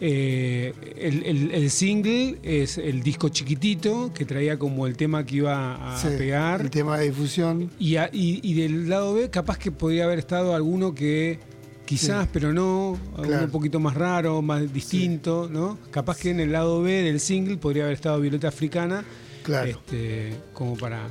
eh, 0.00 0.72
el, 0.96 1.22
el- 1.24 1.50
el 1.52 1.70
single 1.70 2.38
es 2.42 2.78
el 2.78 3.02
disco 3.02 3.28
chiquitito 3.28 4.12
que 4.12 4.24
traía 4.24 4.58
como 4.58 4.86
el 4.88 4.96
tema 4.96 5.24
que 5.24 5.36
iba 5.36 5.94
a 5.94 5.98
Sí, 6.00 6.08
pegar. 6.18 6.60
El 6.62 6.70
tema 6.70 6.98
de 6.98 7.06
difusión. 7.06 7.70
Y, 7.78 7.96
a- 7.96 8.10
y- 8.12 8.40
y 8.42 8.54
del 8.54 8.88
lado 8.88 9.14
B, 9.14 9.30
capaz 9.30 9.56
que 9.56 9.70
podría 9.70 10.04
haber 10.04 10.18
estado 10.18 10.54
alguno 10.54 10.94
que 10.94 11.38
quizás, 11.84 12.24
Sí. 12.24 12.30
pero 12.32 12.52
no, 12.52 12.98
Claro. 13.22 13.44
un 13.44 13.50
poquito 13.50 13.78
más 13.80 13.94
raro, 13.94 14.40
más 14.42 14.72
distinto, 14.72 15.48
¿no? 15.50 15.78
Capaz 15.90 16.18
que 16.18 16.30
en 16.30 16.40
el 16.40 16.52
lado 16.52 16.82
B 16.82 16.90
del 17.02 17.20
single 17.20 17.56
podría 17.56 17.84
haber 17.84 17.94
estado 17.94 18.20
Violeta 18.20 18.48
Africana, 18.48 19.04
Claro. 19.42 19.68
este, 19.70 20.36
como 20.52 20.76
para. 20.76 21.06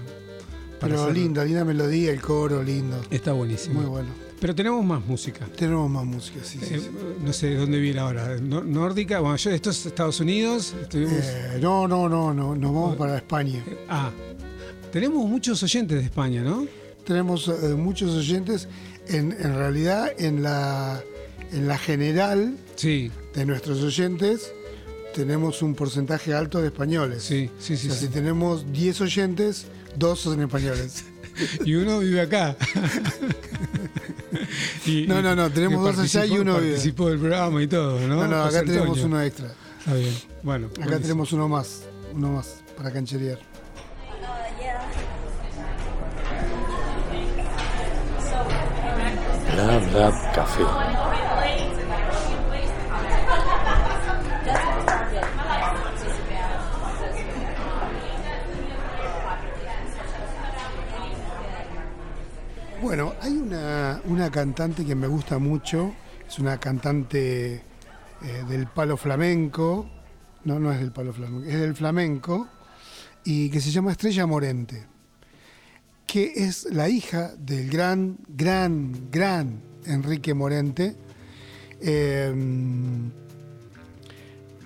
para 0.80 0.96
Pero 0.96 1.12
linda, 1.12 1.46
linda 1.46 1.64
melodía, 1.64 2.12
el 2.12 2.20
coro 2.22 2.62
lindo. 2.64 3.00
Está 3.10 3.32
buenísimo. 3.34 3.82
Muy 3.82 3.90
bueno. 3.90 4.10
Pero 4.42 4.54
tenemos 4.54 4.84
más 4.84 5.06
música. 5.06 5.46
Tenemos 5.56 5.90
más 5.90 6.04
música, 6.06 6.40
sí, 6.44 6.60
sí. 6.62 6.74
Eh, 6.76 6.80
sí. 6.82 6.90
no 7.24 7.32
sé 7.32 7.48
de 7.52 7.56
dónde 7.56 7.80
viene 7.80 8.00
ahora. 8.02 8.36
¿No- 8.42 8.62
¿Nórdica? 8.64 9.22
Bueno, 9.22 9.38
yo 9.38 9.52
esto 9.52 9.70
es 9.70 9.86
Estados 9.86 10.20
Unidos. 10.20 10.76
Estuvimos. 10.82 11.14
Eh, 11.24 11.60
no, 11.62 11.88
no, 11.88 12.10
no, 12.10 12.34
no, 12.34 12.54
nos 12.54 12.74
vamos 12.74 12.98
para 12.98 13.16
España. 13.16 13.64
Ah, 13.88 14.12
tenemos 14.92 15.26
muchos 15.30 15.64
oyentes 15.64 15.98
de 15.98 16.04
España, 16.04 16.42
¿no? 16.44 16.68
Tenemos 17.06 17.48
eh, 17.48 17.74
muchos 17.76 18.12
oyentes. 18.16 18.68
En, 19.08 19.32
en 19.34 19.56
realidad, 19.56 20.12
en 20.18 20.42
la, 20.44 21.02
en 21.52 21.68
la 21.68 21.78
general 21.78 22.58
Sí, 22.76 23.12
de 23.36 23.46
nuestros 23.46 23.82
oyentes, 23.84 24.52
tenemos 25.14 25.62
un 25.62 25.76
porcentaje 25.76 26.34
alto 26.34 26.60
de 26.62 26.68
españoles. 26.68 27.24
sí, 27.24 27.50
sí, 27.60 27.78
sí. 27.78 27.88
o 27.88 27.92
sea, 27.92 28.00
sí. 28.00 28.08
si 28.08 28.12
tenemos 28.14 28.72
10 28.72 29.02
oyentes, 29.02 29.66
dos 29.98 30.20
son 30.20 30.42
españoles. 30.42 31.06
Y 31.66 31.74
uno 31.74 31.98
vive 32.00 32.22
acá. 32.22 32.56
Y- 34.86 35.08
No, 35.08 35.22
no, 35.22 35.36
no, 35.36 35.50
tenemos 35.52 35.84
dos 35.84 36.00
allá 36.16 36.26
y 36.26 36.38
uno 36.38 36.58
vive. 36.60 36.72
Participó 36.74 37.10
del 37.10 37.20
programa 37.20 37.62
y 37.64 37.68
todo, 37.68 38.00
¿no? 38.08 38.16
No, 38.18 38.28
no, 38.28 38.44
José 38.44 38.58
acá 38.60 38.66
tenemos 38.68 38.88
Antonio. 38.98 39.06
uno 39.06 39.22
extra. 39.22 39.52
Está 39.80 39.94
bien. 39.96 40.14
Bueno. 40.44 40.68
Acá 40.68 40.76
buenísimo. 40.78 41.02
tenemos 41.02 41.34
uno 41.34 41.48
más, 41.48 41.82
uno 42.14 42.32
más 42.34 42.56
para 42.78 42.92
cancherear. 42.92 43.40
Bla 49.56 50.32
Café. 50.34 50.64
Bueno, 62.82 63.14
hay 63.22 63.32
una, 63.32 64.02
una 64.06 64.32
cantante 64.32 64.84
que 64.84 64.96
me 64.96 65.06
gusta 65.08 65.38
mucho, 65.38 65.94
es 66.28 66.40
una 66.40 66.58
cantante 66.58 67.54
eh, 67.54 67.62
del 68.50 68.66
palo 68.66 68.98
flamenco, 68.98 69.88
no, 70.46 70.60
no 70.60 70.72
es 70.72 70.80
del 70.80 70.92
palo 70.92 71.14
flamenco, 71.14 71.48
es 71.48 71.60
del 71.60 71.76
flamenco, 71.76 72.48
y 73.24 73.52
que 73.52 73.62
se 73.62 73.70
llama 73.70 73.92
Estrella 73.92 74.26
Morente, 74.26 74.88
que 76.14 76.32
es 76.46 76.66
la 76.72 76.90
hija 76.90 77.34
del 77.40 77.72
gran, 77.72 78.20
gran, 78.30 79.10
gran 79.10 79.60
Enrique 79.88 80.36
Morente, 80.36 80.96
eh, 81.82 82.32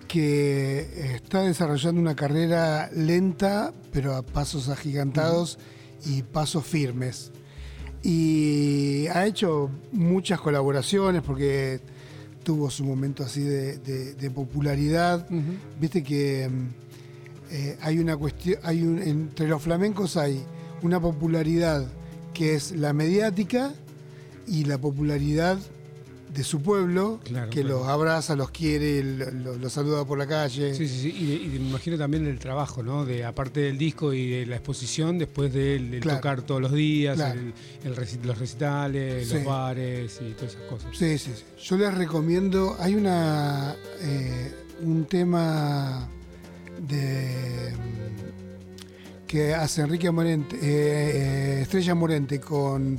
que 0.07 1.15
está 1.15 1.41
desarrollando 1.43 1.99
una 2.01 2.15
carrera 2.15 2.89
lenta, 2.93 3.73
pero 3.91 4.15
a 4.15 4.23
pasos 4.23 4.69
agigantados 4.69 5.57
y 6.05 6.21
pasos 6.23 6.65
firmes. 6.65 7.31
Y 8.03 9.07
ha 9.07 9.25
hecho 9.25 9.69
muchas 9.91 10.39
colaboraciones 10.39 11.21
porque 11.23 11.79
tuvo 12.43 12.69
su 12.69 12.86
momento 12.86 13.23
así 13.23 13.41
de, 13.41 13.77
de- 13.79 14.13
de 14.13 14.31
popularidad. 14.31 15.27
Viste 15.79 16.03
que 16.03 16.47
mm, 16.47 16.67
eh, 17.51 17.77
hay 17.81 17.99
una 17.99 18.15
cuestión, 18.15 18.60
hay 18.63 18.83
un, 18.83 19.01
entre 19.01 19.47
los 19.47 19.62
flamencos 19.62 20.15
hay 20.15 20.41
una 20.81 20.99
popularidad 20.99 21.87
que 22.33 22.55
es 22.55 22.71
la 22.71 22.93
mediática 22.93 23.73
y 24.47 24.65
la 24.65 24.77
popularidad 24.77 25.57
de 26.33 26.43
su 26.43 26.61
pueblo, 26.61 27.19
Claro, 27.23 27.49
que 27.49 27.61
claro. 27.61 27.79
los 27.79 27.87
abraza, 27.87 28.35
los 28.35 28.51
quiere, 28.51 29.01
lo- 29.03 29.31
lo- 29.31 29.55
los 29.55 29.73
saluda 29.73 30.05
por 30.05 30.19
la 30.19 30.27
calle. 30.27 30.75
Sí, 30.75 30.87
sí, 30.87 30.99
sí. 31.03 31.15
Y, 31.17 31.25
de- 31.25 31.35
y 31.35 31.47
de- 31.47 31.59
me 31.59 31.69
imagino 31.69 31.97
también 31.97 32.25
del 32.25 32.37
trabajo, 32.37 32.83
¿no? 32.83 33.05
De 33.05 33.25
aparte 33.25 33.61
del 33.61 33.77
disco 33.77 34.13
y 34.13 34.29
de 34.29 34.45
la 34.45 34.57
exposición, 34.57 35.17
después 35.17 35.51
del, 35.51 35.89
del 35.89 35.99
Claro. 36.01 36.19
tocar 36.19 36.41
todos 36.43 36.61
los 36.61 36.73
días, 36.73 37.17
el- 37.19 37.53
el 37.83 37.95
los 38.27 38.37
recitales, 38.37 39.31
los 39.33 39.43
bares 39.45 40.19
y 40.21 40.33
todas 40.33 40.53
esas 40.53 40.63
cosas. 40.69 40.95
Sí, 40.95 41.17
sí, 41.17 41.31
sí. 41.35 41.43
Yo 41.63 41.77
les 41.77 41.93
recomiendo, 41.93 42.75
hay 42.79 42.93
una 42.95 43.75
eh, 44.01 44.53
un 44.81 45.05
tema 45.05 46.07
de 46.87 47.73
que 49.27 49.53
hace 49.53 49.81
Enrique 49.81 50.09
Morente, 50.09 50.55
eh, 50.55 50.59
eh, 50.63 51.61
Estrella 51.61 51.93
Morente 51.93 52.39
con, 52.39 52.97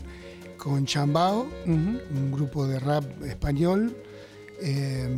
con 0.56 0.84
Chambao, 0.84 1.46
un 1.66 2.30
grupo 2.30 2.66
de 2.66 2.78
rap 2.78 3.04
español, 3.24 3.96
eh, 4.60 5.08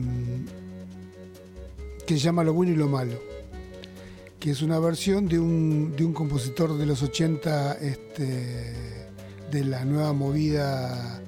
que 2.06 2.14
se 2.14 2.20
llama 2.20 2.44
Lo 2.44 2.54
Bueno 2.54 2.72
y 2.72 2.76
Lo 2.76 2.88
Malo. 2.88 3.18
que 4.38 4.52
es 4.52 4.62
una 4.62 4.78
versión 4.78 5.28
de 5.28 5.38
un, 5.38 5.94
de 5.96 6.04
un 6.04 6.14
compositor 6.14 6.78
de 6.78 6.86
los 6.86 7.02
80 7.02 7.74
este, 7.74 8.72
de 9.50 9.64
la 9.64 9.84
nueva 9.84 10.12
movida 10.12 11.20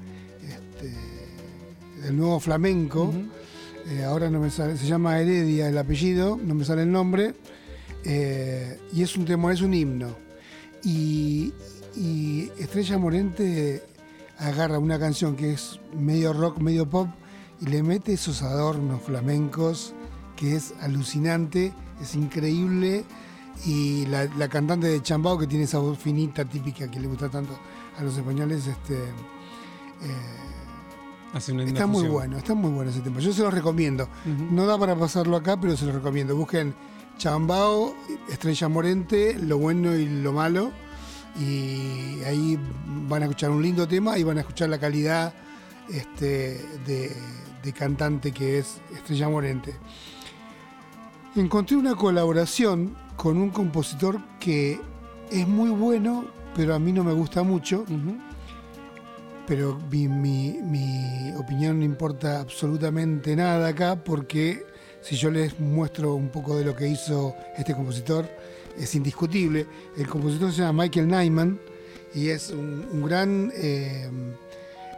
este, 0.43 2.03
del 2.03 2.17
nuevo 2.17 2.41
flamenco. 2.41 3.13
Eh, 3.91 4.05
ahora 4.05 4.31
no 4.31 4.41
me 4.41 4.51
sale, 4.51 4.77
se 4.77 4.87
llama 4.87 5.19
Heredia 5.19 5.69
el 5.69 5.77
apellido, 5.77 6.39
no 6.43 6.55
me 6.55 6.65
sale 6.65 6.83
el 6.83 6.93
nombre. 6.93 7.35
Eh, 8.05 8.79
y 8.93 9.03
es 9.03 9.17
un 9.17 9.25
tema, 9.25 9.53
es 9.53 9.61
un 9.61 9.75
himno. 9.75 10.17
Y, 10.85 11.53
y 11.97 12.51
Estrella 12.59 12.99
Morente 12.99 13.83
agarra 14.39 14.79
una 14.79 14.99
canción 14.99 15.37
que 15.37 15.53
es 15.53 15.79
medio 15.97 16.33
rock, 16.33 16.59
medio 16.59 16.89
pop, 16.89 17.09
y 17.61 17.67
le 17.67 17.83
mete 17.83 18.15
esos 18.15 18.43
adornos 18.43 19.03
flamencos 19.03 19.95
que 20.37 20.57
es 20.57 20.75
alucinante, 20.81 21.73
es 22.01 22.17
increíble. 22.17 23.05
Y 23.65 24.07
la, 24.07 24.49
cantante 24.49 24.89
de 24.89 25.01
Chambao, 25.01 25.39
que 25.39 25.47
tiene 25.47 25.65
esa 25.65 25.79
voz 25.79 25.99
finita, 25.99 26.45
típica, 26.45 26.91
que 26.91 26.99
le 26.99 27.07
gusta 27.07 27.29
tanto 27.29 27.57
a 27.97 28.03
los 28.03 28.17
españoles, 28.17 28.67
este, 28.67 28.95
eh, 28.95 30.09
está 31.65 31.87
muy 31.87 32.09
bueno, 32.09 32.39
está 32.39 32.55
muy 32.55 32.71
bueno 32.71 32.91
ese 32.91 33.01
tema. 33.01 33.21
Yo 33.21 33.33
se 33.33 33.43
lo 33.43 33.51
recomiendo. 33.51 34.09
No 34.51 34.67
da 34.67 34.79
para 34.79 34.97
pasarlo 34.97 35.37
acá, 35.37 35.61
pero 35.61 35.77
se 35.77 35.87
lo 35.87 35.93
recomiendo. 35.93 36.35
Busquen 36.35 36.75
Chambao, 37.19 37.95
Estrella 38.29 38.69
Morente, 38.69 39.39
lo 39.39 39.59
bueno 39.59 39.95
y 39.95 40.07
lo 40.07 40.33
malo. 40.33 40.73
Y 41.41 42.23
ahí 42.25 42.59
van 43.09 43.23
a 43.23 43.25
escuchar 43.27 43.51
un 43.51 43.63
lindo 43.63 43.89
tema 43.89 44.19
y 44.19 44.23
van 44.23 44.39
a 44.39 44.41
escuchar 44.41 44.69
la 44.69 44.79
calidad 44.79 45.33
este, 45.89 46.61
de, 46.87 47.13
de 47.63 47.73
cantante 47.73 48.33
que 48.33 48.59
es 48.59 48.81
Estrella 48.95 49.29
Morente 49.29 49.75
encontré 51.41 51.77
una 51.77 51.95
colaboración 51.95 52.95
con 53.17 53.39
un 53.39 53.51
compositor 53.51 54.21
que 54.39 54.81
es 55.31 55.49
muy 55.49 55.71
bueno, 55.71 56.27
pero 56.55 56.75
a 56.75 56.79
mí 56.79 56.93
no 56.93 57.05
me 57.05 57.13
gusta 57.13 57.43
mucho. 57.43 57.85
Pero 59.47 59.79
mi, 59.91 61.33
opinión 61.37 61.79
no 61.79 61.85
importa 61.85 62.41
absolutamente 62.41 63.35
nada 63.35 63.69
acá 63.69 64.03
porque 64.03 64.65
si 65.03 65.17
yo 65.17 65.31
les 65.31 65.59
muestro 65.61 66.15
un 66.15 66.31
poco 66.31 66.57
de 66.57 66.65
lo 66.65 66.75
que 66.75 66.89
hizo 66.89 67.35
este 67.57 67.75
compositor, 67.75 68.29
es 68.79 68.95
indiscutible. 68.95 69.67
El 69.97 70.09
compositor 70.09 70.53
se 70.53 70.63
llama 70.63 70.85
Michael 70.85 71.09
Nyman 71.09 71.61
y 72.15 72.29
es 72.29 72.51
un, 72.51 73.05
gran 73.05 73.53
eh, 73.55 74.09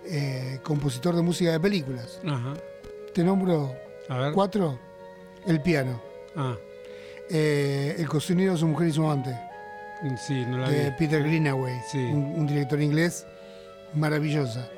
eh, 0.07 0.61
compositor 0.63 1.17
de 1.17 1.23
música 1.23 1.53
de 1.53 1.61
películas. 1.61 2.21
Te 3.13 3.25
nombro 3.25 3.75
cuatro. 4.33 4.79
El 5.47 5.61
piano. 5.61 6.01
Ah. 6.37 6.57
Eh, 7.31 7.97
el 7.99 8.09
cocinero, 8.09 8.57
su 8.57 8.67
mujer 8.67 8.89
y 8.89 8.93
su 8.93 9.05
amante. 9.05 9.39
Sí, 10.19 10.45
no 10.47 10.59
la 10.59 10.69
de 10.69 10.93
Peter 10.93 11.23
Greenaway, 11.23 11.81
un, 12.13 12.47
director 12.47 12.81
inglés 12.81 13.27
maravillosa. 13.95 14.69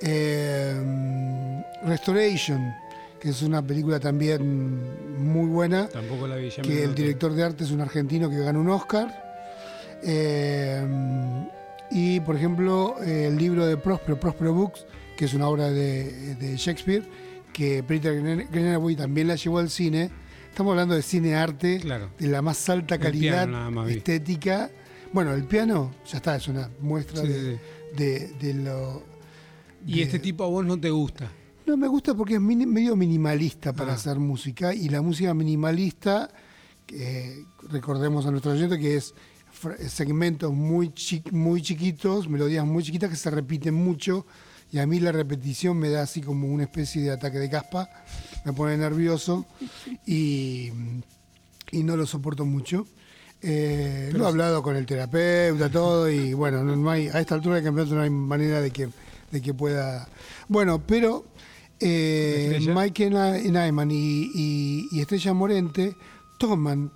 Eh, 0.00 0.74
Restoration, 1.84 2.74
que 3.26 3.32
es 3.32 3.42
una 3.42 3.60
película 3.66 3.98
también 3.98 5.18
muy 5.18 5.48
buena. 5.48 5.88
Tampoco 5.88 6.28
la 6.28 6.36
vi. 6.36 6.48
que 6.48 6.84
el 6.84 6.94
director 6.94 7.34
de 7.34 7.42
arte 7.42 7.64
es 7.64 7.72
un 7.72 7.80
argentino 7.80 8.30
que 8.30 8.38
ganó 8.38 8.60
un 8.60 8.68
Oscar. 8.68 9.24
Eh, 10.04 10.80
y 11.90 12.20
por 12.20 12.36
ejemplo, 12.36 12.96
el 13.02 13.36
libro 13.36 13.66
de 13.66 13.76
Prospero, 13.76 14.20
Prospero 14.20 14.54
Books, 14.54 14.86
que 15.16 15.24
es 15.24 15.34
una 15.34 15.48
obra 15.48 15.70
de, 15.70 16.36
de 16.36 16.56
Shakespeare, 16.56 17.02
que 17.52 17.82
Peter 17.82 18.22
Greenaway 18.50 18.94
también 18.94 19.26
la 19.26 19.34
llevó 19.34 19.58
al 19.58 19.70
cine 19.70 20.10
Estamos 20.56 20.70
hablando 20.70 20.94
de 20.94 21.02
cine 21.02 21.34
arte 21.34 21.80
de 22.18 22.28
la 22.28 22.40
más 22.40 22.70
alta 22.70 22.96
calidad 22.96 23.46
estética. 23.90 24.70
Bueno, 25.12 25.34
el 25.34 25.44
piano 25.44 25.94
ya 26.06 26.16
está, 26.16 26.36
es 26.36 26.46
una 26.46 26.70
muestra 26.80 27.20
de, 27.20 28.54
lo. 28.54 29.02
¿Y 29.84 30.00
este 30.00 30.20
tipo 30.20 30.44
a 30.44 30.46
vos 30.46 30.64
no 30.64 30.80
te 30.80 30.88
gusta? 30.88 31.30
No, 31.66 31.76
me 31.76 31.88
gusta 31.88 32.14
porque 32.14 32.34
es 32.34 32.40
medio 32.40 32.94
minimalista 32.94 33.72
para 33.72 33.90
ah. 33.90 33.96
hacer 33.96 34.20
música 34.20 34.72
y 34.72 34.88
la 34.88 35.02
música 35.02 35.34
minimalista, 35.34 36.30
recordemos 37.68 38.24
a 38.24 38.30
nuestro 38.30 38.52
oyente 38.52 38.78
que 38.78 38.96
es 38.96 39.14
segmentos 39.88 40.52
muy, 40.52 40.92
muy 41.32 41.62
chiquitos, 41.62 42.28
melodías 42.28 42.64
muy 42.64 42.84
chiquitas 42.84 43.10
que 43.10 43.16
se 43.16 43.30
repiten 43.30 43.74
mucho 43.74 44.26
y 44.70 44.78
a 44.78 44.86
mí 44.86 45.00
la 45.00 45.10
repetición 45.10 45.76
me 45.76 45.90
da 45.90 46.02
así 46.02 46.20
como 46.20 46.46
una 46.46 46.62
especie 46.62 47.02
de 47.02 47.10
ataque 47.10 47.38
de 47.38 47.50
caspa, 47.50 47.90
me 48.44 48.52
pone 48.52 48.76
nervioso 48.76 49.44
y, 50.06 50.70
no 51.72 51.96
lo 51.96 52.06
soporto 52.06 52.44
mucho. 52.44 52.86
Eh, 53.42 54.10
lo 54.14 54.24
he 54.24 54.28
hablado 54.28 54.62
con 54.62 54.76
el 54.76 54.86
terapeuta, 54.86 55.68
todo, 55.68 56.08
y 56.08 56.32
bueno, 56.32 56.62
no, 56.62 56.90
hay, 56.90 57.08
a 57.08 57.20
esta 57.20 57.34
altura 57.34 57.56
del 57.56 57.64
campeonato 57.64 57.96
no 57.96 58.02
hay 58.02 58.10
manera 58.10 58.60
de 58.60 58.70
que, 58.70 58.88
de 59.32 59.42
que 59.42 59.52
pueda. 59.52 60.08
Bueno, 60.48 60.80
pero 60.86 61.26
eh, 61.80 62.58
Mike 62.74 63.10
Nyman 63.10 63.90
y, 63.90 64.88
y 64.90 65.00
Estrella 65.00 65.34
Morente 65.34 65.96
toman 66.38 66.90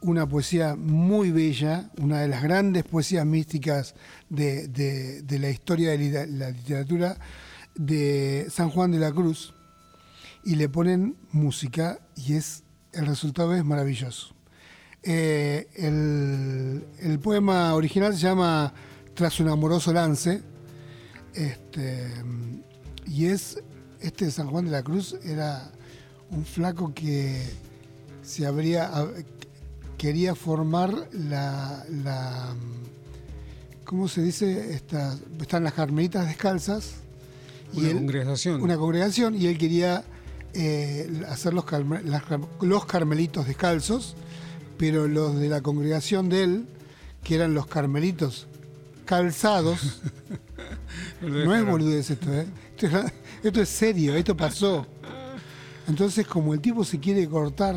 una 0.00 0.28
poesía 0.28 0.76
muy 0.76 1.30
bella, 1.32 1.90
una 1.98 2.20
de 2.20 2.28
las 2.28 2.42
grandes 2.42 2.84
poesías 2.84 3.26
místicas 3.26 3.94
de, 4.28 5.24
la 5.28 5.50
historia 5.50 5.90
de 5.90 6.26
la 6.28 6.50
literatura 6.50 7.16
de 7.74 8.46
San 8.50 8.70
Juan 8.70 8.92
de 8.92 8.98
la 8.98 9.12
Cruz, 9.12 9.52
y 10.44 10.54
le 10.54 10.68
ponen 10.68 11.16
música 11.32 11.98
y 12.14 12.34
es 12.34 12.62
el 12.92 13.06
resultado 13.06 13.54
es 13.54 13.64
maravilloso. 13.64 14.34
Eh, 15.02 15.66
el, 15.76 17.18
poema 17.18 17.74
original 17.74 18.14
se 18.14 18.20
llama 18.20 18.72
Tras 19.14 19.40
un 19.40 19.48
amoroso 19.48 19.92
lance, 19.92 20.42
este, 21.34 22.06
y 23.06 23.26
es, 23.26 23.60
este 24.06 24.30
San 24.30 24.48
Juan 24.48 24.64
de 24.66 24.70
la 24.70 24.82
Cruz 24.82 25.16
era 25.24 25.70
un 26.30 26.44
flaco 26.44 26.92
que 26.94 27.42
se 28.22 28.46
habría, 28.46 28.90
quería 29.98 30.34
formar 30.34 31.08
la, 31.12 31.84
la 31.90 32.54
¿cómo 33.84 34.08
se 34.08 34.22
dice? 34.22 34.74
están 34.74 35.64
las 35.64 35.72
carmelitas 35.72 36.26
descalzas. 36.26 36.94
Una 37.72 37.92
congregación. 37.92 38.62
Una 38.62 38.76
congregación, 38.76 39.34
y 39.34 39.46
él 39.46 39.58
quería 39.58 40.04
eh, 40.54 41.22
hacer 41.28 41.54
los, 41.54 41.64
los 42.60 42.86
carmelitos 42.86 43.46
descalzos, 43.46 44.16
pero 44.78 45.08
los 45.08 45.38
de 45.38 45.48
la 45.48 45.60
congregación 45.62 46.28
de 46.28 46.44
él, 46.44 46.66
que 47.22 47.34
eran 47.34 47.54
los 47.54 47.66
carmelitos 47.66 48.46
calzados, 49.04 50.00
no 51.22 51.54
es 51.54 51.64
boludez 51.64 52.10
esto, 52.10 52.32
¿eh? 52.32 52.46
esto 52.76 52.86
es 53.54 53.68
serio, 53.68 54.14
esto 54.14 54.36
pasó. 54.36 54.86
Entonces, 55.88 56.26
como 56.26 56.54
el 56.54 56.60
tipo 56.60 56.84
se 56.84 56.98
quiere 56.98 57.28
cortar 57.28 57.76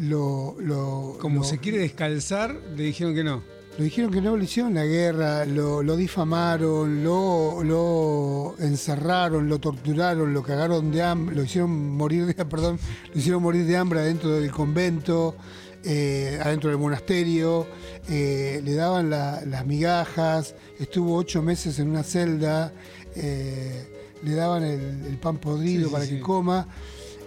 lo, 0.00 1.16
Como 1.20 1.44
se 1.44 1.58
quiere 1.58 1.78
descalzar, 1.78 2.54
le 2.76 2.84
dijeron 2.84 3.14
que 3.14 3.24
no. 3.24 3.42
Le 3.78 3.84
dijeron 3.84 4.12
que 4.12 4.20
no, 4.20 4.36
le 4.36 4.44
hicieron 4.44 4.74
la 4.74 4.84
guerra, 4.84 5.44
lo, 5.44 5.96
difamaron, 5.96 7.02
lo, 7.02 7.62
lo, 7.64 8.54
encerraron, 8.60 9.48
lo 9.48 9.58
torturaron, 9.58 10.32
lo 10.32 10.44
cagaron 10.44 10.92
de 10.92 11.02
hambre, 11.02 11.34
lo 11.34 11.42
hicieron 11.42 11.90
morir 11.90 12.26
de, 12.26 12.44
perdón, 12.44 12.78
lo 13.12 13.18
hicieron 13.18 13.42
morir 13.42 13.64
de 13.66 13.76
hambre 13.76 13.98
adentro 14.00 14.30
del 14.30 14.52
convento, 14.52 15.34
eh, 15.82 16.38
adentro 16.40 16.70
del 16.70 16.78
monasterio, 16.78 17.66
eh, 18.08 18.62
le 18.64 18.74
daban 18.74 19.10
las 19.10 19.66
migajas, 19.66 20.54
estuvo 20.78 21.16
ocho 21.16 21.42
meses 21.42 21.80
en 21.80 21.90
una 21.90 22.04
celda, 22.04 22.72
eh, 23.16 23.93
le 24.24 24.34
daban 24.34 24.64
el, 24.64 25.18
pan 25.18 25.38
podrido 25.38 25.90
para 25.90 26.06
que 26.06 26.20
coma 26.20 26.66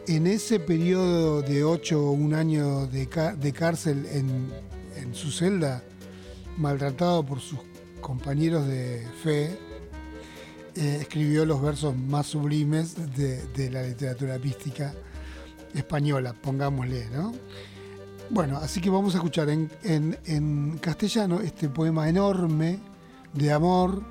en 0.08 0.26
ese 0.26 0.60
periodo 0.60 1.42
de 1.42 1.64
ocho 1.64 2.08
o 2.08 2.12
un 2.12 2.34
año 2.34 2.88
de, 2.88 3.08
cárcel 3.08 4.06
en, 4.12 5.14
su 5.14 5.32
celda, 5.32 5.84
maltratado 6.58 7.26
por 7.26 7.40
sus 7.40 7.60
compañeros 8.02 8.68
de 8.68 9.08
fe, 9.24 9.58
eh, 10.76 10.98
escribió 11.02 11.46
los 11.46 11.62
versos 11.62 11.96
más 11.96 12.28
sublimes 12.28 12.96
de, 13.16 13.70
la 13.70 13.84
literatura 13.84 14.38
pística 14.38 14.94
española, 15.74 16.34
pongámosle, 16.34 17.08
¿no? 17.10 17.34
Bueno, 18.30 18.58
así 18.58 18.82
que 18.82 18.90
vamos 18.90 19.14
a 19.14 19.18
escuchar 19.18 19.50
en, 19.50 19.70
en 19.84 20.78
castellano 20.80 21.40
este 21.40 21.70
poema 21.70 22.10
enorme 22.10 22.80
de 23.34 23.52
amor, 23.52 24.04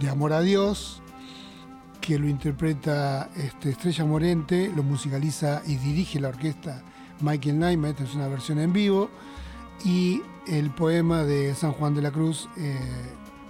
de 0.00 0.08
amor 0.08 0.32
a 0.32 0.40
Dios, 0.40 0.97
que 2.00 2.18
lo 2.18 2.28
interpreta 2.28 3.30
este, 3.36 3.70
Estrella 3.70 4.04
Morente, 4.04 4.72
lo 4.74 4.82
musicaliza 4.82 5.62
y 5.66 5.76
dirige 5.76 6.20
la 6.20 6.28
orquesta 6.28 6.82
Michael 7.20 7.58
Nyman, 7.58 7.90
esta 7.90 8.04
es 8.04 8.14
una 8.14 8.28
versión 8.28 8.58
en 8.58 8.72
vivo, 8.72 9.10
y 9.84 10.22
el 10.46 10.70
poema 10.70 11.24
de 11.24 11.54
San 11.54 11.72
Juan 11.72 11.94
de 11.94 12.02
la 12.02 12.10
Cruz, 12.10 12.48
eh, 12.56 12.78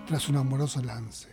tras 0.06 0.28
un 0.28 0.36
amoroso 0.36 0.82
lance. 0.82 1.28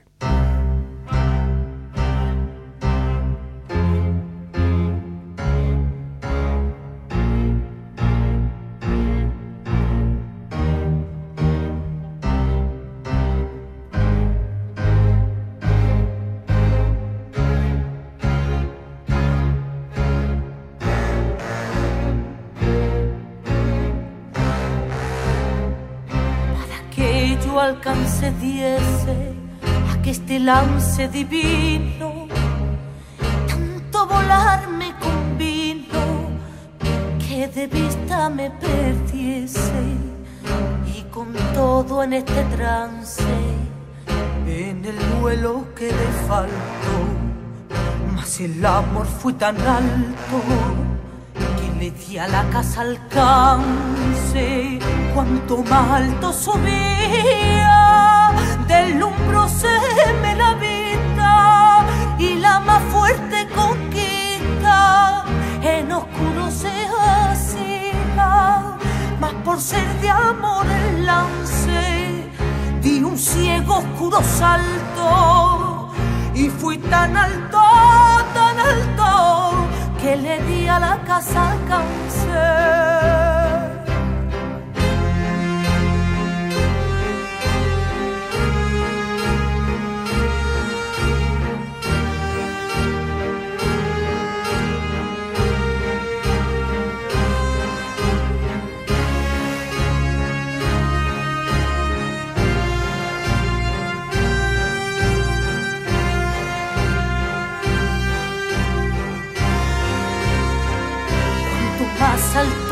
Yo 27.43 27.59
alcance 27.59 28.31
diese 28.39 29.33
a 29.91 30.01
que 30.01 30.11
este 30.11 30.39
lance 30.39 31.07
divino 31.07 32.27
tanto 33.47 34.07
volar 34.07 34.69
me 34.69 34.93
convino 34.99 36.03
que 37.19 37.47
de 37.47 37.67
vista 37.67 38.29
me 38.29 38.49
perdiese 38.51 39.81
y 40.95 41.01
con 41.11 41.33
todo 41.53 42.03
en 42.03 42.13
este 42.13 42.43
trance 42.55 43.23
en 44.47 44.85
el 44.85 44.97
vuelo 45.19 45.65
que 45.75 45.87
le 45.87 46.07
faltó 46.27 46.97
mas 48.13 48.39
el 48.39 48.65
amor 48.65 49.05
fue 49.05 49.33
tan 49.33 49.59
alto 49.59 50.94
que 51.85 51.91
le 51.91 51.91
di 51.91 52.17
a 52.17 52.27
la 52.27 52.43
casa 52.49 52.81
alcance 52.81 54.79
cuanto 55.13 55.63
más 55.63 55.91
alto 55.91 56.33
subía 56.33 58.31
del 58.67 59.03
umbro 59.03 59.47
se 59.47 59.77
me 60.21 60.35
la 60.35 60.53
vista 60.55 61.85
y 62.17 62.35
la 62.35 62.59
más 62.59 62.81
fuerte 62.91 63.47
conquista. 63.55 65.25
En 65.61 65.91
oscuro 65.91 66.49
se 66.49 66.71
hacía 66.99 68.77
mas 69.19 69.33
por 69.43 69.59
ser 69.59 69.87
de 70.01 70.09
amor 70.09 70.65
el 70.67 71.05
lance. 71.05 72.31
Di 72.81 73.03
un 73.03 73.17
ciego 73.17 73.77
oscuro 73.77 74.21
salto 74.23 75.91
y 76.33 76.49
fui 76.49 76.77
tan 76.77 77.15
alto, 77.17 77.61
tan 78.33 78.59
alto 78.59 79.74
que 80.05 80.15
le 80.15 80.37
di 80.43 80.67
a 80.67 80.77
la 80.77 80.99
casa 81.03 81.51
alcance. 81.51 83.14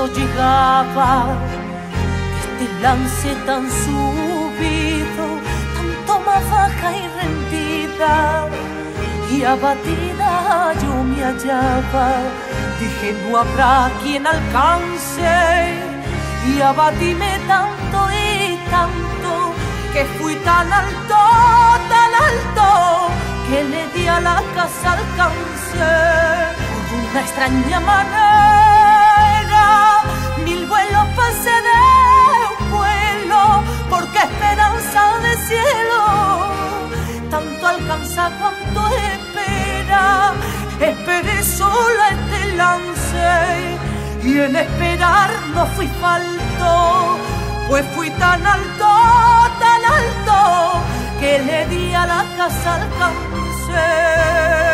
Llegaba 0.02 1.38
este 2.41 2.82
lance 2.82 3.36
tan 3.46 3.70
subido, 3.70 5.26
tanto 5.76 6.20
más 6.26 6.50
baja 6.50 6.91
y 6.98 7.08
rendida 7.20 8.48
y 9.32 9.44
abatida 9.44 10.74
yo 10.82 11.04
me 11.04 11.24
hallaba. 11.24 12.10
Dije 12.80 13.16
no 13.24 13.38
habrá 13.38 13.91
quien 14.02 14.26
alcance 14.26 15.74
y 16.50 16.62
abatíme 16.62 17.39
tanto 17.48 18.10
y 18.12 18.58
tanto 18.70 19.54
que 19.94 20.06
fui 20.18 20.36
tan 20.38 20.74
alto, 20.74 21.22
tan 21.94 22.12
alto 22.28 23.10
que 23.48 23.64
le 23.64 23.88
di 23.94 24.08
a 24.08 24.20
la 24.20 24.41
casa 24.56 24.94
alcance 24.94 25.86
por 26.89 27.00
una 27.00 27.22
extraña 27.22 27.80
manera 27.80 28.62
alcanza 37.84 38.32
cuanto 38.40 38.88
espera, 38.96 40.34
esperé 40.80 41.44
sola 41.44 42.10
este 42.12 42.56
lance, 42.56 43.78
y 44.24 44.40
en 44.40 44.56
esperar 44.56 45.30
no 45.54 45.66
fui 45.76 45.88
falto, 46.02 47.18
pues 47.68 47.86
fui 47.96 48.10
tan 48.12 48.46
alto, 48.46 48.90
tan 49.60 49.82
alto, 50.00 50.82
que 51.20 51.40
le 51.40 51.68
di 51.68 51.94
a 51.94 52.06
la 52.06 52.26
casa 52.38 52.76
alcance. 52.76 54.72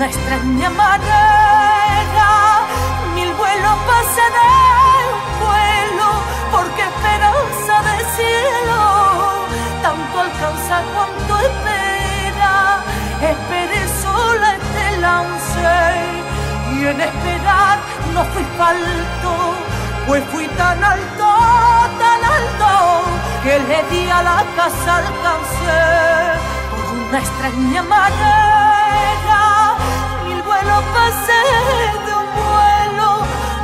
Una 0.00 0.08
extraña 0.08 0.70
manera. 0.70 2.28
Mil 3.14 3.30
vuelos 3.34 3.76
pasan 3.88 4.32
de 4.38 4.48
un 5.12 5.20
vuelo, 5.44 6.08
porque 6.52 6.82
esperanza 6.90 7.74
del 7.88 8.02
cielo 8.16 8.82
tanto 9.82 10.20
alcanza 10.26 10.76
cuanto 10.94 11.32
espera. 11.48 12.54
Esperé 13.32 13.82
sola 14.02 14.56
este 14.56 14.96
lance 15.04 15.70
y 16.72 16.86
en 16.86 16.98
esperar 16.98 17.78
no 18.14 18.24
fui 18.32 18.46
falto, 18.56 19.32
pues 20.06 20.24
fui 20.32 20.46
tan 20.60 20.82
alto, 20.82 21.28
tan 22.02 22.20
alto 22.38 22.72
que 23.42 23.58
le 23.68 23.82
di 23.90 24.08
a 24.08 24.22
la 24.22 24.44
casa 24.56 24.96
alcance 24.96 25.78
por 26.70 26.84
una 27.06 27.18
extraña 27.18 27.82
manera 27.82 28.69
vuelo 30.50 30.82
pasé 30.94 31.42
de 32.06 32.12
un 32.22 32.28
vuelo, 32.40 33.08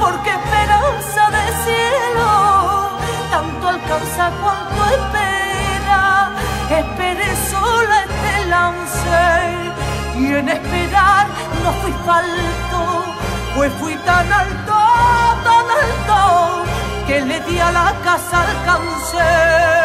porque 0.01 0.31
esperanza 0.31 1.23
de 1.37 1.45
cielo 1.65 2.91
tanto 3.31 3.69
alcanza 3.69 4.31
cuanto 4.43 4.81
espera. 4.97 6.31
Esperé 6.71 7.31
sola 7.51 7.97
este 8.05 8.47
lance 8.47 9.25
y 10.19 10.27
en 10.39 10.49
esperar 10.49 11.27
no 11.63 11.73
fui 11.81 11.95
falto, 12.05 12.81
pues 13.55 13.73
fui 13.81 13.95
tan 14.09 14.33
alto, 14.33 14.79
tan 15.47 15.67
alto 15.83 16.65
que 17.07 17.21
le 17.21 17.41
di 17.41 17.59
a 17.59 17.71
la 17.71 17.93
casa 18.05 18.43
alcance. 18.43 19.76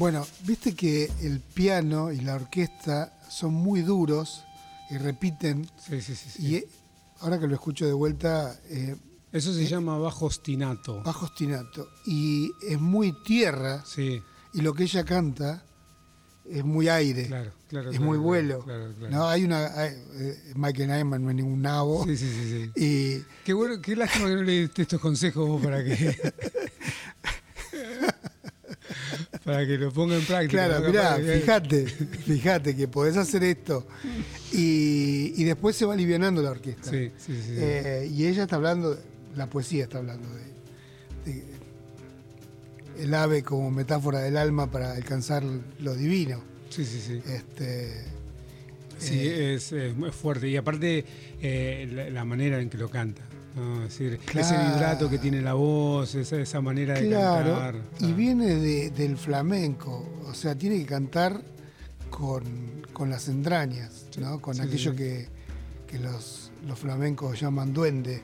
Bueno, 0.00 0.26
viste 0.46 0.74
que 0.74 1.10
el 1.20 1.40
piano 1.40 2.10
y 2.10 2.20
la 2.22 2.36
orquesta 2.36 3.12
son 3.28 3.52
muy 3.52 3.82
duros 3.82 4.42
y 4.88 4.96
repiten. 4.96 5.68
Sí, 5.78 6.00
sí, 6.00 6.14
sí. 6.14 6.30
sí. 6.30 6.46
Y 6.46 6.54
eh, 6.56 6.68
ahora 7.20 7.38
que 7.38 7.46
lo 7.46 7.52
escucho 7.54 7.84
de 7.84 7.92
vuelta. 7.92 8.58
eh, 8.70 8.96
Eso 9.30 9.52
se 9.52 9.66
llama 9.66 9.98
bajo 9.98 10.24
ostinato. 10.24 11.02
bajo 11.02 11.26
ostinato. 11.26 11.86
Y 12.06 12.50
es 12.66 12.80
muy 12.80 13.12
tierra. 13.24 13.84
Sí, 13.84 14.22
Y 14.54 14.62
lo 14.62 14.72
que 14.72 14.84
ella 14.84 15.04
canta 15.04 15.66
es 16.48 16.64
muy 16.64 16.88
aire. 16.88 17.26
claro, 17.26 17.52
claro. 17.68 17.90
es 17.90 17.98
claro, 17.98 18.06
muy 18.10 18.16
vuelo. 18.16 18.60
Claro, 18.64 18.94
claro. 18.98 19.14
No, 19.14 19.28
hay 19.28 19.44
una. 19.44 19.66
hay- 19.78 20.02
eh, 20.14 20.52
Michael 20.56 20.88
Nyman 20.88 21.22
no 21.22 21.28
es 21.28 21.36
ningún 21.36 21.60
nabo. 21.60 22.06
Sí, 22.06 22.16
sí, 22.16 22.26
sí, 22.26 22.48
sí. 22.48 22.70
Y 22.74 23.22
Qué 23.44 23.52
bueno, 23.52 23.82
qué 23.82 23.94
lástima 23.94 24.28
que 24.28 24.34
no 24.36 24.42
le 24.44 24.60
diste 24.62 24.80
estos 24.80 24.98
consejos 24.98 25.46
vos 25.46 25.62
para 25.62 25.84
que. 25.84 26.16
para 29.44 29.66
que 29.66 29.78
lo 29.78 29.90
ponga 29.92 30.16
en 30.16 30.24
práctica. 30.24 30.66
Claro, 30.68 30.86
mirá, 30.86 31.16
fíjate, 31.16 31.86
fíjate 32.26 32.76
que 32.76 32.88
podés 32.88 33.16
hacer 33.16 33.42
esto. 33.44 33.86
Y, 34.52 35.32
y 35.36 35.44
después 35.44 35.76
se 35.76 35.84
va 35.86 35.94
alivianando 35.94 36.42
la 36.42 36.50
orquesta. 36.50 36.90
Sí, 36.90 37.10
sí, 37.18 37.40
sí. 37.42 37.54
Eh, 37.56 38.10
y 38.12 38.26
ella 38.26 38.42
está 38.44 38.56
hablando, 38.56 38.98
la 39.36 39.48
poesía 39.48 39.84
está 39.84 39.98
hablando 39.98 40.28
de, 40.34 41.32
de 41.32 41.44
el 43.02 43.14
ave 43.14 43.42
como 43.42 43.70
metáfora 43.70 44.18
del 44.20 44.36
alma 44.36 44.70
para 44.70 44.92
alcanzar 44.92 45.42
lo 45.78 45.94
divino. 45.94 46.42
sí, 46.68 46.84
sí, 46.84 47.00
sí. 47.00 47.22
Este, 47.26 48.04
Sí, 48.98 49.14
Eh, 49.18 49.54
es, 49.54 49.72
es 49.72 49.94
fuerte. 50.14 50.46
Y 50.46 50.58
aparte, 50.58 51.06
eh, 51.40 51.88
la, 51.90 52.10
la 52.10 52.24
manera 52.26 52.60
en 52.60 52.68
que 52.68 52.76
lo 52.76 52.90
canta. 52.90 53.22
¿No? 53.56 53.82
Es 53.84 53.90
decir, 53.90 54.14
ese 54.14 54.24
Claro. 54.26 54.72
vibrato 54.74 55.10
que 55.10 55.18
tiene 55.18 55.40
la 55.42 55.54
voz, 55.54 56.14
esa, 56.14 56.40
esa 56.40 56.60
manera 56.60 56.94
de 56.94 57.08
claro, 57.08 57.50
cantar. 57.54 57.74
y 58.00 58.12
Ah. 58.12 58.14
viene 58.14 58.46
de- 58.56 58.90
del 58.90 59.16
flamenco, 59.16 60.08
o 60.26 60.34
sea, 60.34 60.54
tiene 60.56 60.78
que 60.78 60.86
cantar 60.86 61.40
con, 62.10 62.42
con 62.92 63.10
las 63.10 63.28
entrañas, 63.28 64.06
¿no? 64.18 64.40
con 64.40 64.54
sí, 64.56 64.60
aquello 64.62 64.90
sí. 64.92 64.96
que, 64.96 65.28
que 65.86 65.98
los, 65.98 66.50
los 66.66 66.78
flamencos 66.78 67.40
llaman 67.40 67.72
duende. 67.72 68.22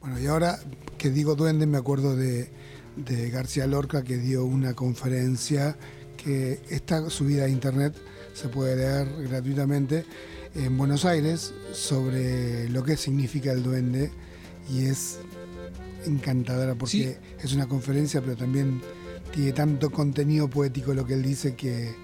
Bueno, 0.00 0.18
y 0.20 0.26
ahora 0.26 0.58
que 0.96 1.10
digo 1.10 1.34
duende, 1.34 1.66
me 1.66 1.78
acuerdo 1.78 2.14
de, 2.16 2.50
de 2.96 3.30
García 3.30 3.66
Lorca 3.66 4.02
que 4.02 4.16
dio 4.18 4.44
una 4.44 4.74
conferencia 4.74 5.76
que 6.16 6.60
está 6.68 7.08
subida 7.10 7.44
a 7.44 7.48
internet, 7.48 7.94
se 8.34 8.48
puede 8.48 8.76
leer 8.76 9.28
gratuitamente, 9.28 10.04
en 10.54 10.76
Buenos 10.76 11.04
Aires, 11.04 11.52
sobre 11.72 12.68
lo 12.70 12.82
que 12.82 12.96
significa 12.96 13.52
el 13.52 13.62
duende, 13.62 14.10
y 14.72 14.84
es 14.84 15.18
encantadora 16.06 16.74
porque 16.74 17.18
es 17.42 17.52
una 17.52 17.66
conferencia, 17.66 18.20
pero 18.20 18.36
también 18.36 18.80
tiene 19.32 19.52
tanto 19.52 19.90
contenido 19.90 20.48
poético 20.48 20.94
lo 20.94 21.04
que 21.06 21.14
él 21.14 21.22
dice 21.22 21.54
que, 21.54 21.94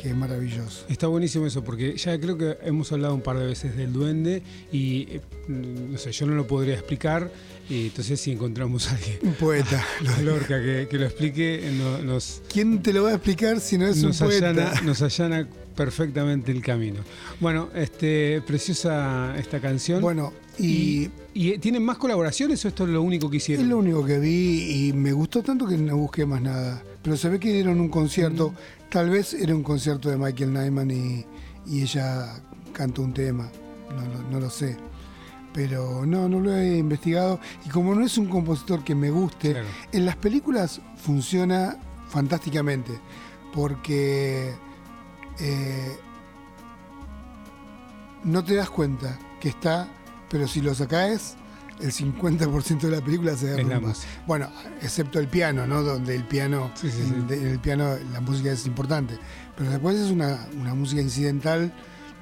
que 0.00 0.08
es 0.10 0.16
maravilloso. 0.16 0.84
Está 0.88 1.06
buenísimo 1.08 1.46
eso, 1.46 1.62
porque 1.62 1.96
ya 1.96 2.18
creo 2.18 2.38
que 2.38 2.56
hemos 2.62 2.90
hablado 2.92 3.14
un 3.14 3.20
par 3.22 3.38
de 3.38 3.46
veces 3.46 3.76
del 3.76 3.92
duende 3.92 4.42
y, 4.72 5.02
eh, 5.10 5.20
no 5.48 5.98
sé, 5.98 6.12
yo 6.12 6.26
no 6.26 6.34
lo 6.34 6.46
podría 6.46 6.74
explicar, 6.74 7.30
y 7.68 7.86
entonces 7.86 8.20
si 8.20 8.32
encontramos 8.32 8.88
a 8.90 8.94
alguien, 8.96 9.18
Un 9.22 9.34
poeta. 9.34 9.84
a 10.16 10.22
Lorca, 10.22 10.60
que, 10.62 10.86
que 10.90 10.98
lo 10.98 11.06
explique, 11.06 11.70
no- 11.76 11.98
nos, 11.98 12.42
¿Quién 12.52 12.82
te 12.82 12.92
lo 12.92 13.02
va 13.04 13.10
a 13.10 13.14
explicar 13.14 13.60
si 13.60 13.76
no 13.78 13.86
es 13.86 14.02
un 14.02 14.12
poeta? 14.16 14.50
allana, 14.50 14.80
nos 14.82 15.02
allana 15.02 15.48
perfectamente 15.74 16.52
el 16.52 16.62
camino. 16.62 17.00
Bueno, 17.40 17.68
este, 17.74 18.40
preciosa 18.46 19.34
esta 19.36 19.60
canción. 19.60 20.00
Bueno, 20.00 20.32
y, 20.58 21.10
¿Y, 21.34 21.52
y 21.54 21.58
tienen 21.58 21.84
más 21.84 21.98
colaboraciones 21.98 22.64
o 22.64 22.68
esto 22.68 22.84
es 22.84 22.90
lo 22.90 23.02
único 23.02 23.28
que 23.28 23.38
es 23.38 23.42
hicieron? 23.44 23.68
lo 23.68 23.78
único 23.78 24.04
que 24.04 24.18
vi 24.18 24.88
y 24.88 24.92
me 24.92 25.12
gustó 25.12 25.42
tanto 25.42 25.66
que 25.66 25.76
no 25.76 25.96
busqué 25.96 26.24
más 26.26 26.40
nada. 26.40 26.82
Pero 27.02 27.16
se 27.16 27.28
ve 27.28 27.38
que 27.40 27.52
dieron 27.52 27.80
un 27.80 27.88
concierto, 27.88 28.50
Mm. 28.50 28.90
tal 28.90 29.10
vez 29.10 29.34
era 29.34 29.54
un 29.54 29.62
concierto 29.62 30.08
de 30.10 30.16
Michael 30.16 30.52
Nyman 30.52 30.90
y, 30.90 31.26
y 31.66 31.82
ella 31.82 32.40
cantó 32.72 33.02
un 33.02 33.12
tema, 33.12 33.50
no, 33.90 34.02
lo- 34.06 34.30
no 34.30 34.40
lo 34.40 34.48
sé. 34.50 34.76
Pero 35.52 36.04
no, 36.04 36.28
no 36.28 36.40
lo 36.40 36.56
he 36.56 36.78
investigado. 36.78 37.38
Y 37.64 37.68
como 37.68 37.94
no 37.94 38.04
es 38.04 38.18
un 38.18 38.26
compositor 38.26 38.82
que 38.82 38.94
me 38.96 39.10
guste, 39.10 39.52
Claro. 39.52 39.66
en 39.92 40.04
las 40.04 40.16
películas 40.16 40.80
funciona 40.96 41.76
fantásticamente. 42.08 42.92
Porque 43.52 44.52
eh, 45.38 45.96
no 48.24 48.44
te 48.44 48.54
das 48.54 48.70
cuenta 48.70 49.18
que 49.40 49.48
está, 49.48 49.88
pero 50.30 50.48
si 50.48 50.60
lo 50.60 50.74
sacás, 50.74 51.36
el 51.80 51.92
50% 51.92 52.80
de 52.80 52.90
la 52.90 53.00
película 53.00 53.36
se 53.36 53.46
derrumba. 53.48 53.92
Bueno, 54.26 54.48
excepto 54.80 55.18
el 55.18 55.28
piano, 55.28 55.66
¿no? 55.66 55.82
Donde 55.82 56.14
el 56.14 56.24
piano, 56.24 56.70
Sí, 56.74 56.90
sí, 56.90 57.34
el 57.34 57.58
piano 57.58 57.96
la 58.12 58.20
música 58.20 58.52
es 58.52 58.66
importante. 58.66 59.18
Pero 59.56 59.70
después 59.70 59.96
es 59.96 60.10
una, 60.10 60.46
una 60.60 60.74
música 60.74 61.00
incidental 61.00 61.72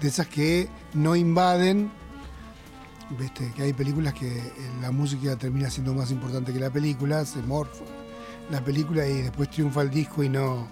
de 0.00 0.08
esas 0.08 0.26
que 0.26 0.68
no 0.94 1.14
invaden. 1.14 1.90
Viste, 3.18 3.52
que 3.54 3.62
hay 3.62 3.72
películas 3.74 4.14
que 4.14 4.38
eh, 4.38 4.52
la 4.80 4.90
música 4.90 5.36
termina 5.36 5.68
siendo 5.68 5.92
más 5.92 6.10
importante 6.10 6.52
que 6.52 6.58
la 6.58 6.70
película, 6.70 7.26
se 7.26 7.42
morfa 7.42 7.84
la 8.50 8.64
película 8.64 9.06
y 9.06 9.22
después 9.22 9.50
triunfa 9.50 9.82
el 9.82 9.90
disco 9.90 10.22
y 10.22 10.28
no, 10.28 10.66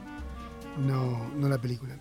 no, 0.78 1.30
no 1.36 1.48
la 1.48 1.60
película. 1.60 1.98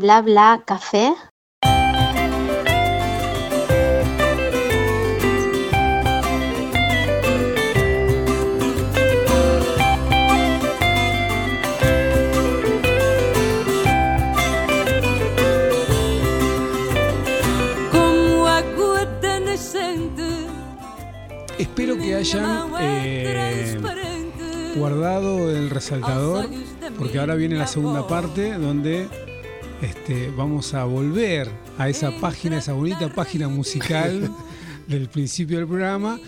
Bla 0.00 0.22
bla 0.22 0.62
café. 0.66 1.12
Espero 21.58 21.98
que 21.98 22.14
hayan 22.14 22.72
eh, 22.80 23.78
guardado 24.76 25.50
el 25.50 25.68
resaltador, 25.68 26.48
porque 26.96 27.18
ahora 27.18 27.34
viene 27.34 27.56
la 27.56 27.66
segunda 27.66 28.06
parte 28.06 28.54
donde 28.54 29.29
este, 29.82 30.30
vamos 30.36 30.74
a 30.74 30.84
volver 30.84 31.48
a 31.78 31.88
esa 31.88 32.10
página, 32.20 32.58
esa 32.58 32.72
bonita 32.72 33.08
página 33.08 33.48
musical 33.48 34.30
del 34.86 35.08
principio 35.08 35.58
del 35.58 35.66
programa. 35.66 36.20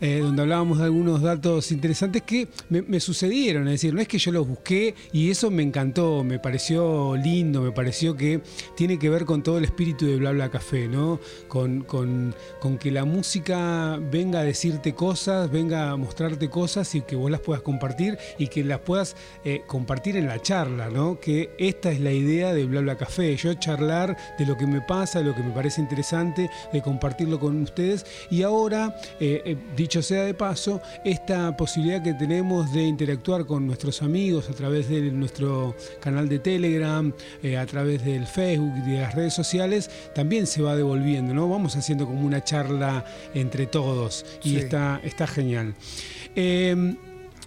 Eh, 0.00 0.20
donde 0.22 0.42
hablábamos 0.42 0.78
de 0.78 0.84
algunos 0.84 1.22
datos 1.22 1.72
interesantes 1.72 2.22
que 2.22 2.48
me, 2.68 3.00
sucedieron, 3.00 3.66
es 3.68 3.74
decir, 3.74 3.94
no 3.94 4.00
es 4.00 4.08
que 4.08 4.18
yo 4.18 4.32
los 4.32 4.46
busqué 4.46 4.94
y 5.12 5.30
eso 5.30 5.50
me 5.50 5.62
encantó, 5.62 6.22
me 6.24 6.38
pareció 6.38 7.16
lindo, 7.16 7.62
me 7.62 7.72
pareció 7.72 8.16
que 8.16 8.40
tiene 8.76 8.98
que 8.98 9.08
ver 9.10 9.24
con 9.24 9.42
todo 9.42 9.58
el 9.58 9.64
espíritu 9.64 10.06
de 10.06 10.16
Bla 10.16 10.32
Bla 10.32 10.50
Café, 10.50 10.88
¿no? 10.88 11.20
Con, 11.48 11.82
con- 11.82 12.34
con 12.60 12.78
que 12.78 12.90
la 12.90 13.04
música 13.04 13.98
venga 14.10 14.40
a 14.40 14.44
decirte 14.44 14.94
cosas, 14.94 15.50
venga 15.50 15.90
a 15.90 15.96
mostrarte 15.96 16.48
cosas 16.50 16.94
y 16.94 17.02
que 17.02 17.16
vos 17.16 17.30
las 17.30 17.40
puedas 17.40 17.62
compartir 17.62 18.18
y 18.38 18.48
que 18.48 18.64
las 18.64 18.80
puedas 18.80 19.16
eh, 19.44 19.62
compartir 19.66 20.16
en 20.16 20.26
la 20.26 20.40
charla, 20.40 20.88
¿no? 20.90 21.18
Que 21.20 21.50
esta 21.58 21.90
es 21.90 22.00
la 22.00 22.12
idea 22.12 22.52
de 22.54 22.64
Bla 22.64 22.80
Bla 22.80 22.96
Café, 22.96 23.36
yo 23.36 23.52
charlar 23.54 24.16
de 24.38 24.46
lo 24.46 24.56
que 24.56 24.66
me 24.66 24.80
pasa, 24.80 25.20
lo 25.20 25.34
que 25.34 25.42
me 25.42 25.50
parece 25.52 25.80
interesante, 25.80 26.50
de 26.72 26.82
compartirlo 26.82 27.38
con 27.38 27.62
ustedes 27.62 28.04
y 28.30 28.42
ahora, 28.42 28.96
eh, 29.20 29.42
eh, 29.44 29.56
dicho 29.90 30.02
sea 30.02 30.22
de 30.22 30.34
paso, 30.34 30.80
esta 31.04 31.56
posibilidad 31.56 32.00
que 32.00 32.14
tenemos 32.14 32.72
de 32.72 32.84
interactuar 32.84 33.44
con 33.44 33.66
nuestros 33.66 34.02
amigos 34.02 34.48
a 34.48 34.52
través 34.52 34.88
de 34.88 35.00
nuestro 35.10 35.74
canal 36.00 36.28
de 36.28 36.38
Telegram, 36.38 37.12
eh, 37.42 37.56
a 37.56 37.66
través 37.66 38.04
del 38.04 38.24
Facebook 38.28 38.72
y 38.86 38.90
de 38.92 39.00
las 39.00 39.16
redes 39.16 39.34
sociales, 39.34 39.90
también 40.14 40.46
se 40.46 40.62
va 40.62 40.76
devolviendo, 40.76 41.34
¿no? 41.34 41.48
Vamos 41.48 41.74
haciendo 41.74 42.06
como 42.06 42.24
una 42.24 42.44
charla 42.44 43.04
entre 43.34 43.66
todos 43.66 44.24
y 44.44 44.50
Sí. 44.50 44.56
está, 44.58 45.00
está 45.02 45.26
genial. 45.26 45.74
Eh, 46.36 46.94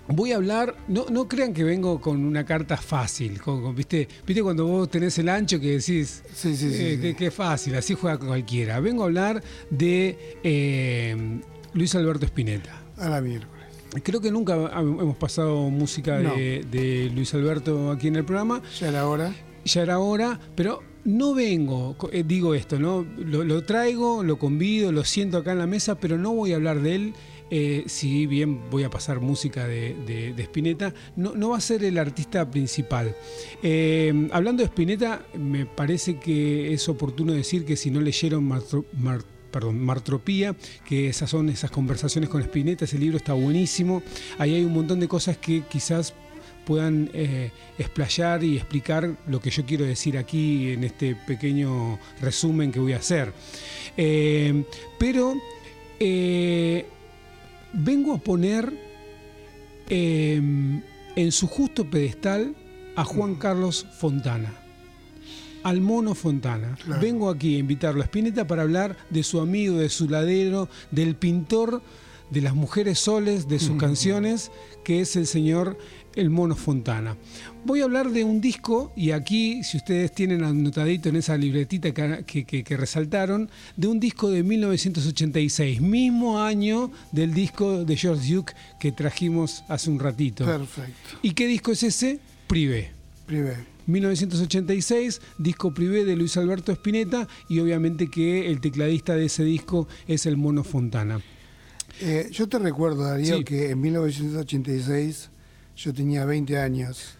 Voy 0.05 0.33
a 0.33 0.35
hablar, 0.35 0.75
no, 0.89 1.05
no 1.09 1.29
crean 1.29 1.53
que 1.53 1.63
vengo 1.63 2.01
con 2.01 2.25
una 2.25 2.43
carta 2.43 2.75
fácil, 2.75 3.39
con- 3.41 3.61
con- 3.63 3.73
¿viste? 3.73 4.05
¿viste 4.27 4.43
cuando 4.43 4.67
vos 4.67 4.89
tenés 4.91 5.17
el 5.17 5.29
ancho 5.29 5.61
que 5.61 5.77
decís, 5.77 6.23
Sí, 6.35 6.57
sí, 6.57 6.71
sí, 6.73 6.75
eh, 6.77 6.99
que, 7.01 7.15
que 7.15 7.31
fácil, 7.31 7.73
así 7.75 7.93
juega 7.93 8.17
cualquiera? 8.19 8.81
Vengo 8.81 9.03
a 9.03 9.05
hablar 9.05 9.41
de 9.69 10.35
eh, 10.43 11.15
Luis 11.73 11.95
Alberto 11.95 12.25
Spinetta. 12.25 12.81
A 12.97 13.09
la 13.09 13.21
miércoles. 13.21 13.63
Creo 14.03 14.21
que 14.21 14.31
nunca 14.31 14.55
hemos 14.79 15.17
pasado 15.17 15.69
música 15.69 16.17
de, 16.17 16.65
de 16.71 17.11
Luis 17.13 17.33
Alberto 17.33 17.91
aquí 17.91 18.07
en 18.07 18.15
el 18.15 18.25
programa. 18.25 18.61
Ya 18.79 18.89
era 18.89 19.07
hora. 19.07 19.33
Ya 19.65 19.81
era 19.83 19.99
hora, 19.99 20.39
pero 20.55 20.81
no 21.05 21.33
vengo, 21.33 21.95
eh, 22.11 22.23
digo 22.25 22.55
esto, 22.55 22.79
¿no? 22.79 23.05
Lo, 23.17 23.43
lo 23.43 23.63
traigo, 23.63 24.23
lo 24.23 24.37
convido, 24.39 24.91
lo 24.91 25.03
siento 25.03 25.37
acá 25.37 25.51
en 25.51 25.59
la 25.59 25.67
mesa, 25.67 25.95
pero 25.99 26.17
no 26.17 26.33
voy 26.33 26.53
a 26.53 26.55
hablar 26.55 26.81
de 26.81 26.95
él. 26.95 27.13
eh, 27.51 27.83
si 27.85 28.25
bien 28.25 28.67
voy 28.71 28.83
a 28.83 28.89
pasar 28.89 29.19
música 29.19 29.67
de, 29.67 29.95
de- 30.07 30.33
de 30.33 30.43
Spinetta, 30.43 30.93
no, 31.15 31.33
no 31.35 31.49
va 31.49 31.57
a 31.57 31.61
ser 31.61 31.83
el 31.83 31.99
artista 31.99 32.49
principal. 32.49 33.15
Eh, 33.61 34.27
hablando 34.31 34.63
de 34.63 34.67
Spinetta, 34.69 35.23
me 35.37 35.65
parece 35.67 36.17
que 36.19 36.73
es 36.73 36.89
oportuno 36.89 37.31
decir 37.31 37.63
que 37.63 37.75
si 37.75 37.91
no 37.91 38.01
leyeron 38.01 38.43
Martro- 38.49 38.85
perdón, 39.53 39.79
Martropía, 39.79 40.55
que 40.85 41.07
esas 41.07 41.29
son 41.29 41.47
esas 41.47 41.71
conversaciones 41.71 42.29
con 42.29 42.41
Spinetta, 42.41 42.85
ese 42.85 42.97
libro 42.97 43.17
está 43.17 43.33
buenísimo. 43.33 44.01
Ahí 44.39 44.55
hay 44.55 44.65
un 44.65 44.73
montón 44.73 44.99
de 44.99 45.07
cosas 45.07 45.37
que 45.37 45.61
quizás 45.69 46.13
puedan 46.65 47.09
eh, 47.13 47.51
explayar 47.77 48.43
y 48.43 48.57
explicar 48.57 49.15
lo 49.27 49.39
que 49.39 49.51
yo 49.51 49.65
quiero 49.65 49.85
decir 49.85 50.17
aquí 50.17 50.71
en 50.71 50.83
este 50.83 51.15
pequeño 51.15 51.99
resumen 52.19 52.71
que 52.71 52.79
voy 52.79 52.93
a 52.93 52.97
hacer. 52.97 53.31
Eh, 53.95 54.63
pero 54.97 55.35
eh, 55.99 56.87
vengo 57.73 58.15
a 58.15 58.17
poner 58.17 58.73
eh, 59.89 60.41
en 61.15 61.31
su 61.31 61.47
justo 61.47 61.85
pedestal 61.85 62.55
a 62.95 63.03
Juan 63.03 63.35
Carlos 63.35 63.85
Fontana. 63.99 64.62
Al 65.63 65.81
mono 65.81 66.13
Fontana. 66.15 66.77
Claro. 66.83 67.01
Vengo 67.01 67.29
aquí 67.29 67.55
a 67.55 67.59
invitarlo 67.59 68.01
a 68.01 68.05
Spinetta 68.05 68.45
para 68.47 68.61
hablar 68.63 68.97
de 69.09 69.23
su 69.23 69.39
amigo, 69.39 69.77
de 69.77 69.89
su 69.89 70.07
ladero, 70.09 70.69
del 70.91 71.15
pintor 71.15 71.81
de 72.29 72.41
las 72.41 72.55
mujeres 72.55 72.97
soles, 72.99 73.47
de 73.47 73.59
sus 73.59 73.77
canciones, 73.77 74.51
que 74.83 75.01
es 75.01 75.15
el 75.15 75.27
señor 75.27 75.77
el 76.15 76.29
Mono 76.29 76.55
Fontana. 76.55 77.15
Voy 77.65 77.81
a 77.81 77.85
hablar 77.85 78.09
de 78.11 78.23
un 78.23 78.39
disco, 78.41 78.91
y 78.95 79.11
aquí, 79.11 79.63
si 79.63 79.77
ustedes 79.77 80.11
tienen 80.13 80.43
anotadito 80.43 81.09
en 81.09 81.15
esa 81.15 81.37
libretita 81.37 81.91
que, 81.91 82.43
que- 82.45 82.63
que 82.63 82.77
resaltaron, 82.77 83.49
de 83.77 83.87
un 83.87 83.99
disco 83.99 84.29
de 84.29 84.43
1986, 84.43 85.81
mismo 85.81 86.39
año 86.39 86.91
del 87.11 87.33
disco 87.33 87.83
de 87.85 87.95
George 87.97 88.33
Duke 88.33 88.53
que 88.79 88.91
trajimos 88.91 89.63
hace 89.67 89.89
un 89.89 89.99
ratito. 89.99 90.45
Perfecto. 90.45 91.17
¿Y 91.21 91.31
qué 91.31 91.47
disco 91.47 91.71
es 91.71 91.83
ese? 91.83 92.19
Privé. 92.47 92.91
Privé. 93.25 93.55
1986, 93.87 95.21
disco 95.37 95.73
privé 95.73 96.05
de 96.05 96.15
Luis 96.15 96.37
Alberto 96.37 96.71
Spinetta 96.71 97.27
y 97.49 97.59
obviamente 97.59 98.07
que 98.09 98.47
el 98.49 98.59
tecladista 98.61 99.15
de 99.15 99.25
ese 99.25 99.43
disco 99.43 99.87
es 100.07 100.25
el 100.25 100.37
Mono 100.37 100.63
Fontana. 100.63 101.21
Eh, 102.01 102.29
yo 102.31 102.47
te 102.49 102.57
recuerdo, 102.59 103.03
Darío, 103.03 103.37
Sí. 103.37 103.43
que 103.43 103.69
en 103.71 103.81
1986 103.81 105.29
yo 105.75 105.93
tenía 105.93 106.25
20 106.25 106.57
años. 106.57 107.15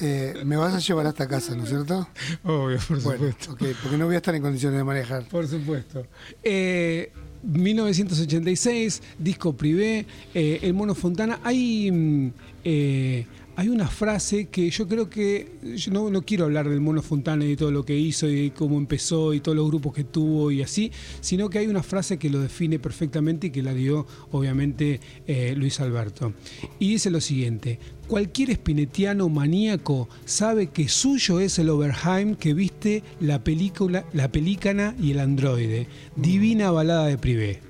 Eh, 0.00 0.42
me 0.44 0.56
vas 0.56 0.74
a 0.74 0.80
llevar 0.80 1.06
hasta 1.06 1.28
casa, 1.28 1.54
¿no 1.54 1.62
es 1.62 1.68
cierto? 1.68 2.08
Obvio, 2.42 2.78
por 2.88 3.00
Bueno, 3.02 3.32
supuesto. 3.38 3.56
porque 3.82 3.96
no 3.96 4.06
voy 4.06 4.14
a 4.16 4.18
estar 4.18 4.34
en 4.34 4.42
condiciones 4.42 4.78
de 4.78 4.84
manejar. 4.84 5.28
Por 5.28 5.46
supuesto. 5.46 6.04
Eh, 6.42 7.12
1986, 7.44 9.02
disco 9.18 9.52
privé, 9.56 10.06
eh, 10.34 10.58
el 10.62 10.74
Mono 10.74 10.94
Fontana. 10.94 11.38
Hay, 11.44 11.90
mm, 11.92 12.32
eh, 12.64 13.26
hay 13.56 13.68
una 13.68 13.88
frase 13.88 14.46
que 14.46 14.68
yo 14.70 14.88
creo 14.88 15.08
que. 15.08 15.58
Yo 15.76 15.92
no, 15.92 16.10
no 16.10 16.22
quiero 16.22 16.44
hablar 16.44 16.68
del 16.68 16.80
Mono 16.80 17.02
Fontana 17.02 17.44
y 17.44 17.50
de 17.50 17.56
todo 17.56 17.70
lo 17.70 17.84
que 17.84 17.96
hizo 17.96 18.28
y 18.28 18.50
cómo 18.50 18.78
empezó 18.78 19.32
y 19.32 19.40
todos 19.40 19.56
los 19.56 19.68
grupos 19.68 19.94
que 19.94 20.04
tuvo 20.04 20.50
y 20.50 20.62
así, 20.62 20.90
sino 21.20 21.48
que 21.48 21.58
hay 21.58 21.66
una 21.66 21.82
frase 21.82 22.18
que 22.18 22.30
lo 22.30 22.40
define 22.40 22.78
perfectamente 22.78 23.48
y 23.48 23.50
que 23.50 23.62
la 23.62 23.74
dio, 23.74 24.06
obviamente, 24.32 25.00
eh, 25.26 25.54
Luis 25.56 25.80
Alberto. 25.80 26.32
Y 26.78 26.90
dice 26.90 27.10
lo 27.10 27.20
siguiente: 27.20 27.78
Cualquier 28.08 28.50
espinetiano 28.50 29.28
maníaco 29.28 30.08
sabe 30.24 30.68
que 30.68 30.88
suyo 30.88 31.40
es 31.40 31.58
el 31.58 31.70
Overheim 31.70 32.34
que 32.34 32.54
viste 32.54 33.02
la 33.20 33.44
película, 33.44 34.04
la 34.12 34.32
pelícana 34.32 34.96
y 35.00 35.12
el 35.12 35.20
androide. 35.20 35.86
Divina 36.16 36.70
balada 36.70 37.06
de 37.06 37.18
privé. 37.18 37.60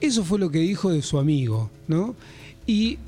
Eso 0.00 0.24
fue 0.24 0.40
lo 0.40 0.50
que 0.50 0.58
dijo 0.58 0.90
de 0.90 1.02
su 1.02 1.18
amigo, 1.18 1.70
¿no? 1.86 2.16
Y 2.66 2.98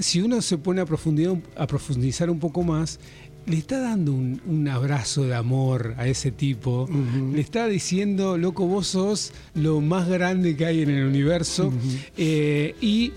si 0.00 0.20
uno 0.20 0.42
se 0.42 0.58
pone 0.58 0.80
a 0.80 0.86
profundizar, 0.86 1.36
a 1.56 1.66
profundizar 1.66 2.28
un 2.30 2.38
poco 2.40 2.62
más, 2.62 2.98
le 3.46 3.56
está 3.56 3.80
dando 3.80 4.12
un, 4.12 4.40
un 4.46 4.68
abrazo 4.68 5.24
de 5.24 5.34
amor 5.34 5.94
a 5.96 6.06
ese 6.06 6.30
tipo. 6.30 6.88
Le 7.32 7.40
está 7.40 7.66
diciendo, 7.68 8.36
loco, 8.36 8.66
vos 8.66 8.86
sos 8.88 9.32
lo 9.54 9.80
más 9.80 10.08
grande 10.08 10.56
que 10.56 10.66
hay 10.66 10.82
en 10.82 10.90
el 10.90 11.06
universo. 11.06 11.72
Eh, 12.18 12.74
y 12.80 13.12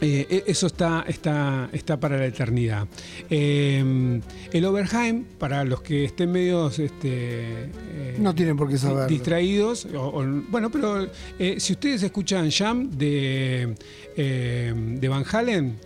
eh, 0.00 0.26
e- 0.30 0.44
eso 0.46 0.68
está, 0.68 1.04
está, 1.08 1.68
está 1.72 1.98
para 1.98 2.16
la 2.18 2.26
eternidad. 2.26 2.86
Eh, 3.30 4.20
el 4.52 4.64
Overheim, 4.64 5.24
para 5.38 5.64
los 5.64 5.82
que 5.82 6.04
estén 6.04 6.30
medios 6.32 6.78
este, 6.78 7.10
eh, 7.64 8.16
No 8.18 8.34
tienen 8.34 8.56
por 8.56 8.68
qué 8.68 8.78
saber. 8.78 9.08
distraídos, 9.08 9.86
o- 9.94 10.20
o- 10.20 10.42
bueno, 10.50 10.70
pero 10.70 11.08
si 11.58 11.72
ustedes 11.72 12.02
escuchan 12.04 12.50
Jam 12.50 12.90
de, 12.90 13.74
de 14.16 15.08
Van 15.08 15.24
Halen, 15.30 15.76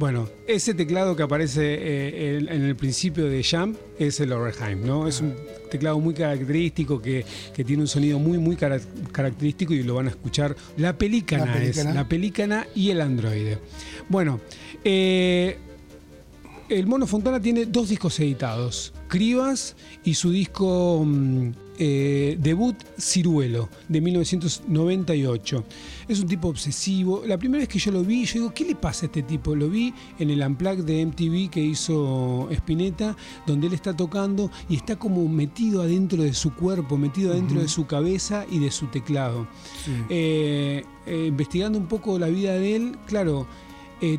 bueno, 0.00 0.28
ese 0.46 0.72
teclado 0.72 1.14
que 1.14 1.22
aparece 1.22 1.60
eh, 1.74 2.36
el- 2.38 2.48
en 2.48 2.62
el 2.64 2.74
principio 2.74 3.26
de 3.26 3.44
Jam 3.44 3.76
es 3.98 4.18
el 4.18 4.32
Overheim, 4.32 4.82
¿no? 4.84 5.06
Es 5.06 5.20
un 5.20 5.34
teclado 5.70 6.00
muy 6.00 6.14
característico 6.14 7.02
que, 7.02 7.24
que 7.54 7.64
tiene 7.64 7.82
un 7.82 7.86
sonido 7.88 8.18
muy, 8.18 8.38
muy 8.38 8.56
cara- 8.56 8.80
característico 9.12 9.74
y 9.74 9.82
lo 9.82 9.94
van 9.96 10.06
a 10.06 10.10
escuchar. 10.10 10.56
La 10.78 10.96
pelícana, 10.96 11.44
La 11.44 11.52
pelícana. 11.52 11.90
es 11.90 11.94
la 11.96 12.08
pelícana 12.08 12.66
y 12.74 12.88
el 12.90 13.00
androide. 13.02 13.58
Bueno, 14.08 14.40
eh, 14.84 15.58
el 16.70 16.86
Mono 16.86 17.06
Fontana 17.06 17.38
tiene 17.40 17.66
dos 17.66 17.90
discos 17.90 18.18
editados, 18.20 18.94
Cribas 19.06 19.76
y 20.02 20.14
su 20.14 20.30
disco 20.30 21.02
mm, 21.04 21.50
eh, 21.82 22.36
debut 22.38 22.76
Ciruelo, 22.98 23.70
de 23.88 24.02
1998. 24.02 25.64
Es 26.08 26.20
un 26.20 26.28
tipo 26.28 26.48
obsesivo. 26.48 27.22
La 27.24 27.38
primera 27.38 27.60
vez 27.60 27.68
que 27.68 27.78
yo 27.78 27.90
lo 27.90 28.04
vi, 28.04 28.26
yo 28.26 28.34
digo, 28.34 28.52
¿qué 28.52 28.66
le 28.66 28.74
pasa 28.74 29.06
a 29.06 29.08
este 29.08 29.22
tipo? 29.22 29.56
Lo 29.56 29.70
vi 29.70 29.94
en 30.18 30.28
el 30.28 30.42
Unplugged 30.42 30.84
de 30.84 31.06
MTV 31.06 31.48
que 31.48 31.60
hizo 31.60 32.48
Spinetta, 32.50 33.16
donde 33.46 33.68
él 33.68 33.72
está 33.72 33.96
tocando 33.96 34.50
y 34.68 34.76
está 34.76 34.96
como 34.96 35.26
metido 35.26 35.80
adentro 35.80 36.22
de 36.22 36.34
su 36.34 36.54
cuerpo, 36.54 36.98
metido 36.98 37.32
adentro 37.32 37.62
de 37.62 37.68
su 37.68 37.86
cabeza 37.86 38.44
y 38.50 38.58
de 38.58 38.70
su 38.70 38.88
teclado. 38.88 39.48
Sí. 39.82 39.92
Eh, 40.10 40.84
eh, 41.06 41.26
investigando 41.28 41.78
un 41.78 41.86
poco 41.86 42.18
la 42.18 42.28
vida 42.28 42.52
de 42.56 42.76
él, 42.76 42.98
claro, 43.06 43.46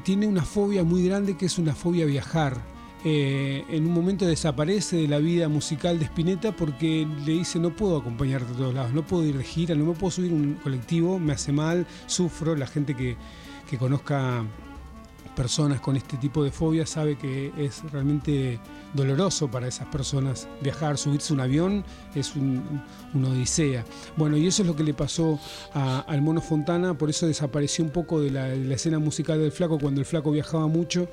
tiene 0.03 0.25
una 0.25 0.43
fobia 0.43 0.83
muy 0.83 1.03
grande 1.03 1.37
que 1.37 1.45
es 1.45 1.59
una 1.59 1.75
fobia 1.75 2.05
a 2.05 2.07
viajar. 2.07 2.71
Eh, 3.03 3.65
en 3.69 3.87
un 3.87 3.93
momento 3.93 4.27
desaparece 4.27 4.95
de 4.97 5.07
la 5.07 5.17
vida 5.17 5.47
musical 5.47 5.97
de 5.97 6.05
Spinetta 6.05 6.51
porque 6.55 7.07
le 7.25 7.31
dice 7.31 7.57
no 7.57 7.75
puedo 7.75 7.97
acompañarte 7.97 8.53
a 8.53 8.55
todos 8.55 8.75
lados, 8.75 8.93
no 8.93 9.03
puedo 9.03 9.25
ir 9.25 9.35
de 9.37 9.43
gira, 9.43 9.73
no 9.73 9.85
me 9.85 9.93
puedo 9.93 10.11
subir 10.11 10.31
un 10.31 10.53
colectivo, 10.61 11.17
me 11.17 11.33
hace 11.33 11.51
mal, 11.51 11.87
sufro, 12.05 12.55
la 12.55 12.67
gente 12.67 12.95
que, 12.95 13.17
conozca 13.79 14.43
personas 15.35 15.79
con 15.79 15.95
este 15.95 16.17
tipo 16.17 16.43
de 16.43 16.51
fobia 16.51 16.85
sabe 16.85 17.17
que 17.17 17.53
es 17.57 17.89
realmente 17.89 18.59
doloroso 18.93 19.49
para 19.49 19.65
esas 19.65 19.87
personas 19.87 20.47
viajar, 20.61 20.97
subirse 20.97 21.31
un 21.33 21.39
avión 21.39 21.85
es 22.13 22.35
un, 22.35 22.83
una 23.13 23.29
odisea. 23.29 23.85
Bueno, 24.17 24.35
y 24.35 24.45
eso 24.45 24.61
es 24.61 24.67
lo 24.67 24.75
que 24.75 24.83
le 24.83 24.93
pasó 24.93 25.39
a- 25.73 26.01
al 26.01 26.21
Mono 26.21 26.41
Fontana, 26.41 26.93
por 26.95 27.09
eso 27.09 27.25
desapareció 27.27 27.85
un 27.85 27.91
poco 27.91 28.19
de 28.19 28.29
la 28.29 28.73
escena 28.75 28.99
musical 28.99 29.39
del 29.39 29.53
flaco 29.53 29.79
cuando 29.79 30.01
el 30.01 30.05
flaco 30.05 30.31
viajaba 30.31 30.67
mucho, 30.67 31.07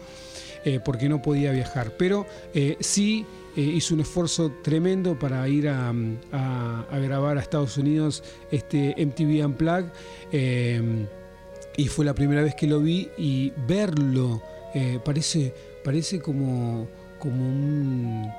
eh, 0.65 0.81
porque 0.85 1.09
no 1.09 1.23
podía 1.23 1.53
viajar. 1.53 1.93
Pero 1.97 2.27
eh, 2.55 2.77
sí 2.81 3.27
eh, 3.57 3.61
hizo 3.61 3.95
un 3.95 4.01
esfuerzo 4.01 4.53
tremendo 4.63 5.19
para 5.19 5.49
ir 5.49 5.69
a, 5.69 5.93
grabar 6.93 7.39
a 7.39 7.41
Estados 7.41 7.77
Unidos 7.77 8.23
este 8.51 8.95
MTV 8.97 9.45
Unplugged. 9.47 9.91
y 11.77 11.87
fue 11.89 12.05
la 12.05 12.15
primera 12.15 12.43
vez 12.43 12.55
que 12.55 12.67
lo 12.67 12.81
vi 12.81 13.09
y 13.17 13.53
verlo 13.67 14.43
parece, 15.05 15.55
parece 15.83 16.21
como, 16.21 16.87
como 17.19 17.37
un, 17.37 18.31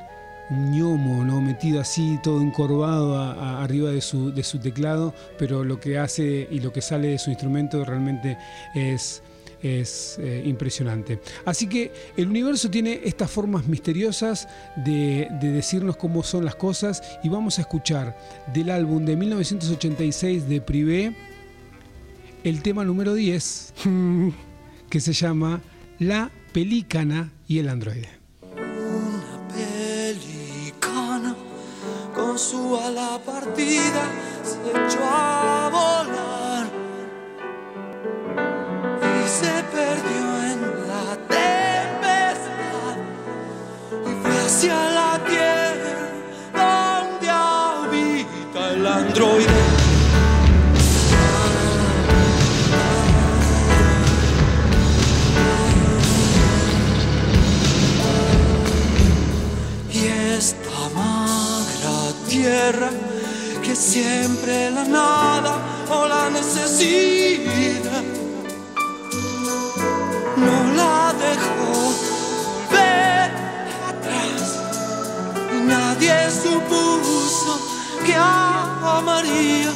un 0.49 0.71
ñomo, 0.71 1.23
¿no? 1.23 1.41
metido 1.41 1.79
así, 1.81 2.19
todo 2.23 2.41
encorvado 2.41 3.19
arriba 3.19 3.91
de 3.91 4.01
su, 4.01 4.33
de 4.33 4.43
su 4.43 4.59
teclado, 4.59 5.13
pero 5.37 5.63
lo 5.63 5.79
que 5.79 5.97
hace 5.97 6.47
y 6.49 6.59
lo 6.59 6.73
que 6.73 6.81
sale 6.81 7.09
de 7.09 7.19
su 7.19 7.29
instrumento 7.29 7.83
realmente 7.85 8.37
es, 8.73 9.21
es 9.61 10.17
eh, 10.19 10.43
impresionante. 10.45 11.19
Así 11.45 11.67
que 11.67 11.91
el 12.17 12.27
universo 12.27 12.69
tiene 12.69 13.01
estas 13.03 13.29
formas 13.29 13.67
misteriosas 13.67 14.47
de, 14.75 15.27
de 15.41 15.51
decirnos 15.51 15.97
cómo 15.97 16.23
son 16.23 16.45
las 16.45 16.55
cosas 16.55 17.01
y 17.23 17.29
vamos 17.29 17.57
a 17.57 17.61
escuchar 17.61 18.17
del 18.53 18.69
álbum 18.71 19.05
de 19.05 19.15
1986 19.15 20.47
de 20.47 20.61
Privé 20.61 21.15
el 22.43 22.61
tema 22.61 22.85
número 22.85 23.13
10 23.13 23.73
que 24.89 24.99
se 24.99 25.13
llama 25.13 25.61
La 25.99 26.31
Pelícana 26.53 27.31
y 27.47 27.59
el 27.59 27.69
Androide. 27.69 28.09
Una 28.53 29.47
pelicana 29.53 31.35
con 32.15 32.39
su 32.39 32.77
ala 32.77 33.19
partida 33.25 34.09
se 34.43 34.69
echó 34.69 34.99
a 35.03 35.69
volar 35.71 35.98
tierra 62.71 62.89
que 63.63 63.75
siempre 63.75 64.69
la 64.71 64.83
nada 64.83 65.57
o 65.89 66.07
la 66.07 66.29
necesidad 66.29 68.03
no 70.37 70.73
la 70.75 71.13
dejó 71.25 71.71
volver 72.69 73.31
atrás. 73.89 74.59
Y 75.51 75.61
nadie 75.61 76.13
supuso 76.29 77.59
que 78.05 78.15
amaría, 78.15 79.71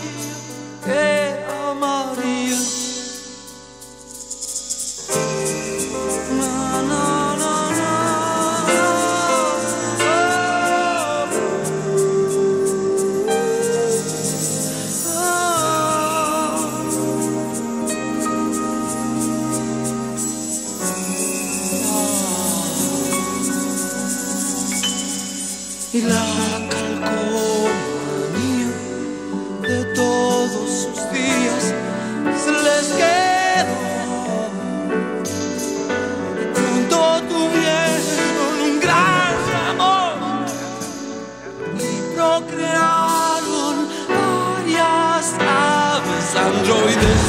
androides. 46.44 47.24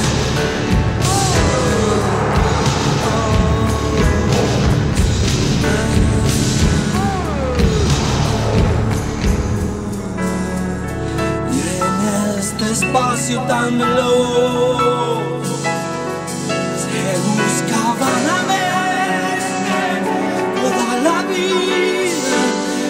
Este 12.39 12.71
espacio 12.73 13.41
tan 13.43 13.79
veloz 13.79 15.23
se 16.83 17.03
buscaban 17.29 18.25
a 18.37 18.41
ver 18.51 19.39
toda 20.61 20.89
la 21.07 21.23
vida 21.23 22.41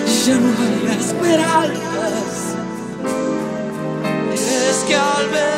y 0.06 0.26
ya 0.26 0.36
no 0.36 0.50
hay 0.60 0.98
esperanzas. 0.98 2.36
Es 4.34 4.78
que 4.88 4.96
al 4.96 5.28
ver 5.30 5.53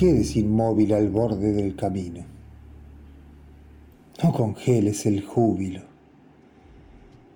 quedes 0.00 0.34
inmóvil 0.34 0.94
al 0.94 1.10
borde 1.10 1.52
del 1.52 1.76
camino. 1.76 2.24
No 4.22 4.32
congeles 4.32 5.04
el 5.04 5.22
júbilo. 5.22 5.82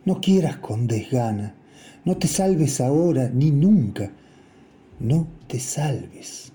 No 0.06 0.18
quieras 0.22 0.56
con 0.56 0.86
desgana. 0.86 1.56
No 2.06 2.16
te 2.16 2.26
salves 2.26 2.80
ahora 2.80 3.28
ni 3.28 3.50
nunca. 3.50 4.10
No 4.98 5.26
te 5.46 5.60
salves. 5.60 6.52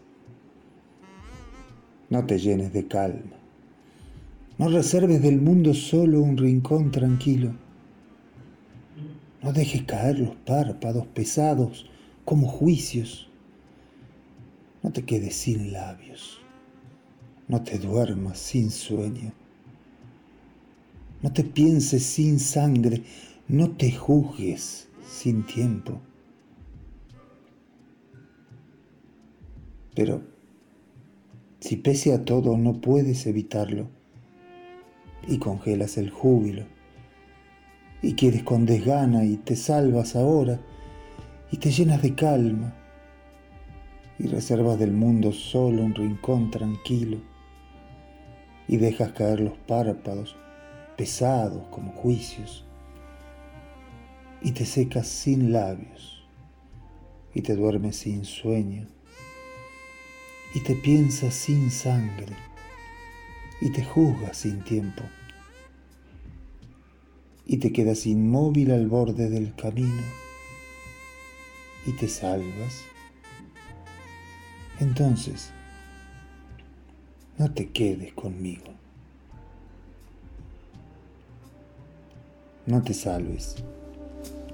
No 2.09 2.25
te 2.25 2.39
llenes 2.39 2.73
de 2.73 2.87
calma. 2.87 3.37
No 4.57 4.67
reserves 4.67 5.21
del 5.21 5.39
mundo 5.39 5.75
solo 5.75 6.23
un 6.23 6.37
rincón 6.37 6.89
tranquilo. 6.89 7.53
No 9.43 9.53
dejes 9.53 9.83
caer 9.83 10.17
los 10.17 10.35
párpados 10.37 11.05
pesados 11.05 11.85
como 12.25 12.47
juicios. 12.47 13.28
No 14.81 14.91
te 14.91 15.03
quedes 15.03 15.35
sin 15.35 15.73
labios. 15.73 16.39
No 17.47 17.61
te 17.63 17.79
duermas 17.79 18.39
sin 18.39 18.71
sueño. 18.71 19.33
No 21.21 21.33
te 21.33 21.43
pienses 21.43 22.03
sin 22.03 22.39
sangre. 22.39 23.03
No 23.47 23.71
te 23.71 23.91
juzgues 23.91 24.87
sin 25.05 25.45
tiempo. 25.45 25.99
Pero 29.95 30.21
si 31.59 31.75
pese 31.75 32.13
a 32.13 32.23
todo 32.23 32.57
no 32.57 32.79
puedes 32.79 33.25
evitarlo 33.25 33.89
y 35.27 35.39
congelas 35.39 35.97
el 35.97 36.09
júbilo 36.09 36.63
y 38.01 38.13
quieres 38.13 38.43
con 38.43 38.65
desgana 38.65 39.25
y 39.25 39.35
te 39.35 39.57
salvas 39.57 40.15
ahora 40.15 40.59
y 41.51 41.57
te 41.57 41.71
llenas 41.71 42.01
de 42.01 42.15
calma 42.15 42.78
y 44.19 44.27
reservas 44.27 44.77
del 44.77 44.91
mundo 44.91 45.31
solo 45.31 45.81
un 45.81 45.95
rincón 45.95 46.51
tranquilo 46.51 47.17
y 48.67 48.77
dejas 48.77 49.13
caer 49.13 49.39
los 49.39 49.57
párpados 49.57 50.35
pesados 50.97 51.63
como 51.71 51.93
juicios 51.93 52.65
y 54.41 54.51
te 54.51 54.65
secas 54.65 55.07
sin 55.07 55.53
labios 55.53 56.27
y 57.33 57.41
te 57.41 57.55
duermes 57.55 57.95
sin 57.95 58.25
sueño 58.25 58.87
y 60.53 60.59
te 60.61 60.75
piensas 60.75 61.33
sin 61.33 61.71
sangre 61.71 62.35
y 63.61 63.71
te 63.71 63.83
juzgas 63.83 64.37
sin 64.37 64.61
tiempo 64.63 65.03
y 67.45 67.57
te 67.57 67.71
quedas 67.71 68.05
inmóvil 68.05 68.71
al 68.71 68.87
borde 68.87 69.29
del 69.29 69.55
camino 69.55 70.03
y 71.85 71.93
te 71.93 72.07
salvas 72.07 72.83
entonces, 74.79 75.51
no 77.37 77.51
te 77.51 77.69
quedes 77.69 78.13
conmigo. 78.13 78.65
No 82.65 82.81
te 82.81 82.93
salves. 82.93 83.55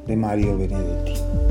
De 0.07 0.15
Mario 0.15 0.57
Benedetti. 0.57 1.44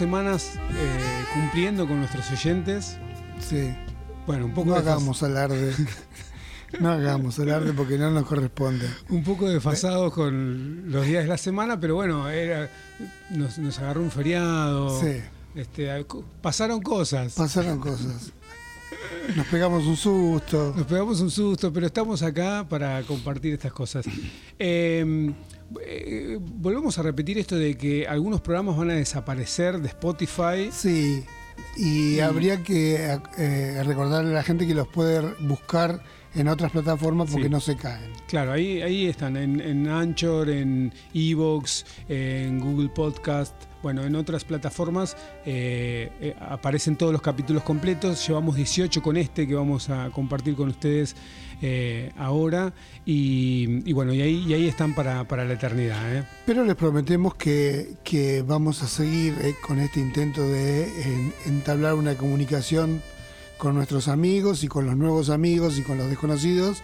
Semanas 0.00 0.52
eh, 0.56 1.24
cumpliendo 1.34 1.86
con 1.86 1.98
nuestros 1.98 2.30
oyentes. 2.30 2.96
Sí. 3.38 3.70
Bueno, 4.26 4.46
un 4.46 4.54
poco 4.54 4.70
No 4.70 4.76
hagamos 4.76 5.22
alarde. 5.22 5.74
No 6.78 6.88
hagamos 6.88 7.38
alarde 7.38 7.74
porque 7.74 7.98
no 7.98 8.10
nos 8.10 8.24
corresponde. 8.24 8.88
Un 9.10 9.22
poco 9.24 9.46
desfasados 9.46 10.14
con 10.14 10.90
los 10.90 11.04
días 11.04 11.24
de 11.24 11.28
la 11.28 11.36
semana, 11.36 11.78
pero 11.80 11.96
bueno, 11.96 12.30
era, 12.30 12.70
nos, 13.28 13.58
nos 13.58 13.78
agarró 13.80 14.00
un 14.00 14.10
feriado. 14.10 14.98
Sí. 15.00 15.20
Este, 15.54 15.90
pasaron 16.40 16.80
cosas. 16.80 17.34
Pasaron 17.34 17.78
cosas. 17.80 18.32
Nos 19.36 19.46
pegamos 19.48 19.84
un 19.84 19.96
susto. 19.96 20.72
Nos 20.76 20.86
pegamos 20.86 21.20
un 21.20 21.30
susto, 21.30 21.70
pero 21.72 21.86
estamos 21.86 22.22
acá 22.22 22.64
para 22.66 23.02
compartir 23.02 23.52
estas 23.52 23.72
cosas. 23.72 24.06
Eh, 24.58 25.34
eh, 25.84 26.38
volvemos 26.40 26.98
a 26.98 27.02
repetir 27.02 27.38
esto 27.38 27.56
de 27.56 27.76
que 27.76 28.06
algunos 28.06 28.40
programas 28.40 28.76
van 28.76 28.90
a 28.90 28.94
desaparecer 28.94 29.78
de 29.80 29.88
Spotify. 29.88 30.70
Sí, 30.72 31.24
y 31.76 32.20
habría 32.20 32.62
que 32.62 33.18
eh, 33.38 33.82
recordarle 33.84 34.30
a 34.30 34.34
la 34.34 34.42
gente 34.42 34.66
que 34.66 34.74
los 34.74 34.88
puede 34.88 35.20
buscar 35.40 36.02
en 36.34 36.48
otras 36.48 36.70
plataformas 36.72 37.28
porque 37.30 37.46
Sí. 37.46 37.50
no 37.50 37.60
se 37.60 37.76
caen. 37.76 38.12
Claro, 38.28 38.52
ahí, 38.52 38.80
ahí 38.82 39.06
están, 39.06 39.36
en, 39.36 39.60
en 39.60 39.88
Anchor, 39.88 40.48
en 40.48 40.92
Evox, 41.12 41.84
en 42.08 42.60
Google 42.60 42.88
Podcast, 42.88 43.54
bueno, 43.82 44.04
en 44.04 44.14
otras 44.14 44.44
plataformas 44.44 45.16
eh, 45.46 46.10
eh, 46.20 46.36
aparecen 46.40 46.96
todos 46.96 47.12
los 47.12 47.22
capítulos 47.22 47.62
completos. 47.62 48.26
Llevamos 48.26 48.56
18 48.56 49.02
con 49.02 49.16
este 49.16 49.46
que 49.46 49.54
vamos 49.54 49.88
a 49.90 50.10
compartir 50.10 50.54
con 50.54 50.68
ustedes 50.68 51.16
eh, 51.62 52.12
ahora. 52.18 52.72
Y, 53.06 53.92
bueno, 53.92 54.12
y 54.12 54.20
ahí, 54.22 54.68
están 54.68 54.94
para, 54.94 55.24
para 55.26 55.44
la 55.44 55.54
eternidad. 55.54 56.28
Pero 56.46 56.64
les 56.64 56.76
prometemos 56.76 57.34
que, 57.34 57.94
que 58.04 58.42
vamos 58.42 58.82
a 58.82 58.86
seguir 58.88 59.34
con 59.66 59.78
este 59.80 60.00
intento 60.00 60.46
de 60.46 60.84
en- 61.02 61.32
entablar 61.46 61.94
una 61.94 62.14
comunicación 62.14 63.02
con 63.58 63.74
nuestros 63.74 64.08
amigos 64.08 64.62
y 64.64 64.68
con 64.68 64.86
los 64.86 64.96
nuevos 64.96 65.28
amigos 65.30 65.78
y 65.78 65.82
con 65.82 65.98
los 65.98 66.08
desconocidos 66.08 66.82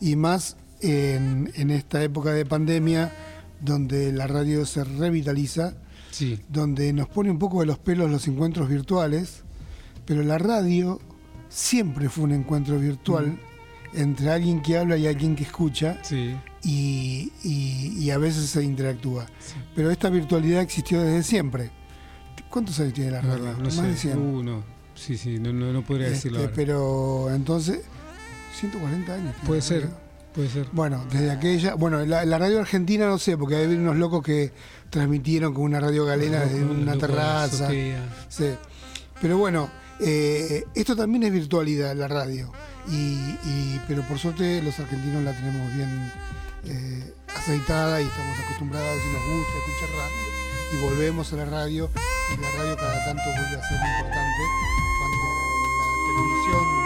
y 0.00 0.16
más 0.16 0.56
en 0.80 1.70
esta 1.70 2.02
época 2.02 2.32
de 2.32 2.44
pandemia 2.44 3.12
donde 3.60 4.12
la 4.12 4.26
radio 4.26 4.66
se 4.66 4.84
revitaliza, 4.84 5.74
Sí, 6.16 6.40
donde 6.48 6.92
nos 6.92 7.08
pone 7.08 7.30
un 7.30 7.38
poco 7.38 7.60
de 7.60 7.66
los 7.66 7.78
pelos 7.78 8.10
los 8.10 8.26
encuentros 8.28 8.68
virtuales, 8.68 9.42
pero 10.06 10.22
la 10.22 10.38
radio 10.38 10.98
siempre 11.48 12.08
fue 12.08 12.24
un 12.24 12.32
encuentro 12.32 12.78
virtual 12.78 13.38
entre 13.94 14.30
alguien 14.30 14.60
que 14.62 14.78
habla 14.78 14.96
y 14.96 15.06
alguien 15.06 15.36
que 15.36 15.44
escucha 15.44 15.98
sí. 16.02 16.34
y, 16.62 17.32
y- 17.44 17.94
y 17.98 18.10
a 18.10 18.18
veces 18.18 18.48
se 18.50 18.62
interactúa. 18.62 19.26
Pero 19.74 19.90
esta 19.90 20.08
virtualidad 20.10 20.62
existió 20.62 21.00
desde 21.02 21.22
siempre. 21.22 21.70
¿Cuántos 22.50 22.78
años 22.80 22.94
tiene 22.94 23.10
la 23.10 23.20
radio? 23.20 23.42
verdad, 23.44 23.58
no 23.58 23.64
Más 23.64 23.74
sé. 23.74 23.82
de 23.82 23.96
100. 23.96 24.18
Uh, 24.18 24.42
no. 24.42 24.64
Sí, 24.94 25.18
sí, 25.18 25.38
no, 25.38 25.52
no, 25.52 25.72
no 25.72 25.82
podría 25.84 26.08
decirlo. 26.08 26.38
Este, 26.38 26.46
ahora. 26.48 26.56
pero 26.56 27.30
entonces, 27.34 27.82
140 28.58 29.12
años. 29.14 29.34
Puede 29.46 29.60
ser, 29.60 29.82
radio. 29.82 29.96
Puede 30.36 30.48
ser. 30.50 30.68
Bueno, 30.72 31.04
desde 31.10 31.30
aquella, 31.32 31.74
bueno, 31.74 32.04
la, 32.06 32.24
la 32.24 32.38
radio 32.38 32.60
argentina 32.60 33.06
no 33.06 33.18
sé, 33.18 33.36
porque 33.36 33.56
hay 33.56 33.66
unos 33.66 33.96
locos 33.96 34.22
que 34.22 34.52
transmitieron 34.90 35.52
con 35.52 35.64
una 35.64 35.80
radio 35.80 36.04
galena 36.04 36.40
desde 36.40 36.62
una 36.64 36.96
terraza. 36.96 37.68
Sí. 38.28 38.50
Pero 39.20 39.38
bueno, 39.38 39.68
eh, 39.98 40.64
esto 40.74 40.94
también 40.94 41.24
es 41.24 41.32
virtualidad, 41.32 41.96
la 41.96 42.06
radio. 42.06 42.52
Y, 42.88 42.94
y- 42.94 43.80
pero 43.88 44.02
por 44.02 44.18
suerte 44.18 44.62
los 44.62 44.78
argentinos 44.78 45.24
la 45.24 45.32
tenemos 45.32 45.74
bien 45.74 46.12
eh, 46.66 47.12
aceitada 47.34 48.00
y 48.00 48.04
estamos 48.04 48.38
acostumbrados 48.44 48.96
y 48.96 49.12
nos 49.12 49.22
gusta 49.38 49.52
escuchar 49.58 49.96
radio. 49.96 50.26
Y 50.72 50.76
volvemos 50.84 51.32
a 51.32 51.36
la 51.36 51.44
radio 51.46 51.88
y 52.36 52.40
la 52.40 52.50
radio 52.58 52.76
cada 52.76 53.04
tanto 53.06 53.22
vuelve 53.24 53.56
a 53.56 53.68
ser 53.68 53.78
importante 53.78 54.42
cuando 54.98 55.24
la 55.80 55.86
televisión 56.06 56.85